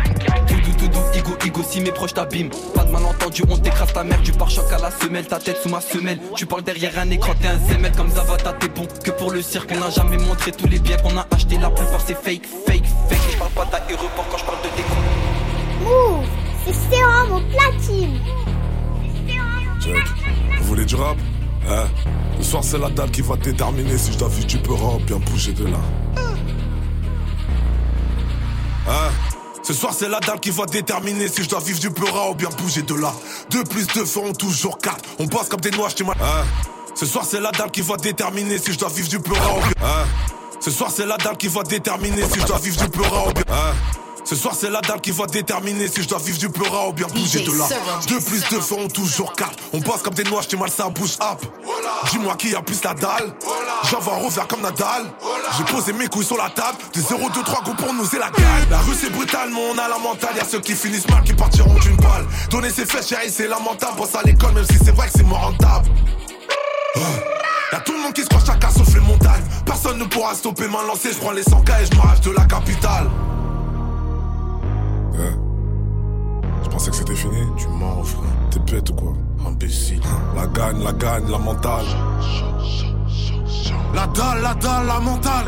Tout 0.78 0.88
doux, 0.90 1.00
ego, 1.14 1.32
ego, 1.46 1.62
si 1.68 1.80
mes 1.80 1.92
proches 1.92 2.14
t'abîment. 2.14 2.52
Pas 2.74 2.84
de 2.84 2.92
malentendu, 2.92 3.44
on 3.50 3.58
t'écrase 3.58 3.94
ta 3.94 4.04
mère, 4.04 4.22
du 4.22 4.34
pare-choc 4.34 4.72
à 4.72 4.78
la 4.78 4.92
semelle, 4.92 5.26
ta 5.26 5.40
tête 5.40 5.58
sous 5.64 5.70
ma 5.70 5.82
semelle. 5.82 6.20
Tu 6.36 6.46
parles 6.46 6.64
derrière 6.64 7.00
un 7.00 7.10
écran, 7.10 7.34
t'es 7.42 7.48
un 7.48 7.58
zémel 7.58 7.92
comme 7.94 8.12
Zavata, 8.12 8.54
t'es 8.54 8.68
bon. 8.68 8.86
Que 9.04 9.12
pour 9.12 9.32
le 9.32 9.42
cirque, 9.42 9.72
on 9.74 9.80
n'a 9.80 9.90
jamais 9.90 10.18
montré 10.18 10.52
tous 10.52 10.68
les 10.68 10.80
biens 10.80 10.98
qu'on 10.98 11.18
a 11.18 11.26
acheté, 11.32 11.58
la 11.58 11.70
plupart 11.70 12.02
c'est 12.06 12.14
fake, 12.14 12.46
fake, 12.68 12.84
fake. 13.10 13.35
Je 13.46 13.54
parle 13.54 13.70
pas 13.70 13.80
d'aéroport 13.80 14.26
quand 14.32 14.38
je 14.38 14.46
parle 14.46 14.58
de. 14.64 14.70
Move, 15.84 16.26
c'est 16.66 16.74
sérum 16.74 17.32
au 17.32 17.42
platine. 17.52 18.20
Check. 19.80 20.04
Vous 20.60 20.64
voulez 20.64 20.86
du 20.86 20.96
rap 20.96 21.18
Hein? 21.68 21.88
Ce 22.40 22.44
soir, 22.44 22.64
c'est 22.64 22.78
la 22.78 22.90
dalle 22.90 23.12
qui 23.12 23.22
va 23.22 23.36
déterminer 23.38 23.98
si 23.98 24.14
je 24.14 24.18
dois 24.18 24.30
vivre 24.30 24.48
du 24.48 24.58
peur 24.58 24.96
ou 24.96 25.00
bien 25.00 25.18
bouger 25.18 25.54
de 25.54 25.66
là. 25.66 25.78
Hein? 28.88 29.10
Ce 29.64 29.74
soir 29.74 29.94
c'est 29.94 30.10
la 30.10 30.20
dalle 30.20 30.40
qui 30.40 30.52
va 30.52 30.66
déterminer 30.66 31.28
si 31.28 31.44
je 31.44 31.50
dois 31.50 31.60
vivre 31.60 31.80
du 31.80 31.90
peura 31.90 32.30
ou 32.30 32.36
bien 32.36 32.50
bouger 32.50 32.84
de 32.84 32.94
là. 32.94 33.14
2 33.50 33.64
plus 33.64 33.88
2 33.88 34.06
feront 34.06 34.34
toujours 34.34 34.78
4. 34.78 34.98
On 35.20 35.28
passe 35.28 35.50
comme 35.50 35.62
des 35.62 35.72
noix, 35.72 35.88
je 35.96 36.04
mal. 36.04 36.16
Hein? 36.22 36.46
Ce 36.94 37.06
soir 37.06 37.26
c'est 37.26 37.42
la 37.42 37.52
dalle 37.52 37.72
qui 37.72 37.82
va 37.82 37.98
déterminer 37.98 38.60
si 38.60 38.74
je 38.74 38.80
dois 38.80 38.90
vivre 38.90 39.10
du 39.10 39.20
peura 39.20 39.58
ou 39.58 39.62
bien. 39.62 39.72
Hein? 39.84 40.06
Ce 40.66 40.72
soir 40.72 40.90
c'est 40.92 41.06
la 41.06 41.18
dalle 41.18 41.38
qui 41.38 41.48
va 41.48 41.62
déterminer 41.62 42.24
si 42.24 42.40
je 42.40 42.48
dois 42.48 42.58
vivre 42.58 42.82
du 42.82 42.90
peura 42.90 43.28
ou 43.28 43.34
bien. 43.34 43.44
Hein? 43.52 43.76
Ce 44.24 44.36
soir 44.36 44.56
c'est 44.60 44.72
la 44.72 44.82
dalle 44.82 45.00
qui 45.00 45.12
va 45.12 45.28
déterminer 45.28 45.88
si 45.88 46.02
je 46.02 46.08
dois 46.08 46.18
vivre 46.18 46.40
du 46.40 46.50
peura 46.50 46.88
ou 46.88 46.92
bien 46.92 47.06
bouger 47.06 47.42
de 47.42 47.52
là. 47.56 47.66
2 48.08 48.20
plus 48.22 48.44
2 48.50 48.60
feront 48.62 48.88
toujours 48.88 49.34
4. 49.34 49.52
On 49.74 49.82
passe 49.82 50.02
comme 50.02 50.16
des 50.16 50.24
noix, 50.24 50.42
je 50.50 50.58
mal 50.58 50.72
ça 50.72 50.90
bouge 50.90 51.18
up. 51.22 51.40
Dis-moi 52.10 52.34
qui 52.34 52.56
a 52.56 52.64
plus 52.64 52.84
la 52.84 52.96
dalle. 52.96 53.32
J'envoie 53.92 54.16
un 54.16 54.26
revers 54.26 54.48
comme 54.48 54.62
Nadal. 54.62 55.06
J'ai 55.56 55.66
posé 55.66 55.94
mes 55.94 56.08
couilles 56.08 56.26
sur 56.26 56.38
la 56.38 56.50
table. 56.50 56.80
Des 56.96 57.02
0, 57.02 57.30
2, 57.30 57.44
3 57.44 57.62
goûts 57.62 57.76
pour 57.76 57.94
nous 57.94 58.16
et 58.16 58.18
la 58.18 58.32
gagne. 58.32 58.70
La 58.72 58.80
rue 58.80 58.96
c'est 59.00 59.12
brutal, 59.12 59.50
mais 59.54 59.62
on 59.72 59.78
a 59.78 59.88
la 59.88 60.00
mentale. 60.00 60.36
Y'a 60.36 60.46
ceux 60.46 60.62
qui 60.62 60.74
finissent 60.74 61.08
mal, 61.10 61.24
qui 61.24 61.36
partiront 61.36 61.76
d'une 61.76 61.98
balle. 61.98 62.26
Donner 62.50 62.72
ses 62.72 62.88
fesses, 62.88 63.10
chérie, 63.10 63.30
c'est 63.30 63.48
lamentable. 63.48 63.98
Pense 63.98 64.16
à 64.16 64.24
l'école, 64.24 64.54
même 64.54 64.66
si 64.66 64.80
c'est 64.84 64.96
vrai 64.96 65.06
que 65.06 65.14
c'est 65.16 65.26
moins 65.26 65.38
rentable. 65.38 65.90
Y'a 67.72 67.82
tout 67.82 67.94
le 67.94 68.00
monde 68.00 68.14
qui 68.14 68.24
se 68.24 68.30
croit 68.30 68.40
montagnes. 68.40 68.65
Personne 69.96 70.10
ne 70.10 70.14
pourra 70.14 70.34
stopper 70.34 70.68
ma 70.68 70.84
lancée. 70.86 71.14
Je 71.14 71.20
prends 71.20 71.32
les 71.32 71.44
100K 71.44 71.82
et 71.82 71.86
je 71.86 71.98
m'arrache 71.98 72.22
de 72.22 72.32
la 72.32 72.44
capitale. 72.46 73.08
Ouais. 75.14 75.34
Je 76.64 76.70
pensais 76.70 76.92
que 76.92 76.98
c'était 76.98 77.16
fini. 77.16 77.38
Tu 77.56 77.68
mens, 77.68 78.04
frère. 78.04 78.24
T'es 78.52 78.60
bête 78.60 78.90
ou 78.90 78.94
quoi? 78.94 79.14
Imbécile. 79.48 80.02
La 80.36 80.48
gagne, 80.48 80.84
la 80.84 80.92
gagne, 80.92 81.30
la 81.30 81.38
mentale. 81.38 81.86
La 83.94 84.08
dalle, 84.08 84.42
la 84.42 84.54
dalle, 84.56 84.88
la 84.88 85.00
mentale. 85.00 85.46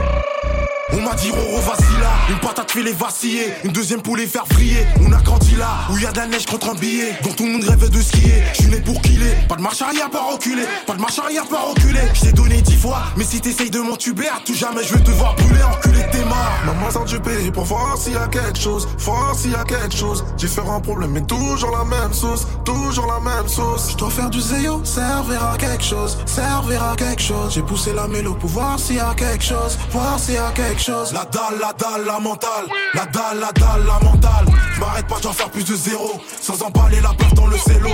On 0.93 1.01
m'a 1.01 1.13
dit 1.15 1.29
Roro 1.31 1.59
vas-y 1.59 1.99
là, 2.01 2.11
une 2.29 2.39
patate 2.39 2.71
fait 2.71 2.81
les 2.81 2.93
vaciller, 2.93 3.53
une 3.65 3.73
deuxième 3.73 4.01
pour 4.01 4.15
les 4.15 4.25
faire 4.25 4.45
vriller. 4.45 4.85
On 5.01 5.11
a 5.11 5.17
grandi 5.17 5.53
là, 5.55 5.67
où 5.91 5.97
y 5.97 6.05
a 6.05 6.11
de 6.13 6.17
la 6.17 6.27
neige 6.27 6.45
contre 6.45 6.69
un 6.69 6.75
billet, 6.75 7.13
dont 7.23 7.31
tout 7.31 7.45
le 7.45 7.51
monde 7.51 7.63
rêve 7.65 7.89
de 7.89 8.01
skier. 8.01 8.43
Je 8.53 8.61
suis 8.61 8.71
né 8.71 8.79
pour 8.79 9.01
killer, 9.01 9.35
pas 9.49 9.57
de 9.57 9.61
marche 9.61 9.81
arrière, 9.81 10.09
pas 10.09 10.31
reculer, 10.31 10.63
pas 10.85 10.93
de 10.93 11.01
marche 11.01 11.19
arrière, 11.19 11.45
pas 11.47 11.59
reculer. 11.59 11.99
Je 12.13 12.21
t'ai 12.21 12.31
donné 12.31 12.61
dix 12.61 12.77
fois, 12.77 13.03
mais 13.17 13.25
si 13.25 13.41
t'essayes 13.41 13.69
de 13.69 13.79
m'entuber, 13.79 14.27
à 14.27 14.39
tout 14.45 14.53
jamais 14.53 14.81
je 14.83 14.93
vais 14.93 15.03
te 15.03 15.11
voir 15.11 15.35
brûler, 15.35 15.61
enculer 15.63 16.05
tes 16.09 16.23
mains. 16.23 16.49
Maman 16.65 16.89
sort 16.89 17.03
du 17.03 17.19
pays 17.19 17.51
pour 17.51 17.65
voir 17.65 17.97
s'il 17.97 18.13
y 18.13 18.17
a 18.17 18.27
quelque 18.27 18.57
chose, 18.57 18.87
voir 18.99 19.35
s'il 19.35 19.51
y 19.51 19.55
a 19.55 19.65
quelque 19.65 19.95
chose. 19.95 20.23
Différents 20.37 20.79
problèmes, 20.79 21.11
mais 21.11 21.21
toujours 21.21 21.71
la 21.77 21.83
même 21.83 22.13
sauce, 22.13 22.47
toujours 22.63 23.07
la 23.07 23.19
même 23.19 23.47
sauce. 23.49 23.91
Je 23.91 23.97
dois 23.97 24.09
faire 24.09 24.29
du 24.29 24.39
zéo, 24.39 24.79
servir 24.85 25.43
à 25.43 25.57
quelque 25.57 25.83
chose, 25.83 26.17
servir 26.25 26.81
à 26.81 26.95
quelque 26.95 27.21
chose. 27.21 27.56
J'ai 27.57 27.63
poussé 27.63 27.91
la 27.91 28.07
mélo 28.07 28.35
pour 28.35 28.51
voir 28.51 28.77
s'il 28.77 28.97
y 28.97 28.99
a 28.99 29.15
quelque 29.15 29.43
chose, 29.43 29.79
voir 29.89 30.19
s'il 30.19 30.35
y 30.35 30.37
a 30.37 30.51
quelque 30.51 30.79
chose. 30.79 31.11
La 31.11 31.25
dalle, 31.25 31.57
la 31.59 31.73
dalle, 31.73 32.05
la 32.05 32.19
mentale, 32.19 32.67
la 32.93 33.05
dalle, 33.07 33.39
la 33.39 33.51
dalle, 33.51 33.83
la 33.83 33.99
mentale. 34.07 34.45
M'arrête 34.79 35.07
pas, 35.07 35.15
j'en 35.23 35.33
faire 35.33 35.49
plus 35.49 35.65
de 35.65 35.73
zéro, 35.73 36.21
sans 36.39 36.61
emballer 36.61 37.01
la 37.01 37.09
peur 37.15 37.33
dans 37.33 37.47
le 37.47 37.57
cello. 37.57 37.89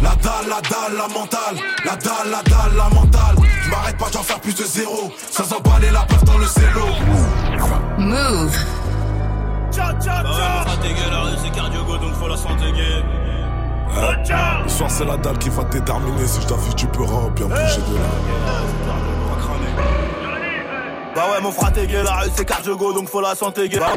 La 0.00 0.14
dalle, 0.14 0.48
la 0.48 0.60
dalle, 0.60 0.96
la 0.96 1.08
mentale, 1.08 1.56
la 1.84 1.96
dalle, 1.96 2.30
la 2.30 2.42
dalle, 2.44 2.76
la 2.76 2.88
mentale. 2.90 3.36
M'arrête 3.68 3.98
pas, 3.98 4.06
j'en 4.12 4.22
faire 4.22 4.38
plus 4.38 4.54
de 4.54 4.62
zéro, 4.62 5.12
sans 5.32 5.52
emballer 5.52 5.90
la 5.90 6.02
peur 6.02 6.22
dans 6.22 6.38
le 6.38 6.46
cello. 6.46 6.86
Move. 7.98 8.56
Ciao, 9.72 9.94
ciao, 10.00 10.22
ciao. 10.22 10.68
Santé 10.68 10.94
gay, 10.94 11.10
la 11.10 11.22
rue 11.22 11.36
c'est 11.42 11.50
cardio 11.50 11.82
go, 11.82 11.98
donc 11.98 12.14
faut 12.14 12.28
la 12.28 12.36
santé 12.36 12.70
gay. 12.70 13.02
Hein? 13.96 14.62
Le 14.64 14.68
soir 14.68 14.90
c'est 14.90 15.04
la 15.04 15.16
dalle 15.16 15.38
qui 15.38 15.48
va 15.48 15.64
te 15.64 15.72
déterminer. 15.78 16.26
Si 16.26 16.40
je 16.40 16.46
t'affiche 16.46 16.76
tu 16.76 16.86
peux 16.86 17.04
bien 17.34 17.46
bouger 17.46 17.80
de 17.88 17.96
là. 17.96 18.08
Bah 21.14 21.24
ouais 21.32 21.40
mon 21.42 21.50
frère 21.50 21.72
t'es 21.72 21.86
gay, 21.86 22.02
la 22.02 22.12
rue 22.16 22.30
c'est 22.36 22.44
cardio 22.44 22.76
go, 22.76 22.92
donc 22.92 23.08
faut 23.08 23.20
la 23.20 23.34
santé 23.34 23.68
gay. 23.68 23.78
Bah, 23.78 23.94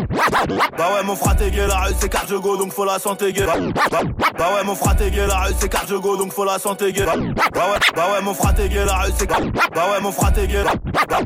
bah 0.77 0.89
ouais 0.95 1.03
mon 1.03 1.15
frère 1.15 1.35
t'es 1.35 1.51
gay, 1.51 1.67
la 1.67 1.79
rue 1.81 1.93
c'est 1.99 2.09
cardio 2.09 2.39
go, 2.39 2.57
donc 2.57 2.73
faut 2.73 2.85
la 2.85 2.99
santé 2.99 3.31
gay. 3.31 3.45
Bah, 3.45 3.53
bah, 3.91 3.99
bah 4.37 4.45
ouais 4.55 4.63
mon 4.63 4.75
frère 4.75 4.95
t'es 4.95 5.11
gay, 5.11 5.27
la 5.27 5.39
rue 5.41 5.53
c'est 5.59 5.69
cardio 5.69 5.99
go, 5.99 6.17
donc 6.17 6.33
faut 6.33 6.45
la 6.45 6.57
santé 6.57 6.91
gay. 6.91 7.03
Bah, 7.05 7.13
ouais, 7.15 7.79
bah 7.95 8.07
ouais 8.13 8.21
mon 8.21 8.33
frère 8.33 8.55
t'es 8.55 8.69
gay, 8.69 8.85
la 8.85 8.97
rue 8.99 9.11
c'est 9.17 9.27
Bah 9.27 9.85
ouais 9.91 10.01
mon 10.01 10.11
frère 10.11 10.33
t'es 10.33 10.47
gay. 10.47 10.63
Bah, 11.09 11.19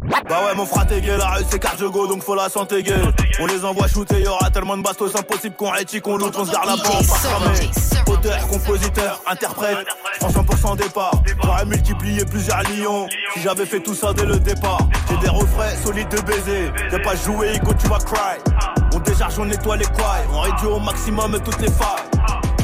ouais 0.45 0.55
mon 0.55 0.65
frère 0.65 0.87
t'es 0.87 1.01
gay, 1.01 1.17
la 1.17 1.29
rue 1.29 1.43
c'est 1.49 1.59
cardio 1.59 1.91
go, 1.91 2.07
donc 2.07 2.23
faut 2.23 2.35
la 2.35 2.49
santé 2.49 2.83
gay. 2.83 2.95
On 3.39 3.45
les 3.45 3.63
envoie 3.63 3.87
shooter, 3.87 4.21
y'aura 4.21 4.49
tellement 4.49 4.77
de 4.77 4.83
bastos 4.83 5.15
impossible 5.15 5.55
qu'on 5.55 5.69
rétit, 5.69 6.01
qu'on 6.01 6.17
loot, 6.17 6.33
on 6.37 6.45
se 6.45 6.51
garde 6.51 6.67
la 6.67 6.77
pas 6.77 6.89
cramé. 6.89 7.69
Auteur, 8.07 8.47
compositeur, 8.47 9.21
interprète, 9.27 9.87
100% 10.21 10.77
départ. 10.77 11.11
J'aurais 11.43 11.65
multiplié 11.65 12.23
plusieurs 12.25 12.61
lions 12.63 13.07
si 13.33 13.41
j'avais 13.41 13.65
fait 13.65 13.79
tout 13.79 13.95
ça 13.95 14.13
dès 14.13 14.25
le 14.25 14.39
départ. 14.39 14.79
J'ai 15.09 15.17
des 15.17 15.29
refrains 15.29 15.75
solides 15.85 16.09
de 16.09 16.21
baiser. 16.21 16.71
T'as 16.89 16.99
pas 16.99 17.15
joué, 17.15 17.53
Ico, 17.53 17.73
tu 17.73 17.87
vas 17.87 17.99
cry. 17.99 18.39
On 18.93 18.99
décharge, 18.99 19.37
on 19.39 19.45
nettoie 19.45 19.77
les 19.77 19.85
couilles. 19.85 20.27
On 20.31 20.39
réduit 20.41 20.67
au 20.67 20.79
maximum 20.79 21.37
toutes 21.43 21.61
les 21.61 21.71
failles. 21.71 22.03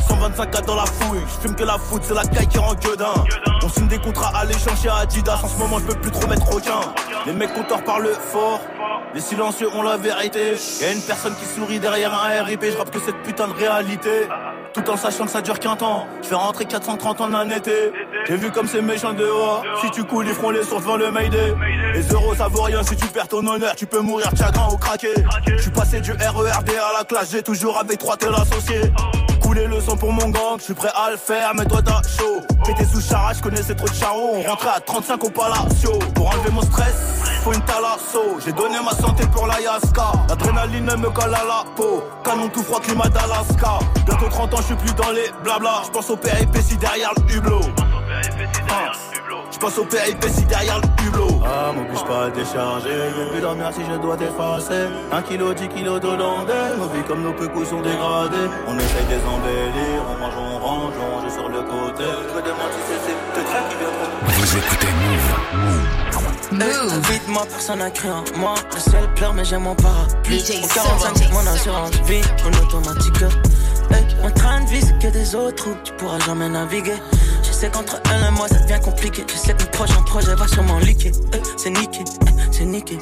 125 0.07 0.51
k 0.51 0.65
dans 0.65 0.75
la 0.75 0.85
fouille, 0.85 1.21
je 1.25 1.47
fume 1.47 1.55
que 1.55 1.63
la 1.63 1.77
foot, 1.77 2.01
c'est 2.03 2.13
la 2.13 2.23
caille 2.23 2.47
qui 2.47 2.57
rend 2.57 2.73
gueudin. 2.75 3.13
On 3.63 3.69
signe 3.69 3.87
des 3.87 3.97
contrats 3.99 4.31
à 4.35 4.45
l'échange 4.45 4.81
chez 4.81 4.89
Adidas, 4.89 5.39
en 5.43 5.47
ce 5.47 5.57
moment 5.57 5.79
je 5.79 5.85
peux 5.85 5.99
plus 5.99 6.11
trop 6.11 6.27
mettre 6.27 6.53
aucun. 6.53 6.81
Les 7.25 7.33
mecs 7.33 7.53
compteurs 7.53 7.83
parlent 7.83 8.09
fort, 8.31 8.59
les 9.13 9.21
silencieux 9.21 9.69
ont 9.73 9.83
la 9.83 9.97
vérité. 9.97 10.53
Y'a 10.81 10.91
une 10.91 11.01
personne 11.01 11.33
qui 11.35 11.45
sourit 11.45 11.79
derrière 11.79 12.13
un 12.13 12.43
RIP, 12.43 12.65
je 12.65 12.77
rappe 12.77 12.91
que 12.91 12.99
cette 12.99 13.21
putain 13.23 13.47
de 13.47 13.53
réalité. 13.53 14.27
Tout 14.73 14.89
en 14.89 14.95
sachant 14.95 15.25
que 15.25 15.31
ça 15.31 15.41
dure 15.41 15.59
qu'un 15.59 15.75
temps, 15.75 16.07
je 16.21 16.27
fais 16.29 16.35
rentrer 16.35 16.65
430 16.65 17.19
en 17.21 17.33
un 17.33 17.49
été. 17.49 17.91
J'ai 18.25 18.37
vu 18.37 18.51
comme 18.51 18.67
c'est 18.67 18.81
méchant 18.81 19.13
dehors, 19.13 19.63
si 19.81 19.91
tu 19.91 20.03
coules 20.03 20.27
ils 20.27 20.33
feront 20.33 20.51
les 20.51 20.63
sourds 20.63 20.79
devant 20.79 20.95
le 20.95 21.11
Mayday. 21.11 21.53
Les 21.93 22.07
euros 22.13 22.33
ça 22.35 22.47
vaut 22.47 22.61
rien 22.61 22.81
si 22.83 22.95
tu 22.95 23.07
perds 23.07 23.27
ton 23.27 23.45
honneur, 23.45 23.75
tu 23.75 23.85
peux 23.85 23.99
mourir 23.99 24.29
chagrin 24.37 24.69
ou 24.71 24.77
craquer. 24.77 25.13
Je 25.45 25.61
suis 25.61 25.71
passé 25.71 25.99
du 25.99 26.11
RERD 26.11 26.69
à 26.69 26.97
la 26.97 27.03
classe, 27.03 27.31
j'ai 27.31 27.43
toujours 27.43 27.77
avec 27.77 27.99
trois 27.99 28.15
tel 28.15 28.33
associé. 28.33 28.81
Couler 29.51 29.67
le 29.67 29.81
sang 29.81 29.97
pour 29.97 30.13
mon 30.13 30.29
gang, 30.29 30.57
je 30.59 30.63
suis 30.63 30.73
prêt 30.73 30.91
à 30.95 31.11
le 31.11 31.17
faire, 31.17 31.51
mais 31.57 31.65
toi 31.65 31.81
t'as 31.83 32.01
chaud. 32.07 32.39
Pété 32.65 32.85
sous 32.85 33.01
chara, 33.01 33.33
je 33.33 33.41
connaissais 33.41 33.75
trop 33.75 33.89
de 33.89 33.93
charros. 33.93 34.35
On 34.37 34.49
rentrait 34.49 34.69
à 34.77 34.79
35 34.79 35.21
au 35.25 35.29
palacio. 35.29 35.99
Pour 36.15 36.29
enlever 36.29 36.51
mon 36.51 36.61
stress, 36.61 36.95
faut 37.43 37.51
une 37.51 37.59
talasso. 37.65 38.39
J'ai 38.45 38.53
donné 38.53 38.77
ma 38.81 38.91
santé 38.91 39.25
pour 39.33 39.47
la 39.47 39.59
Yaska. 39.59 40.13
L'adrénaline 40.29 40.95
me 40.95 41.09
colle 41.09 41.35
à 41.35 41.43
la 41.43 41.65
peau. 41.75 42.01
Canon 42.23 42.47
tout 42.47 42.63
froid, 42.63 42.79
climat 42.79 43.09
d'Alaska. 43.09 43.79
Bientôt 44.05 44.29
30 44.29 44.53
ans, 44.53 44.57
je 44.59 44.63
suis 44.67 44.75
plus 44.75 44.93
dans 44.93 45.11
les 45.11 45.29
blabla. 45.43 45.81
Je 45.85 45.89
pense 45.89 46.09
au 46.09 46.15
péripéties 46.15 46.77
derrière 46.77 47.11
le 47.17 47.35
hublot. 47.35 47.59
Je 49.51 49.57
pense 49.57 49.77
au 49.77 49.83
péripéties 49.85 50.45
derrière 50.45 50.79
le 50.79 51.05
hublot. 51.05 51.41
Ah, 51.45 51.71
m'oblige 51.75 52.03
pas 52.05 52.25
à 52.25 52.29
décharger. 52.29 52.89
Je 52.89 53.21
vais 53.21 53.29
plus 53.31 53.41
dormir 53.41 53.69
si 53.73 53.81
je 53.83 53.97
dois 53.97 54.15
t'effacer. 54.15 54.87
Un 55.11 55.21
kilo, 55.21 55.53
10 55.53 55.67
kilos 55.67 55.99
d'Hollandais. 55.99 56.77
Nos 56.77 56.87
vies 56.87 57.03
comme 57.07 57.21
nos 57.23 57.33
pécous 57.33 57.67
sont 57.67 57.81
dégradées. 57.81 58.47
On 58.67 58.77
essaye 58.79 59.05
de 59.05 59.15
les 59.15 59.25
embellir. 59.27 60.01
On 60.09 60.19
mange, 60.19 60.33
on 60.37 60.59
range, 60.59 60.93
on 60.99 61.15
range 61.21 61.31
sur 61.33 61.49
le 61.49 61.61
côté. 61.61 62.03
Je 62.03 62.35
me 62.35 62.41
demande 62.41 62.71
si 62.87 62.93
c'est 63.05 63.17
très 63.33 63.43
qui 63.69 63.75
vient 63.75 64.37
Vous 64.39 64.57
écoutez 64.57 64.87
Move. 65.01 65.71
Move. 66.53 67.11
Vite-moi, 67.11 67.43
personne 67.49 67.79
n'a 67.79 67.91
cru 67.91 68.09
en 68.09 68.23
moi. 68.37 68.55
Le 68.73 68.79
ciel 68.79 69.13
pleure, 69.15 69.33
mais 69.33 69.43
j'aime 69.43 69.63
mon 69.63 69.75
parapluie. 69.75 70.43
Au 70.63 70.67
45, 70.67 71.31
mon 71.33 71.47
assurance 71.47 71.91
vie, 72.05 72.21
en 72.45 72.63
automatique. 72.63 73.23
Hey, 73.91 74.05
mon 74.21 74.31
train 74.31 74.61
de 74.61 74.69
vie, 74.69 74.81
c'est 74.81 74.97
que 74.99 75.11
des 75.11 75.35
autres 75.35 75.65
routes. 75.67 75.83
Tu 75.83 75.93
pourras 75.93 76.19
jamais 76.19 76.47
naviguer. 76.47 76.95
Sais 77.61 77.69
qu'entre 77.69 78.01
elle 78.11 78.27
et 78.27 78.31
moi, 78.31 78.47
ça 78.47 78.57
devient 78.57 78.79
compliqué. 78.83 79.23
Je 79.27 79.37
sais 79.37 79.53
que 79.53 79.61
le 79.61 79.69
prochain 79.69 80.01
projet 80.01 80.33
va 80.33 80.47
sûrement 80.47 80.79
liquer. 80.79 81.11
Hey, 81.31 81.41
c'est 81.57 81.69
niqué, 81.69 81.99
hey, 81.99 82.33
c'est 82.51 82.65
niqué. 82.65 82.97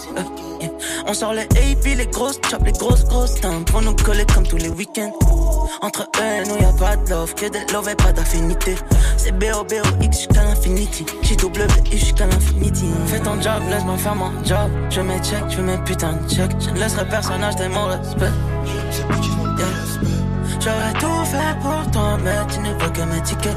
yeah. 0.60 0.70
On 1.08 1.14
sort 1.14 1.32
les 1.32 1.44
AP, 1.44 1.96
les 1.96 2.08
grosses 2.08 2.42
chops, 2.46 2.66
les 2.66 2.74
grosses 2.74 3.06
grosses 3.06 3.36
timbres 3.36 3.64
pour 3.64 3.82
nous 3.82 3.96
coller 3.96 4.26
comme 4.26 4.46
tous 4.46 4.58
les 4.58 4.68
week-ends. 4.68 5.14
Entre 5.82 6.02
eux 6.02 6.44
et 6.44 6.46
nous, 6.46 6.58
y'a 6.58 6.74
pas 6.74 6.98
de 6.98 7.10
love, 7.10 7.34
que 7.36 7.46
des 7.46 7.72
love 7.72 7.88
et 7.88 7.96
pas 7.96 8.12
d'affinité. 8.12 8.76
C'est 9.16 9.32
B-O-B-O-X 9.32 10.18
jusqu'à 10.18 10.44
l'infinity. 10.44 11.06
J-W-I 11.22 11.98
jusqu'à 11.98 12.28
l'infinity. 12.28 12.90
Fais 13.06 13.22
ton 13.22 13.42
job, 13.42 13.64
laisse-moi 13.70 13.96
faire 13.96 14.16
mon 14.16 14.44
job. 14.44 14.70
Je 14.90 15.00
mets 15.00 15.20
check, 15.20 15.44
je 15.48 15.62
mets 15.62 15.78
putain 15.86 16.12
de 16.12 16.30
check. 16.30 16.52
Je 16.60 16.72
ne 16.72 16.80
laisserai 16.80 17.08
personnage 17.08 17.56
de 17.56 17.68
mon 17.68 17.86
respect. 17.86 18.34
J'aurais 20.60 20.94
tout 21.00 21.26
fait 21.32 21.58
pour 21.62 21.92
toi, 21.92 22.18
mais 22.22 22.36
tu 22.54 22.60
ne 22.60 22.74
veux 22.74 22.90
que 22.90 23.02
mes 23.04 23.22
tickets. 23.22 23.56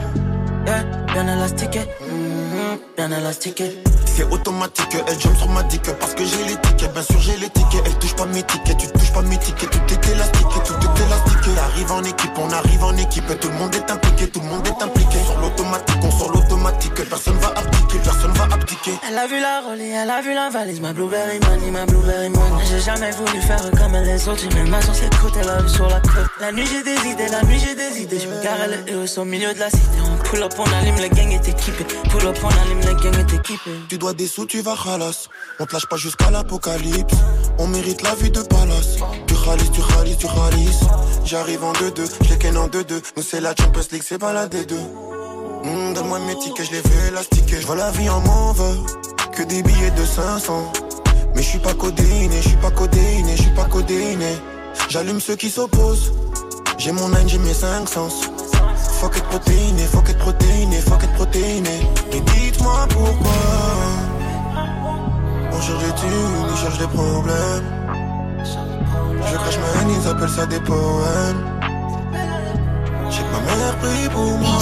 Yeah. 0.67 0.85
Bien 1.13 1.29
élastiqué, 1.29 1.81
Mhm. 2.01 2.79
bien 2.97 3.11
élastiqué. 3.13 3.83
C'est 4.15 4.25
automatique, 4.25 4.97
elle 5.09 5.19
jump 5.19 5.37
sur 5.39 5.49
ma 5.49 5.63
dick 5.63 5.83
Parce 5.99 6.13
que 6.13 6.23
j'ai 6.25 6.45
les 6.45 6.57
tickets, 6.57 6.93
bien 6.93 7.03
sûr 7.03 7.19
j'ai 7.21 7.37
les 7.39 7.49
tickets. 7.49 7.83
Elle 7.87 7.99
touche 7.99 8.15
pas 8.15 8.27
mes 8.27 8.43
tickets, 8.43 8.77
tu 8.77 8.87
touches 8.89 9.13
pas 9.13 9.23
mes 9.23 9.39
tickets. 9.39 9.71
Tout 9.71 9.95
est 9.95 10.13
élastique, 10.13 10.47
tout 10.67 10.75
est 10.75 11.07
élastique. 11.07 11.55
T'arrives 11.55 11.93
en 11.93 12.05
équipe, 12.05 12.33
on 12.37 12.51
arrive 12.51 12.85
en 12.85 12.97
équipe 12.97 13.41
Tout 13.41 13.49
le 13.49 13.55
monde 13.55 13.75
est 13.75 13.91
impliqué, 13.91 14.29
tout 14.29 14.41
le 14.41 14.47
monde 14.47 14.67
est 14.67 14.83
impliqué. 14.83 15.19
Sur 15.25 15.41
l'automatique, 15.41 15.97
on 16.03 16.11
sort 16.11 16.33
l'automatique. 16.33 16.95
Personne 17.09 17.39
va 17.39 17.49
abdiquer, 17.57 17.99
personne 18.05 18.33
va 18.33 18.45
abdiquer. 18.45 18.93
Elle 19.09 19.17
a 19.17 19.27
vu 19.27 19.41
la 19.41 19.61
rollie, 19.63 19.91
elle 19.91 20.11
a 20.11 20.21
vu 20.21 20.35
la 20.35 20.51
valise, 20.51 20.81
ma 20.81 20.93
blueberry 20.93 21.41
money, 21.41 21.71
ma 21.71 21.87
blueberry 21.87 22.29
money. 22.29 22.65
J'ai 22.71 22.81
jamais 22.81 23.13
voulu 23.13 23.41
faire 23.41 23.71
comme 23.79 23.95
les 23.95 24.29
autres, 24.29 24.43
j'ai 24.43 24.55
même 24.55 24.69
ma 24.69 24.83
sur 24.83 24.95
ses 24.95 25.09
côtes, 25.21 25.37
elle 25.41 25.49
a 25.49 25.63
vu 25.63 25.69
sur 25.71 25.89
la 25.89 26.01
côte. 26.01 26.29
La 26.39 26.53
nuit 26.53 26.67
j'ai 26.67 26.83
des 26.83 27.09
idées, 27.09 27.29
la 27.29 27.43
nuit 27.45 27.59
j'ai 27.59 27.75
des 27.75 28.03
idées, 28.03 28.21
je 28.21 28.29
me 28.29 28.43
gare 28.43 28.59
le 28.69 29.21
au 29.21 29.25
milieu 29.25 29.55
de 29.55 29.59
la 29.59 29.71
cité. 29.71 29.99
On 30.05 30.23
pull 30.23 30.43
up, 30.43 30.53
on 30.59 30.65
allume, 30.65 30.97
le 30.97 31.09
gang 31.09 31.33
est 31.33 31.49
équipé. 31.49 31.85
Pull 32.11 32.27
up, 32.27 32.37
on 32.43 32.49
allume, 32.49 32.81
le 32.81 32.95
gang 33.03 33.19
est 33.19 33.35
équipé. 33.35 33.71
Dois 34.03 34.15
des 34.15 34.27
sous, 34.27 34.47
tu 34.47 34.63
vas 34.63 34.75
ralasse 34.75 35.29
On 35.61 35.65
te 35.65 35.75
lâche 35.75 35.87
pas 35.87 35.97
jusqu'à 35.97 36.29
l'apocalypse. 36.29 37.15
On 37.59 37.69
mérite 37.69 38.03
la 38.03 38.17
vie 38.17 38.33
de 38.33 38.41
palace. 38.41 38.97
Tu 39.29 39.35
ralises, 39.35 39.71
tu 39.71 39.81
ralises, 39.81 40.17
tu 40.17 40.27
ralises 40.27 40.81
J'arrive 41.25 41.63
en 41.63 41.73
2-2, 41.73 42.11
je 42.25 42.31
les 42.31 42.37
ken 42.37 42.57
en 42.57 42.67
2-2 42.67 43.01
Nous 43.17 43.23
c'est 43.23 43.41
la 43.41 43.55
Champions 43.55 43.83
League, 43.93 44.03
c'est 44.05 44.19
pas 44.19 44.33
la 44.33 44.49
D2 44.49 44.75
Mmh, 45.63 45.95
Donne-moi 45.95 46.19
mes 46.19 46.37
tickets, 46.37 46.67
je 46.67 46.73
les 46.73 46.83
fais 46.83 47.09
élastiquer 47.11 47.61
Je 47.61 47.67
vois 47.69 47.77
la 47.77 47.93
vie 47.93 48.11
en 48.11 48.19
mauve, 48.23 48.77
que 49.37 49.45
des 49.45 49.63
billets 49.63 49.93
de 49.93 50.05
500 50.05 50.73
Mais 51.37 51.43
je 51.43 51.49
suis 51.49 51.61
pas 51.61 51.75
codéiné, 51.75 52.43
je 52.43 52.49
suis 52.49 52.57
pas 52.57 52.73
codéiné, 52.73 53.37
je 53.37 53.43
suis 53.43 53.55
pas 53.55 53.67
codéiné. 53.67 54.35
J'allume 54.89 55.21
ceux 55.21 55.37
qui 55.37 55.49
s'opposent. 55.49 56.13
J'ai 56.77 56.91
mon 56.91 57.09
9, 57.09 57.29
j'ai 57.29 57.39
mes 57.39 57.55
5 57.55 57.89
sens. 57.89 58.15
Faut 59.01 59.07
être 59.07 59.29
protéiné, 59.29 59.85
faut 59.85 60.01
être 60.01 60.19
protéiné, 60.19 60.81
faut 60.81 60.95
être 60.95 61.15
protéiné. 61.15 61.81
Et 62.13 62.21
dites-moi 62.21 62.89
pourquoi 62.91 63.92
On 65.55 65.61
cherche 65.61 65.79
des 65.79 65.95
thunes, 66.01 66.47
ils 66.51 66.57
cherchent 66.57 66.79
des 66.79 66.87
problèmes. 66.87 67.65
Je 68.45 69.37
crache 69.37 69.59
ma 69.59 69.81
haine, 69.81 69.91
ils 70.01 70.09
appellent 70.09 70.29
ça 70.29 70.47
des 70.47 70.61
poèmes. 70.61 71.43
J'ai 73.11 73.23
que 73.23 73.33
ma 73.33 73.41
mère 73.41 73.77
prie 73.79 74.09
pour 74.13 74.39
moi. 74.39 74.59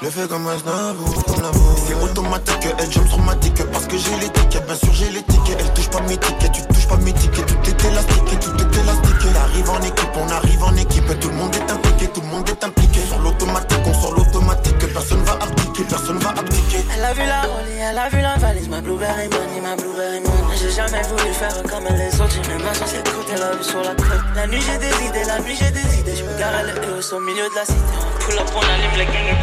Je 0.00 0.06
le 0.06 0.10
fais 0.10 0.26
comme 0.26 0.46
un 0.48 0.54
Aznavour, 0.54 1.24
comme 1.24 1.42
la 1.42 1.50
C'est 1.86 1.94
automatique, 1.94 2.74
elle 2.76 3.22
ma 3.24 3.36
ticket 3.36 3.64
Parce 3.72 3.86
que 3.86 3.96
j'ai 3.96 4.16
les 4.20 4.30
tickets, 4.30 4.66
bien 4.66 4.74
sûr 4.74 4.92
j'ai 4.92 5.10
les 5.10 5.22
tickets. 5.22 5.56
Elle 5.60 5.72
touche 5.74 5.88
pas 5.90 6.00
mes 6.00 6.16
tickets, 6.16 6.52
tu 6.52 6.62
touches 6.66 6.88
pas 6.88 6.96
mes 6.96 7.12
tickets. 7.12 7.46
Tout 7.46 7.70
est 7.70 7.84
élastique, 7.84 8.40
tout 8.40 8.56
est 8.56 8.80
élastique 8.80 9.11
T'arrives 9.32 9.70
en 9.70 9.80
équipe, 9.82 10.16
on 10.16 10.28
arrive 10.28 10.62
en 10.62 10.76
équipe 10.76 11.20
Tout 11.20 11.28
le 11.28 11.34
monde 11.34 11.54
est 11.54 11.70
impliqué, 11.70 12.08
tout 12.08 12.20
le 12.20 12.26
monde 12.26 12.48
est 12.48 12.64
impliqué 12.64 13.00
Sur 13.00 13.18
l'automatique, 13.18 13.78
on 13.86 13.94
sort 13.94 14.14
l'automatique 14.14 14.92
Personne 14.92 15.22
va 15.22 15.32
abdiquer, 15.32 15.84
personne 15.84 16.18
va 16.18 16.30
abdiquer 16.30 16.84
Elle 16.94 17.04
a 17.04 17.12
vu 17.12 17.24
la 17.26 17.40
rollie, 17.42 17.78
elle 17.80 17.98
a 17.98 18.08
vu 18.08 18.20
la 18.20 18.36
valise, 18.36 18.68
ma 18.68 18.80
blueberry 18.80 19.28
money, 19.28 19.60
ma 19.62 19.76
blueberry 19.76 20.20
money. 20.20 20.56
J'ai 20.60 20.70
jamais 20.70 21.02
voulu 21.02 21.32
faire 21.32 21.62
comme 21.62 21.84
les 21.96 22.20
autres. 22.20 22.30
J'ai 22.30 22.54
mes 22.54 22.62
mains 22.62 22.74
sur 22.74 22.86
cette 22.86 23.10
côte 23.10 23.28
et 23.34 23.38
la 23.38 23.52
vue 23.52 23.64
sur 23.64 23.80
la 23.80 23.94
côte. 23.94 24.22
La 24.34 24.46
nuit 24.46 24.60
j'ai 24.60 24.78
des 24.78 24.94
idées, 25.06 25.24
la 25.26 25.40
nuit 25.40 25.56
j'ai 25.58 25.70
des 25.70 25.98
idées. 25.98 26.16
Je 26.16 26.24
me 26.24 26.38
gare 26.38 26.54
à 26.54 26.62
le 26.62 26.72
au 27.14 27.20
milieu 27.20 27.48
de 27.48 27.54
la 27.54 27.64
cité. 27.64 27.80
Pull 28.20 28.38
up, 28.38 28.48
on 28.54 28.60
allume 28.60 28.98
les 28.98 29.06
gangs 29.06 29.28
et 29.28 29.36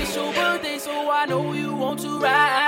It's 0.00 0.14
your 0.14 0.32
birthday, 0.32 0.78
so 0.78 0.90
I 1.10 1.26
know 1.26 1.52
you 1.52 1.74
want 1.74 2.00
to 2.02 2.18
ride 2.18 2.63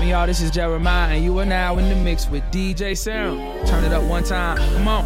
poppin', 0.00 0.08
y'all? 0.08 0.26
This 0.26 0.40
is 0.40 0.50
Jeremiah, 0.50 1.14
and 1.14 1.24
you 1.24 1.38
are 1.38 1.44
now 1.44 1.76
in 1.78 1.88
the 1.88 1.94
mix 1.94 2.28
with 2.28 2.42
DJ 2.44 2.92
Serom. 2.92 3.66
Turn 3.66 3.84
it 3.84 3.92
up 3.92 4.02
one 4.04 4.24
time. 4.24 4.56
Come 4.56 4.88
on. 4.88 5.04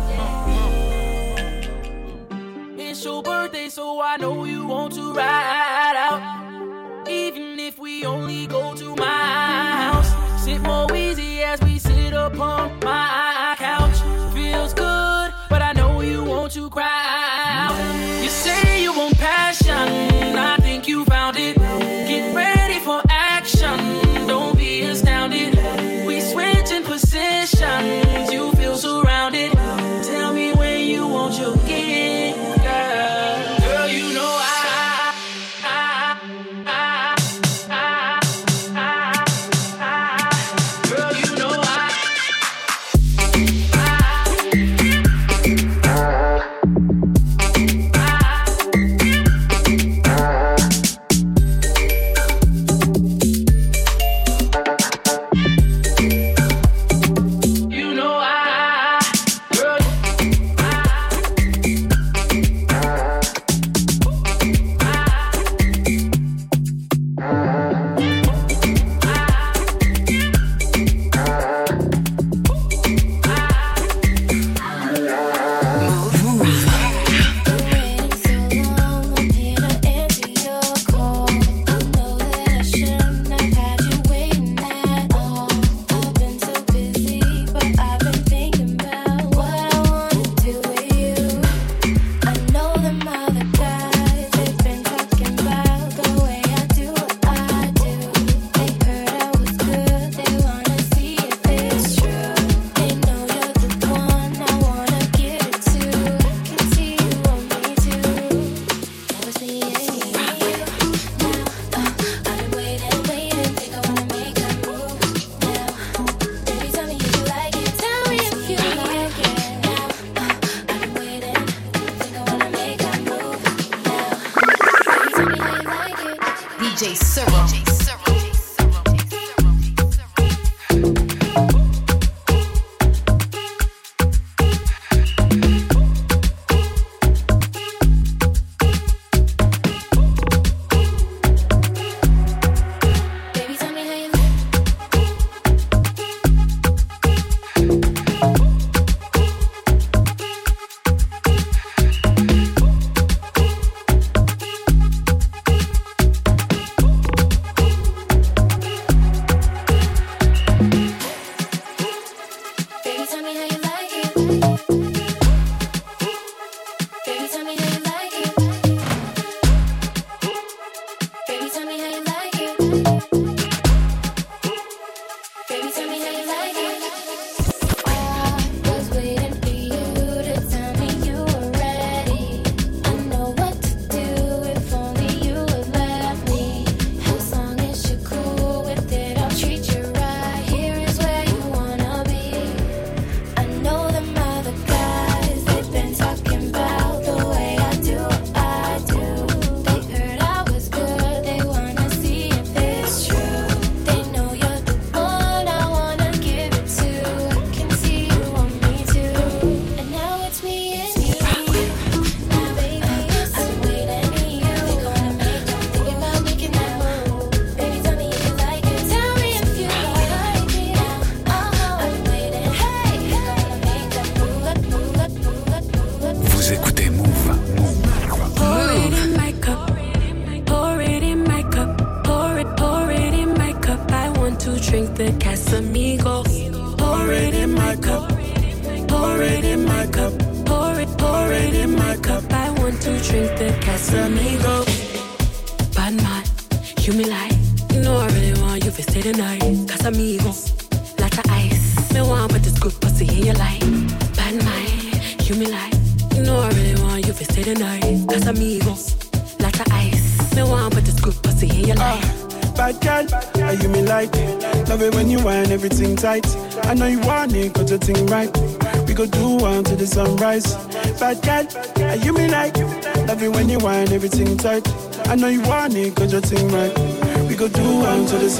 It's 2.78 3.04
your 3.04 3.22
birthday, 3.22 3.68
so 3.68 4.00
I 4.00 4.16
know 4.18 4.44
you 4.44 4.66
want 4.66 4.94
to 4.94 5.12
ride 5.12 5.96
out. 5.96 7.08
Even 7.08 7.58
if 7.58 7.78
we 7.78 8.04
only 8.04 8.46
go 8.46 8.74
to 8.76 8.94
my 8.94 9.04
house. 9.04 10.44
Sit 10.44 10.60
more 10.60 10.94
easy 10.94 11.42
as 11.42 11.60
we 11.62 11.78
sit 11.78 12.12
upon 12.12 12.78
my 12.80 13.54
couch. 13.58 13.98
Feels 14.32 14.74
good, 14.74 15.32
but 15.50 15.62
I 15.62 15.72
know 15.74 16.02
you 16.02 16.22
want 16.22 16.52
to 16.52 16.70
cry 16.70 17.66
out. 17.66 18.22
You 18.22 18.28
say 18.28 18.82
you 18.82 18.92
want 18.96 19.18
passion, 19.18 20.13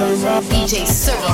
DJ 0.05 0.85
Servo. 0.87 1.34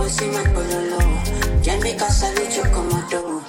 Pues 0.00 0.16
por. 0.54 1.62
Ya 1.62 1.74
en 1.74 1.82
mi 1.82 1.94
casa 1.94 2.32
le 2.32 2.70
como 2.72 3.06
tú. 3.10 3.42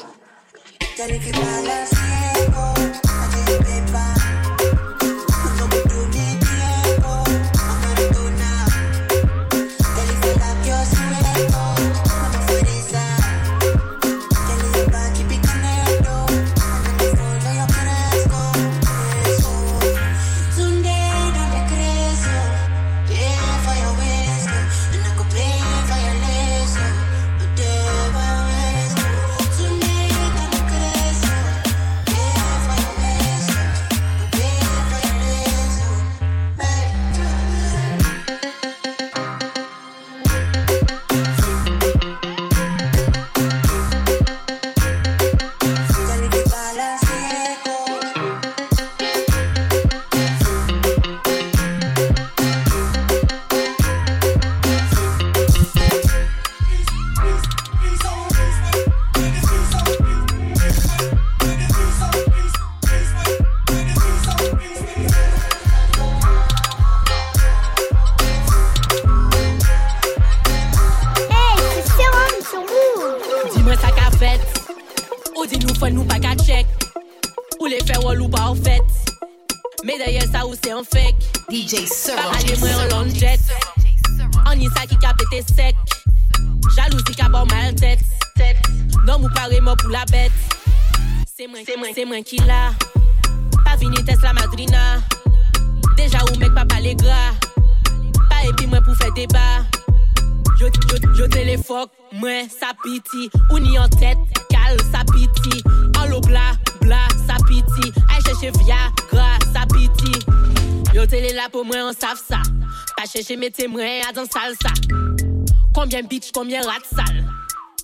combien 115.91 116.07
bitch, 116.07 116.31
combien 116.31 116.61
rat 116.61 116.79
sale. 116.89 117.25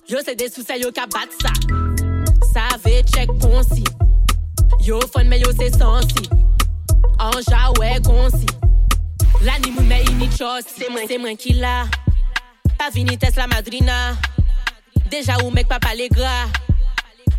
Yo, 0.08 0.18
c'est 0.24 0.34
des 0.34 0.48
soucis, 0.48 0.80
yo, 0.80 0.90
kabat 0.90 1.28
ça. 1.42 1.52
Savez, 2.54 3.02
check 3.02 3.28
concis. 3.38 3.84
Yo, 4.80 4.98
fun, 5.12 5.24
mais 5.24 5.40
yo, 5.40 5.50
c'est 5.58 5.76
sensi. 5.76 6.30
Anja, 7.18 7.58
ah 7.64 7.72
ouais, 7.78 8.00
concis. 8.02 8.46
L'anime, 9.42 9.86
mais 9.86 10.04
il 10.08 10.16
n'y 10.16 10.28
C'est 10.30 11.18
moi 11.18 11.34
qui 11.36 11.52
l'a. 11.52 11.84
Pas 12.78 12.88
vini, 12.94 13.18
la 13.36 13.46
madrina. 13.46 14.16
Déjà, 15.10 15.36
ou 15.44 15.50
mec, 15.50 15.68
papa, 15.68 15.94
les 15.94 16.08
gras. 16.08 16.46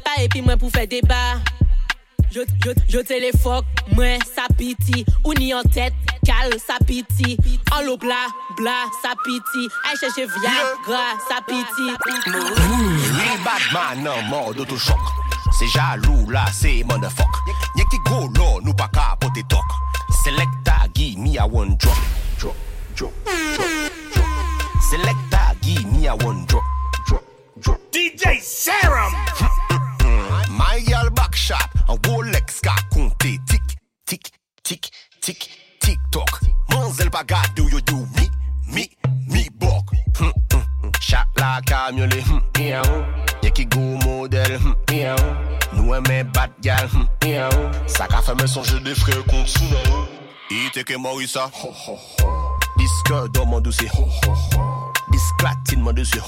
Pas 0.04 0.22
épi, 0.22 0.42
moi, 0.42 0.56
pour 0.56 0.70
faire 0.70 0.88
débat. 0.88 1.40
Yo, 2.32 2.44
yo, 2.64 2.74
yo, 2.90 3.02
téléphone, 3.02 3.64
moi, 3.96 4.20
ça 4.36 4.46
piti. 4.56 5.04
Ou 5.26 5.34
ni 5.34 5.52
en 5.52 5.64
tête, 5.64 5.94
cal, 6.26 6.52
ça 6.60 6.76
piti. 6.86 7.38
En 7.76 7.82
l'eau 7.82 7.98
bla, 7.98 8.28
bla, 8.58 8.86
ça 9.02 9.14
piti. 9.24 9.68
Aïe, 9.86 9.98
chercher 10.00 10.26
Viagra, 10.26 11.06
ça 11.28 11.42
piti. 11.48 11.88
Real 12.26 13.38
bad 13.44 13.62
man 13.74 14.08
en 14.08 14.22
mode 14.24 14.60
autochoc. 14.60 14.98
C'est 15.58 15.68
jaloux 15.68 16.30
là, 16.30 16.46
c'est 16.54 16.84
motherfuck. 16.84 17.28
Y'a 17.76 17.84
qui 17.86 17.98
go 18.06 18.30
là, 18.36 18.60
nous 18.64 18.74
pas 18.74 18.90
capoter 18.90 19.44
toc. 19.50 19.60
Que 51.20 51.24
Morissa. 51.24 51.52
Disque 52.78 53.32
dans 53.34 53.46
mon 53.46 53.60
dossier. 53.60 53.90
Disclatine 55.12 55.82
mon 55.82 55.92
dossier. 55.92 56.22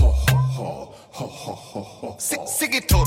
C'est 2.17 2.69
qui 2.69 2.81
tout. 2.85 2.97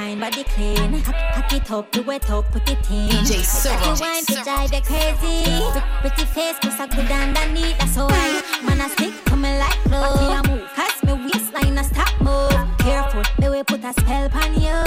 Good, 0.00 0.20
body 0.20 0.44
clean. 0.44 0.92
Hack, 0.92 1.52
it 1.52 1.70
up, 1.70 1.90
do 1.92 2.10
it 2.10 2.30
up, 2.30 2.50
put 2.52 2.68
it 2.70 2.90
in. 2.90 3.08
DJ 3.08 3.42
Sarah. 3.42 3.76
Make 3.76 3.98
you 3.98 4.04
wine 4.04 4.24
to 4.24 4.34
drive 4.44 4.72
you 4.72 4.80
crazy. 4.82 5.44
Pretty 6.00 6.24
face, 6.24 6.58
cause 6.60 6.80
I 6.80 6.86
good 6.86 7.10
underneath. 7.10 7.78
That's 7.78 7.96
why 7.96 8.42
man 8.64 8.80
I 8.80 8.88
stick 8.88 9.24
to 9.26 9.36
me 9.36 9.58
like 9.58 9.82
glue. 9.84 9.96
On 9.96 10.48
move, 10.48 10.68
cause 10.74 11.02
me 11.04 11.12
waistline 11.12 11.78
a 11.78 11.84
stop 11.84 12.12
move. 12.20 12.78
Careful, 12.78 13.22
me 13.40 13.48
we 13.50 13.62
put 13.62 13.84
a 13.84 13.92
spell 13.92 14.28
on 14.32 14.54
you. 14.60 14.78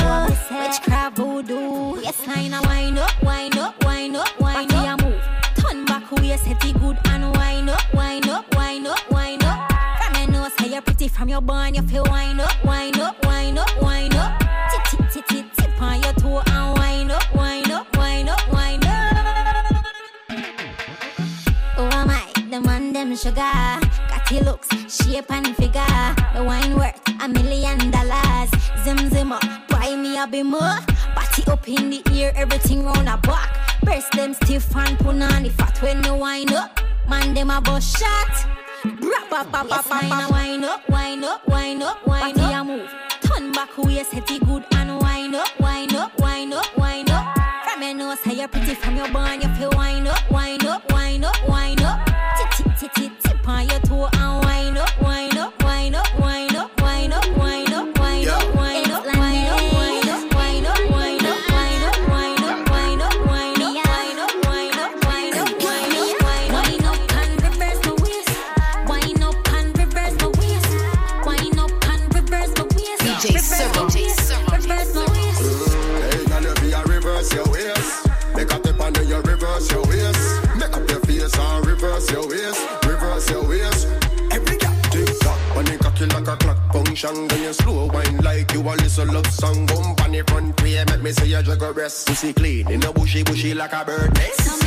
Witchcraft 0.58 1.18
voodoo. 1.18 2.02
Waistline 2.02 2.54
a 2.54 2.62
wind 2.68 3.00
up, 3.00 3.24
wind 3.24 3.58
up, 3.58 3.84
wind 3.86 4.16
up, 4.16 4.40
wind 4.40 4.74
up. 4.74 5.00
A 5.00 5.04
move. 5.04 5.22
Turn 5.56 5.86
back 5.86 6.12
waist, 6.12 6.48
it 6.48 6.60
good 6.80 6.98
and 7.06 7.36
wind 7.38 7.70
up, 7.70 7.94
wind 7.94 8.28
up, 8.30 8.46
wind 8.56 8.88
up, 8.88 9.12
wind 9.12 9.44
up. 9.44 9.72
From 10.02 10.16
your 10.16 10.32
nose, 10.32 10.52
how 10.58 10.66
you're 10.66 10.82
pretty 10.82 11.08
from 11.08 11.30
your 11.30 11.42
bun, 11.42 11.76
you 11.76 11.82
feel 11.84 12.04
wind 12.10 12.42
up, 12.42 12.53
sugar. 23.34 23.80
Got 24.10 24.32
your 24.32 24.44
looks, 24.44 24.70
shape 24.94 25.32
and 25.32 25.56
figure. 25.56 26.16
The 26.34 26.44
wine 26.44 26.76
worth 26.76 27.00
a 27.22 27.28
million 27.28 27.92
dollars. 27.92 28.50
Zim 28.84 29.10
zim 29.10 29.32
up, 29.32 29.44
buy 29.70 29.96
me 29.96 30.18
a 30.18 30.28
bit 30.28 30.46
more. 30.46 30.78
Body 31.16 31.44
up 31.48 31.68
in 31.68 31.90
the 31.90 32.02
ear, 32.14 32.32
everything 32.36 32.86
round 32.86 33.10
a 33.10 33.18
back. 33.18 33.82
Breast 33.82 34.12
them 34.14 34.34
stiff 34.34 34.76
and 34.76 34.98
punani 34.98 35.52
fat 35.52 35.82
when 35.82 36.02
me 36.02 36.12
wind 36.12 36.54
up. 36.54 36.80
Man 37.10 37.34
them 37.34 37.50
a 37.50 37.62
bust 37.62 37.98
shot. 37.98 38.48
Brap 38.84 39.30
bap 39.30 39.52
bap 39.52 39.70
bap 39.70 39.90
bap. 39.90 40.32
Wind 40.32 40.66
up, 40.66 40.90
wind 40.90 41.24
up, 41.24 41.48
wind 41.48 41.84
up, 41.84 42.08
wind 42.08 42.40
up. 42.40 42.62
A 42.62 42.64
move. 42.64 42.90
Turn 43.22 43.52
back 43.52 43.78
waist, 43.78 44.14
it 44.14 44.46
good 44.46 44.66
and 44.72 45.00
wind 45.02 45.36
up, 45.36 45.60
wind 45.60 45.96
up, 45.96 46.12
wind 46.20 46.54
up, 46.54 46.78
wind 46.78 47.10
up. 47.10 47.38
From 47.66 47.82
your 47.82 47.94
nose, 47.94 48.20
how 48.24 48.34
you 48.34 48.48
pretty 48.48 48.76
from 48.76 48.98
your 48.98 49.10
bun, 49.12 49.40
jug. 91.90 92.06
Pussy 92.06 92.34
clean 92.34 92.72
in 92.72 92.84
a 92.84 92.92
bushy 92.92 93.24
bushy 93.24 93.54
like 93.54 93.74
a 93.74 93.84
bird 93.86 94.14
nest. 94.16 94.63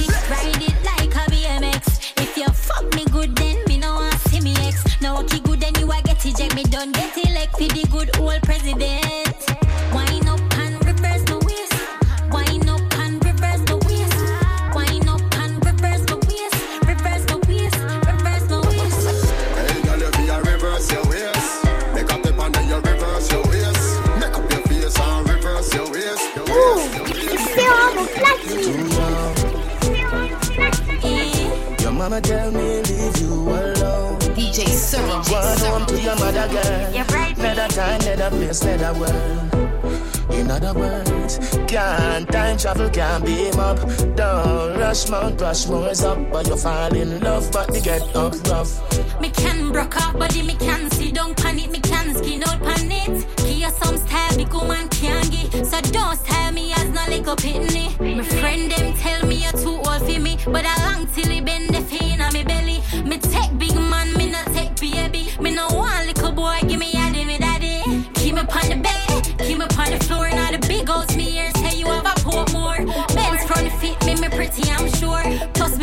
Up. 43.66 43.78
Don't 44.16 44.78
rush, 44.78 45.08
Mount 45.10 45.40
Rushmore's 45.40 46.02
up, 46.04 46.18
but 46.32 46.46
you 46.46 46.56
fall 46.56 46.94
in 46.94 47.20
love, 47.20 47.50
but 47.52 47.74
you 47.74 47.80
get 47.80 48.02
up 48.14 48.34
rough. 48.48 48.72
Me 49.20 49.28
can 49.30 49.72
broke 49.72 49.96
off 49.96 50.18
body, 50.18 50.42
me 50.42 50.54
can 50.54 50.90
sit 50.90 51.14
down 51.14 51.34
pan 51.34 51.58
it, 51.58 51.70
me 51.70 51.80
can 51.80 52.14
skin 52.14 52.42
out 52.48 52.60
pan 52.60 52.90
it. 52.90 53.40
Here 53.40 53.70
some 53.82 53.96
style, 53.96 54.36
big 54.36 54.52
woman 54.52 54.88
can 54.88 55.24
get. 55.30 55.66
So 55.66 55.80
don't 55.96 56.18
tell 56.24 56.52
me 56.52 56.72
as 56.72 56.88
no 56.96 57.02
like 57.12 57.26
a 57.26 57.36
pitney. 57.44 57.88
My 58.16 58.22
friend 58.22 58.70
them 58.70 58.94
tell 58.94 59.26
me 59.26 59.36
you're 59.44 59.58
too 59.64 59.76
old 59.88 60.02
for 60.06 60.20
me, 60.26 60.38
but 60.46 60.64
I 60.64 60.75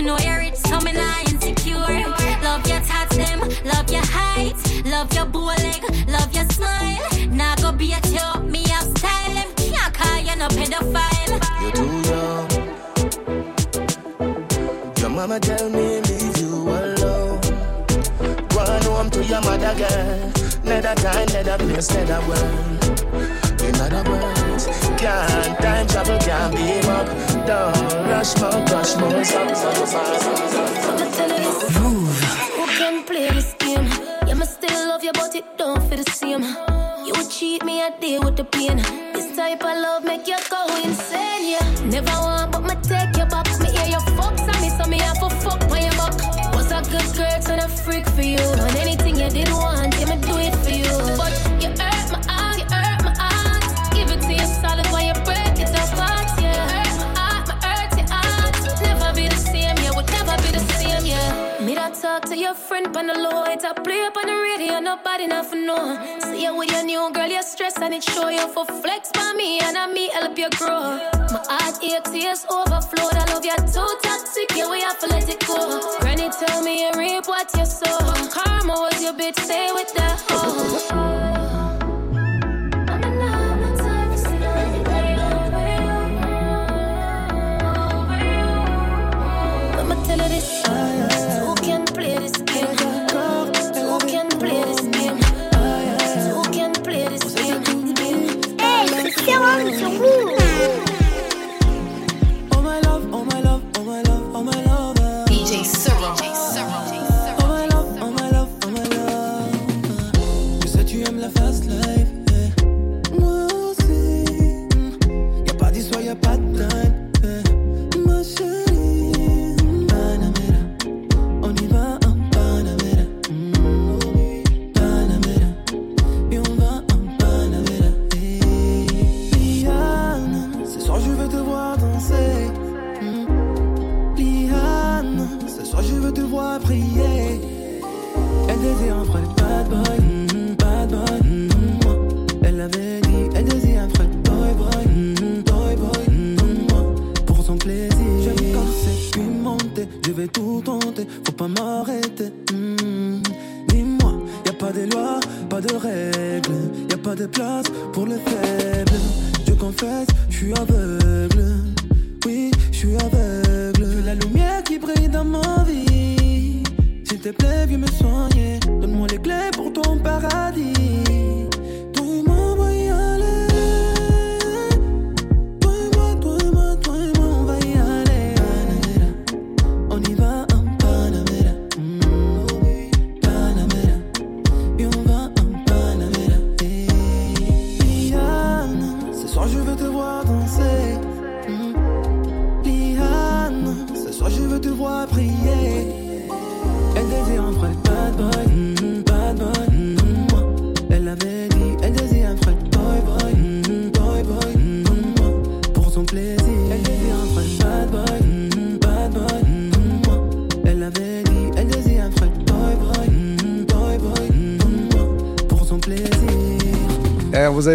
me 0.03 0.09
know 0.09 0.17
you're 0.19 0.39
rich, 0.39 0.55
so 0.55 0.75
insecure. 1.31 1.77
Love 2.43 2.67
your 2.67 2.81
tats 2.81 3.15
them, 3.15 3.39
love 3.63 3.89
your 3.89 4.05
height, 4.05 4.55
love 4.85 5.13
your 5.13 5.25
bow 5.25 5.45
leg, 5.45 5.83
love 6.07 6.33
your 6.33 6.45
smile. 6.49 6.99
Now 7.29 7.55
go 7.55 7.71
be 7.71 7.93
a 7.93 7.99
you, 8.07 8.41
me 8.43 8.67
have 8.67 8.97
style. 8.97 9.33
Them 9.33 9.53
can't 9.55 9.93
call 9.93 10.19
you 10.19 10.35
no 10.35 10.47
pedophile. 10.49 11.39
You're 11.61 11.71
too 11.71 12.01
young. 12.09 12.49
Your 14.97 15.09
mama 15.09 15.39
tell 15.39 15.69
me 15.69 16.01
leave 16.01 16.37
you 16.37 16.69
alone. 16.69 17.39
Run 18.55 18.83
home 18.83 19.09
to 19.11 19.23
your 19.23 19.41
mother, 19.41 19.73
girl. 19.77 20.31
Neither 20.63 20.95
time, 20.95 21.27
neither 21.33 21.57
place, 21.57 21.89
neither 21.93 22.21
world. 22.27 22.83
In 23.61 23.75
other 23.79 24.03
can't 25.03 25.59
time 25.59 25.87
travel, 25.87 26.17
can't 26.19 26.55
beam 26.55 26.89
up. 26.97 27.07
Don't 27.45 28.07
rush, 28.07 28.39
more, 28.39 28.59
rush, 28.71 28.95
more, 28.95 29.23
so, 29.23 29.53
so, 29.53 29.85
so, 29.85 30.03
Who 32.55 32.65
can 32.77 33.03
play 33.03 33.29
this 33.31 33.53
game? 33.59 33.87
Yeah, 34.27 34.35
me 34.35 34.45
still 34.45 34.87
love 34.87 35.03
you, 35.03 35.11
but 35.13 35.35
it 35.35 35.57
don't 35.57 35.81
feel 35.89 36.01
the 36.03 36.11
same. 36.11 36.43
You 37.05 37.15
cheat 37.29 37.65
me, 37.65 37.81
I 37.81 37.89
deal 37.99 38.21
with 38.23 38.37
the 38.37 38.45
pain. 38.45 38.77
This 39.13 39.35
type 39.35 39.63
of 39.63 39.75
love 39.85 40.05
make 40.05 40.25
you 40.25 40.37
go 40.49 40.61
insane, 40.83 41.51
yeah. 41.51 41.67
Never 41.83 42.17
want, 42.25 42.53
but 42.53 42.61
me 42.61 42.75
take 42.83 43.17
your 43.17 43.27
back. 43.27 43.47
Me 43.59 43.71
hear 43.75 43.89
your 43.95 44.05
fucks 44.15 44.47
on 44.51 44.61
me, 44.61 44.69
so 44.69 44.85
me 44.89 44.99
have 44.99 45.19
to 45.19 45.29
fuck 45.43 45.61
on 45.69 45.81
your 45.81 45.95
back. 45.99 46.15
Was 46.55 46.71
a 46.71 46.81
good 46.89 47.09
girl, 47.17 47.51
and 47.51 47.61
a 47.61 47.67
freak 47.67 48.07
for 48.15 48.21
you. 48.21 48.62
On 63.03 63.07
the 63.07 63.29
low, 63.29 63.43
it's 63.43 63.63
a 63.63 63.73
play 63.73 64.01
up 64.03 64.15
on 64.15 64.25
the 64.27 64.33
radio, 64.33 64.79
nobody 64.79 65.27
nothing 65.27 65.65
know. 65.65 65.99
See 66.21 66.43
you 66.43 66.55
with 66.55 66.71
your 66.71 66.83
new 66.83 67.11
girl, 67.11 67.27
you're 67.27 67.41
stressed 67.41 67.79
and 67.79 67.93
it 67.93 68.03
show 68.03 68.29
you 68.29 68.47
for 68.49 68.65
flex 68.65 69.11
by 69.11 69.33
me 69.35 69.59
and 69.59 69.77
I 69.77 69.87
me 69.87 70.09
help 70.09 70.37
you 70.37 70.49
grow. 70.51 70.99
My 71.31 71.43
heart 71.49 71.83
ache, 71.83 72.03
tears 72.05 72.45
overflowed. 72.49 73.13
I 73.13 73.25
love 73.33 73.43
you 73.43 73.55
too 73.57 73.89
toxic, 74.03 74.55
yeah, 74.55 74.69
we 74.69 74.81
have 74.81 74.99
to 74.99 75.07
let 75.07 75.27
it 75.27 75.45
go. 75.45 75.97
Granny 75.99 76.29
tell 76.29 76.63
me 76.63 76.83
you 76.83 76.91
reap 76.97 77.27
what 77.27 77.49
you 77.57 77.65
sow. 77.65 77.97
Karma 78.31 78.73
was 78.73 79.01
your 79.03 79.13
bitch, 79.13 79.39
stay 79.39 79.69
with 79.73 79.93
that 79.95 80.19
hoe. 80.29 81.02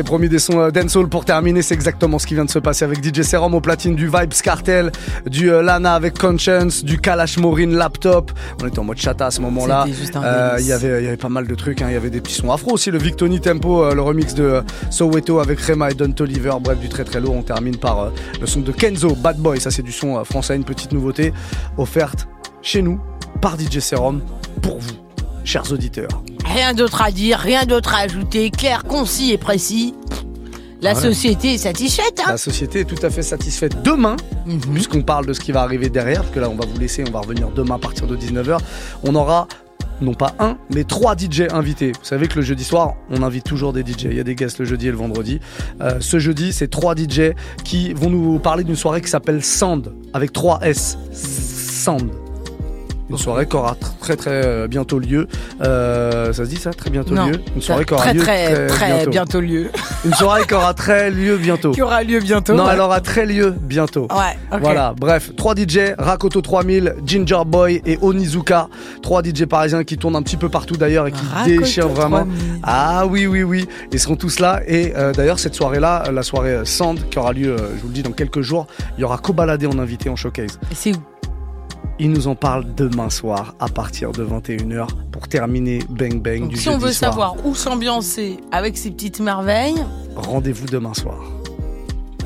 Promis 0.08 0.30
des 0.30 0.38
sons 0.38 0.58
euh, 0.58 0.70
dancehall 0.70 1.06
pour 1.06 1.26
terminer, 1.26 1.60
c'est 1.60 1.74
exactement 1.74 2.18
ce 2.18 2.26
qui 2.26 2.32
vient 2.32 2.46
de 2.46 2.50
se 2.50 2.58
passer 2.58 2.82
avec 2.82 3.04
DJ 3.04 3.20
Serum 3.20 3.52
au 3.52 3.60
platine 3.60 3.94
du 3.94 4.06
Vibes 4.06 4.32
Cartel, 4.42 4.90
du 5.26 5.50
euh, 5.50 5.60
Lana 5.60 5.94
avec 5.94 6.18
Conscience, 6.18 6.82
du 6.82 6.98
Kalash 6.98 7.36
Morin 7.36 7.66
Laptop. 7.66 8.32
On 8.62 8.66
était 8.66 8.78
en 8.78 8.84
mode 8.84 8.96
chata 8.96 9.26
à 9.26 9.30
ce 9.30 9.42
moment-là. 9.42 9.84
Euh. 10.16 10.56
Il 10.60 10.66
y 10.66 10.72
avait, 10.72 11.18
pas 11.18 11.28
mal 11.28 11.46
de 11.46 11.54
trucs, 11.54 11.82
hein. 11.82 11.88
il 11.90 11.92
y 11.92 11.96
avait 11.96 12.08
des 12.08 12.22
petits 12.22 12.36
sons 12.36 12.50
afro 12.50 12.72
aussi, 12.72 12.90
le 12.90 12.96
Victoni 12.96 13.38
Tempo, 13.38 13.84
euh, 13.84 13.94
le 13.94 14.00
remix 14.00 14.32
de 14.32 14.62
Soweto 14.88 15.40
avec 15.40 15.60
Rema 15.60 15.90
et 15.90 15.94
Don 15.94 16.10
Toliver, 16.10 16.54
bref 16.58 16.78
du 16.78 16.88
très 16.88 17.04
très 17.04 17.20
lourd. 17.20 17.34
On 17.34 17.42
termine 17.42 17.76
par 17.76 18.10
le 18.40 18.46
son 18.46 18.60
de 18.60 18.72
Kenzo, 18.72 19.14
Bad 19.14 19.36
Boy, 19.36 19.60
ça 19.60 19.70
c'est 19.70 19.82
du 19.82 19.92
son 19.92 20.24
français, 20.24 20.56
une 20.56 20.64
petite 20.64 20.92
nouveauté 20.92 21.34
offerte 21.76 22.28
chez 22.62 22.80
nous 22.80 22.98
par 23.42 23.60
DJ 23.60 23.80
Serum 23.80 24.22
pour 24.62 24.78
vous, 24.78 24.96
chers 25.44 25.70
auditeurs. 25.70 26.22
Rien 26.52 26.74
d'autre 26.74 27.02
à 27.02 27.10
dire, 27.10 27.38
rien 27.38 27.64
d'autre 27.66 27.94
à 27.94 27.98
ajouter, 27.98 28.50
clair, 28.50 28.84
concis 28.84 29.32
et 29.32 29.38
précis. 29.38 29.94
La 30.80 30.94
société 30.94 31.54
est 31.54 31.58
satisfaite, 31.58 32.20
hein 32.24 32.30
La 32.30 32.38
société 32.38 32.80
est 32.80 32.84
tout 32.84 33.04
à 33.04 33.10
fait 33.10 33.22
satisfaite. 33.22 33.82
Demain, 33.82 34.16
Mhm. 34.46 34.60
puisqu'on 34.72 35.02
parle 35.02 35.26
de 35.26 35.32
ce 35.32 35.40
qui 35.40 35.50
va 35.52 35.62
arriver 35.62 35.88
derrière, 35.88 36.22
parce 36.22 36.32
que 36.34 36.40
là 36.40 36.48
on 36.48 36.54
va 36.54 36.64
vous 36.72 36.78
laisser, 36.78 37.04
on 37.06 37.10
va 37.10 37.20
revenir 37.20 37.50
demain 37.50 37.74
à 37.74 37.78
partir 37.78 38.06
de 38.06 38.14
19h, 38.16 38.58
on 39.02 39.14
aura 39.16 39.48
non 40.00 40.14
pas 40.14 40.34
un, 40.38 40.56
mais 40.72 40.84
trois 40.84 41.16
DJ 41.16 41.48
invités. 41.52 41.88
Vous 41.90 42.04
savez 42.04 42.28
que 42.28 42.36
le 42.36 42.42
jeudi 42.42 42.62
soir, 42.62 42.94
on 43.10 43.22
invite 43.24 43.42
toujours 43.44 43.72
des 43.72 43.82
DJ. 43.82 44.04
Il 44.04 44.14
y 44.16 44.20
a 44.20 44.24
des 44.24 44.36
guests 44.36 44.60
le 44.60 44.64
jeudi 44.64 44.86
et 44.86 44.92
le 44.92 44.96
vendredi. 44.96 45.40
Euh, 45.80 45.96
ce 45.98 46.20
jeudi, 46.20 46.52
c'est 46.52 46.68
trois 46.68 46.94
DJ 46.94 47.32
qui 47.64 47.92
vont 47.94 48.08
nous 48.08 48.38
parler 48.38 48.62
d'une 48.62 48.76
soirée 48.76 49.00
qui 49.00 49.10
s'appelle 49.10 49.42
Sand, 49.42 49.92
avec 50.14 50.32
3 50.32 50.60
S. 50.62 50.96
Sand. 51.12 52.12
Une 53.10 53.16
soirée 53.16 53.46
qui 53.46 53.56
aura 53.56 53.72
tr- 53.72 53.98
très 54.00 54.16
très 54.16 54.44
euh, 54.44 54.68
bientôt 54.68 54.98
lieu. 54.98 55.26
Euh, 55.62 56.32
ça 56.32 56.44
se 56.44 56.50
dit 56.50 56.56
ça 56.56 56.70
Très 56.72 56.90
bientôt 56.90 57.14
Non, 57.14 57.26
lieu? 57.28 57.40
Une 57.56 57.62
soirée 57.62 57.84
qui 57.84 57.94
aura 57.94 58.04
très, 58.04 58.14
lieu 58.14 58.20
très, 58.20 58.66
très 58.66 59.06
bientôt 59.06 59.40
lieu. 59.40 59.70
Une 60.04 60.14
soirée 60.14 60.44
qui 60.46 60.54
aura 60.54 60.74
très 60.74 61.10
lieu 61.10 61.38
bientôt. 61.38 61.72
Qui 61.72 61.82
aura 61.82 62.02
lieu 62.02 62.20
bientôt. 62.20 62.54
Non, 62.54 62.66
ouais. 62.66 62.72
elle 62.74 62.80
aura 62.80 63.00
très 63.00 63.24
lieu 63.26 63.54
bientôt. 63.58 64.06
Ouais. 64.10 64.58
Voilà, 64.60 64.94
bref, 64.98 65.32
3 65.36 65.54
DJ, 65.54 65.78
Rakoto 65.98 66.40
3000, 66.40 66.96
Ginger 67.04 67.42
Boy 67.46 67.80
et 67.86 67.98
Onizuka. 68.02 68.68
3 69.02 69.22
DJ 69.22 69.44
parisiens 69.46 69.84
qui 69.84 69.96
tournent 69.96 70.16
un 70.16 70.22
petit 70.22 70.36
peu 70.36 70.48
partout 70.48 70.76
d'ailleurs 70.76 71.06
et 71.06 71.12
qui 71.12 71.24
Rakoto 71.32 71.60
déchirent 71.60 71.88
vraiment. 71.88 72.18
3000. 72.26 72.60
Ah 72.62 73.06
oui, 73.06 73.26
oui, 73.26 73.42
oui. 73.42 73.66
Ils 73.92 73.98
seront 74.00 74.16
tous 74.16 74.38
là. 74.38 74.60
Et 74.66 74.92
euh, 74.96 75.12
d'ailleurs, 75.12 75.38
cette 75.38 75.54
soirée-là, 75.54 76.04
la 76.12 76.22
soirée 76.22 76.50
euh, 76.52 76.64
Sand, 76.64 77.00
qui 77.10 77.18
aura 77.18 77.32
lieu, 77.32 77.52
euh, 77.52 77.56
je 77.76 77.80
vous 77.82 77.88
le 77.88 77.94
dis, 77.94 78.02
dans 78.02 78.12
quelques 78.12 78.42
jours, 78.42 78.66
il 78.96 79.00
y 79.00 79.04
aura 79.04 79.18
Kobalade 79.18 79.64
en 79.64 79.78
invité 79.78 80.08
en 80.10 80.16
showcase. 80.16 80.58
Et 80.70 80.74
c'est 80.74 80.94
où? 80.94 80.98
Il 82.00 82.10
nous 82.12 82.28
en 82.28 82.34
parle 82.36 82.64
demain 82.76 83.10
soir 83.10 83.54
à 83.58 83.68
partir 83.68 84.12
de 84.12 84.24
21h 84.24 84.86
pour 85.10 85.26
terminer 85.26 85.80
Bang 85.88 86.22
Bang 86.22 86.40
Donc, 86.42 86.50
du 86.50 86.56
si 86.56 86.68
on 86.68 86.78
veut 86.78 86.92
soir. 86.92 87.10
savoir 87.12 87.34
où 87.44 87.54
s'ambiancer 87.56 88.36
avec 88.52 88.76
ces 88.78 88.90
petites 88.90 89.18
merveilles, 89.20 89.84
Rendez-vous 90.14 90.66
demain 90.66 90.94
soir. 90.94 91.18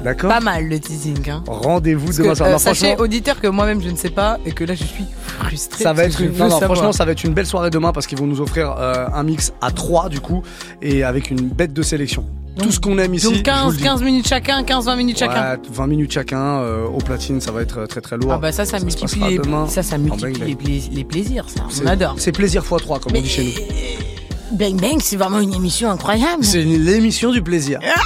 D'accord? 0.05 0.31
Pas 0.31 0.41
mal 0.41 0.67
le 0.69 0.79
teasing. 0.81 1.31
Hein. 1.31 1.45
Rendez-vous 1.47 2.13
demain 2.13 2.35
soir. 2.35 2.49
euh, 2.49 2.53
Non, 2.53 2.59
sachez, 2.59 2.87
franchement, 2.89 3.05
auditeur, 3.05 3.41
que 3.41 3.47
moi-même 3.47 3.81
je 3.81 3.89
ne 3.89 3.97
sais 3.97 4.11
pas 4.11 4.39
et 4.45 4.53
que 4.53 4.65
là 4.65 4.75
je 4.75 4.83
suis 4.85 5.05
frustré. 5.39 5.83
Ça 5.85 5.93
va 5.93 6.05
être 6.05 6.21
une, 6.21 6.37
non, 6.37 6.51
franchement, 6.61 6.93
ça 6.93 7.05
va 7.05 7.13
être 7.13 7.25
une 7.25 7.33
belle 7.35 7.47
soirée 7.47 7.71
demain 7.71 7.93
parce 7.93 8.07
qu'ils 8.07 8.19
vont 8.19 8.27
nous 8.27 8.41
offrir 8.41 8.75
euh, 8.79 9.07
un 9.13 9.23
mix 9.23 9.53
à 9.61 9.71
3 9.71 10.09
du 10.11 10.21
coup 10.21 10.43
et 10.83 11.03
avec 11.05 11.31
une 11.31 11.49
bête 11.49 11.73
de 11.73 11.83
sélection. 11.83 12.27
Tout 12.61 12.71
ce 12.71 12.81
qu'on 12.81 12.99
aime 12.99 13.15
ici. 13.15 13.25
Donc 13.27 13.35
je 13.35 13.39
vous 13.39 13.45
15, 13.45 13.73
le 13.73 13.77
dis. 13.79 13.83
15 13.85 14.03
minutes 14.03 14.29
chacun, 14.29 14.63
15-20 14.63 14.97
minutes 14.97 15.19
chacun. 15.19 15.53
Ouais, 15.53 15.59
20 15.71 15.87
minutes 15.87 16.13
chacun 16.13 16.59
euh, 16.61 16.87
au 16.87 16.99
platine, 16.99 17.41
ça 17.41 17.51
va 17.53 17.63
être 17.63 17.79
euh, 17.81 17.87
très 17.87 18.01
très 18.01 18.17
lourd. 18.17 18.33
Ah 18.33 18.39
bah 18.39 18.53
ça, 18.53 18.65
ça, 18.65 18.79
se 18.79 18.85
multiplie, 18.85 19.21
les, 19.31 19.39
demain 19.39 19.67
ça, 19.69 19.83
ça 19.83 19.97
multiplie 19.99 20.57
les, 20.65 20.83
les 20.95 21.05
plaisirs, 21.05 21.47
ça, 21.49 21.65
on 21.67 21.71
C'est- 21.71 21.87
adore. 21.87 22.15
C'est 22.19 22.33
plaisir 22.33 22.63
x3 22.63 23.01
comme 23.01 23.13
on 23.17 23.21
dit 23.21 23.29
chez 23.29 23.45
nous. 23.45 24.57
Bang 24.57 24.79
Bang, 24.79 24.99
c'est 25.01 25.17
vraiment 25.17 25.41
une 25.41 25.55
émission 25.55 25.91
incroyable. 25.91 26.45
C'est 26.45 26.63
l'émission 26.63 27.33
du 27.33 27.43
plaisir. 27.43 27.79
Ah, 27.83 28.01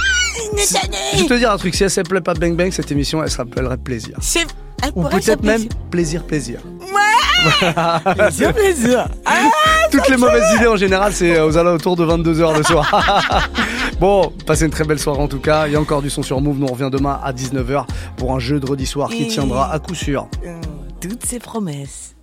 une 0.53 0.59
Je 1.17 1.23
vais 1.23 1.27
te 1.27 1.33
dire 1.33 1.51
un 1.51 1.57
truc, 1.57 1.75
si 1.75 1.83
elle 1.83 1.89
s'appelait 1.91 2.21
pas 2.21 2.33
Bang 2.33 2.55
Bang, 2.55 2.71
cette 2.71 2.91
émission, 2.91 3.21
elle 3.21 3.29
s'appellerait 3.29 3.77
Plaisir. 3.77 4.17
Ou 4.95 5.03
peut-être 5.03 5.43
même 5.43 5.65
Plaisir 5.91 6.23
Plaisir. 6.23 6.61
Ouais. 6.79 8.13
Plaisir, 8.15 8.53
plaisir. 8.53 9.07
Ah, 9.25 9.89
Toutes 9.91 10.09
les 10.09 10.17
mauvaises 10.17 10.55
idées 10.55 10.67
en 10.67 10.75
général, 10.75 11.13
c'est 11.13 11.39
aux 11.39 11.55
alentours 11.57 11.95
de 11.95 12.05
22h 12.05 12.57
le 12.57 12.63
soir. 12.63 13.49
bon, 13.99 14.31
passez 14.45 14.65
une 14.65 14.71
très 14.71 14.83
belle 14.83 14.99
soirée 14.99 15.21
en 15.21 15.27
tout 15.27 15.39
cas. 15.39 15.67
Il 15.67 15.73
y 15.73 15.75
a 15.75 15.81
encore 15.81 16.01
du 16.01 16.09
son 16.09 16.23
sur 16.23 16.41
Move. 16.41 16.59
Nous 16.59 16.67
on 16.67 16.73
revient 16.73 16.89
demain 16.91 17.19
à 17.23 17.33
19h 17.33 17.85
pour 18.17 18.33
un 18.33 18.39
jeu 18.39 18.59
de 18.59 18.65
redis 18.65 18.85
soir 18.85 19.09
qui 19.09 19.27
tiendra 19.27 19.71
à 19.71 19.79
coup 19.79 19.95
sûr. 19.95 20.27
Toutes 20.99 21.25
ces 21.25 21.39
promesses. 21.39 22.16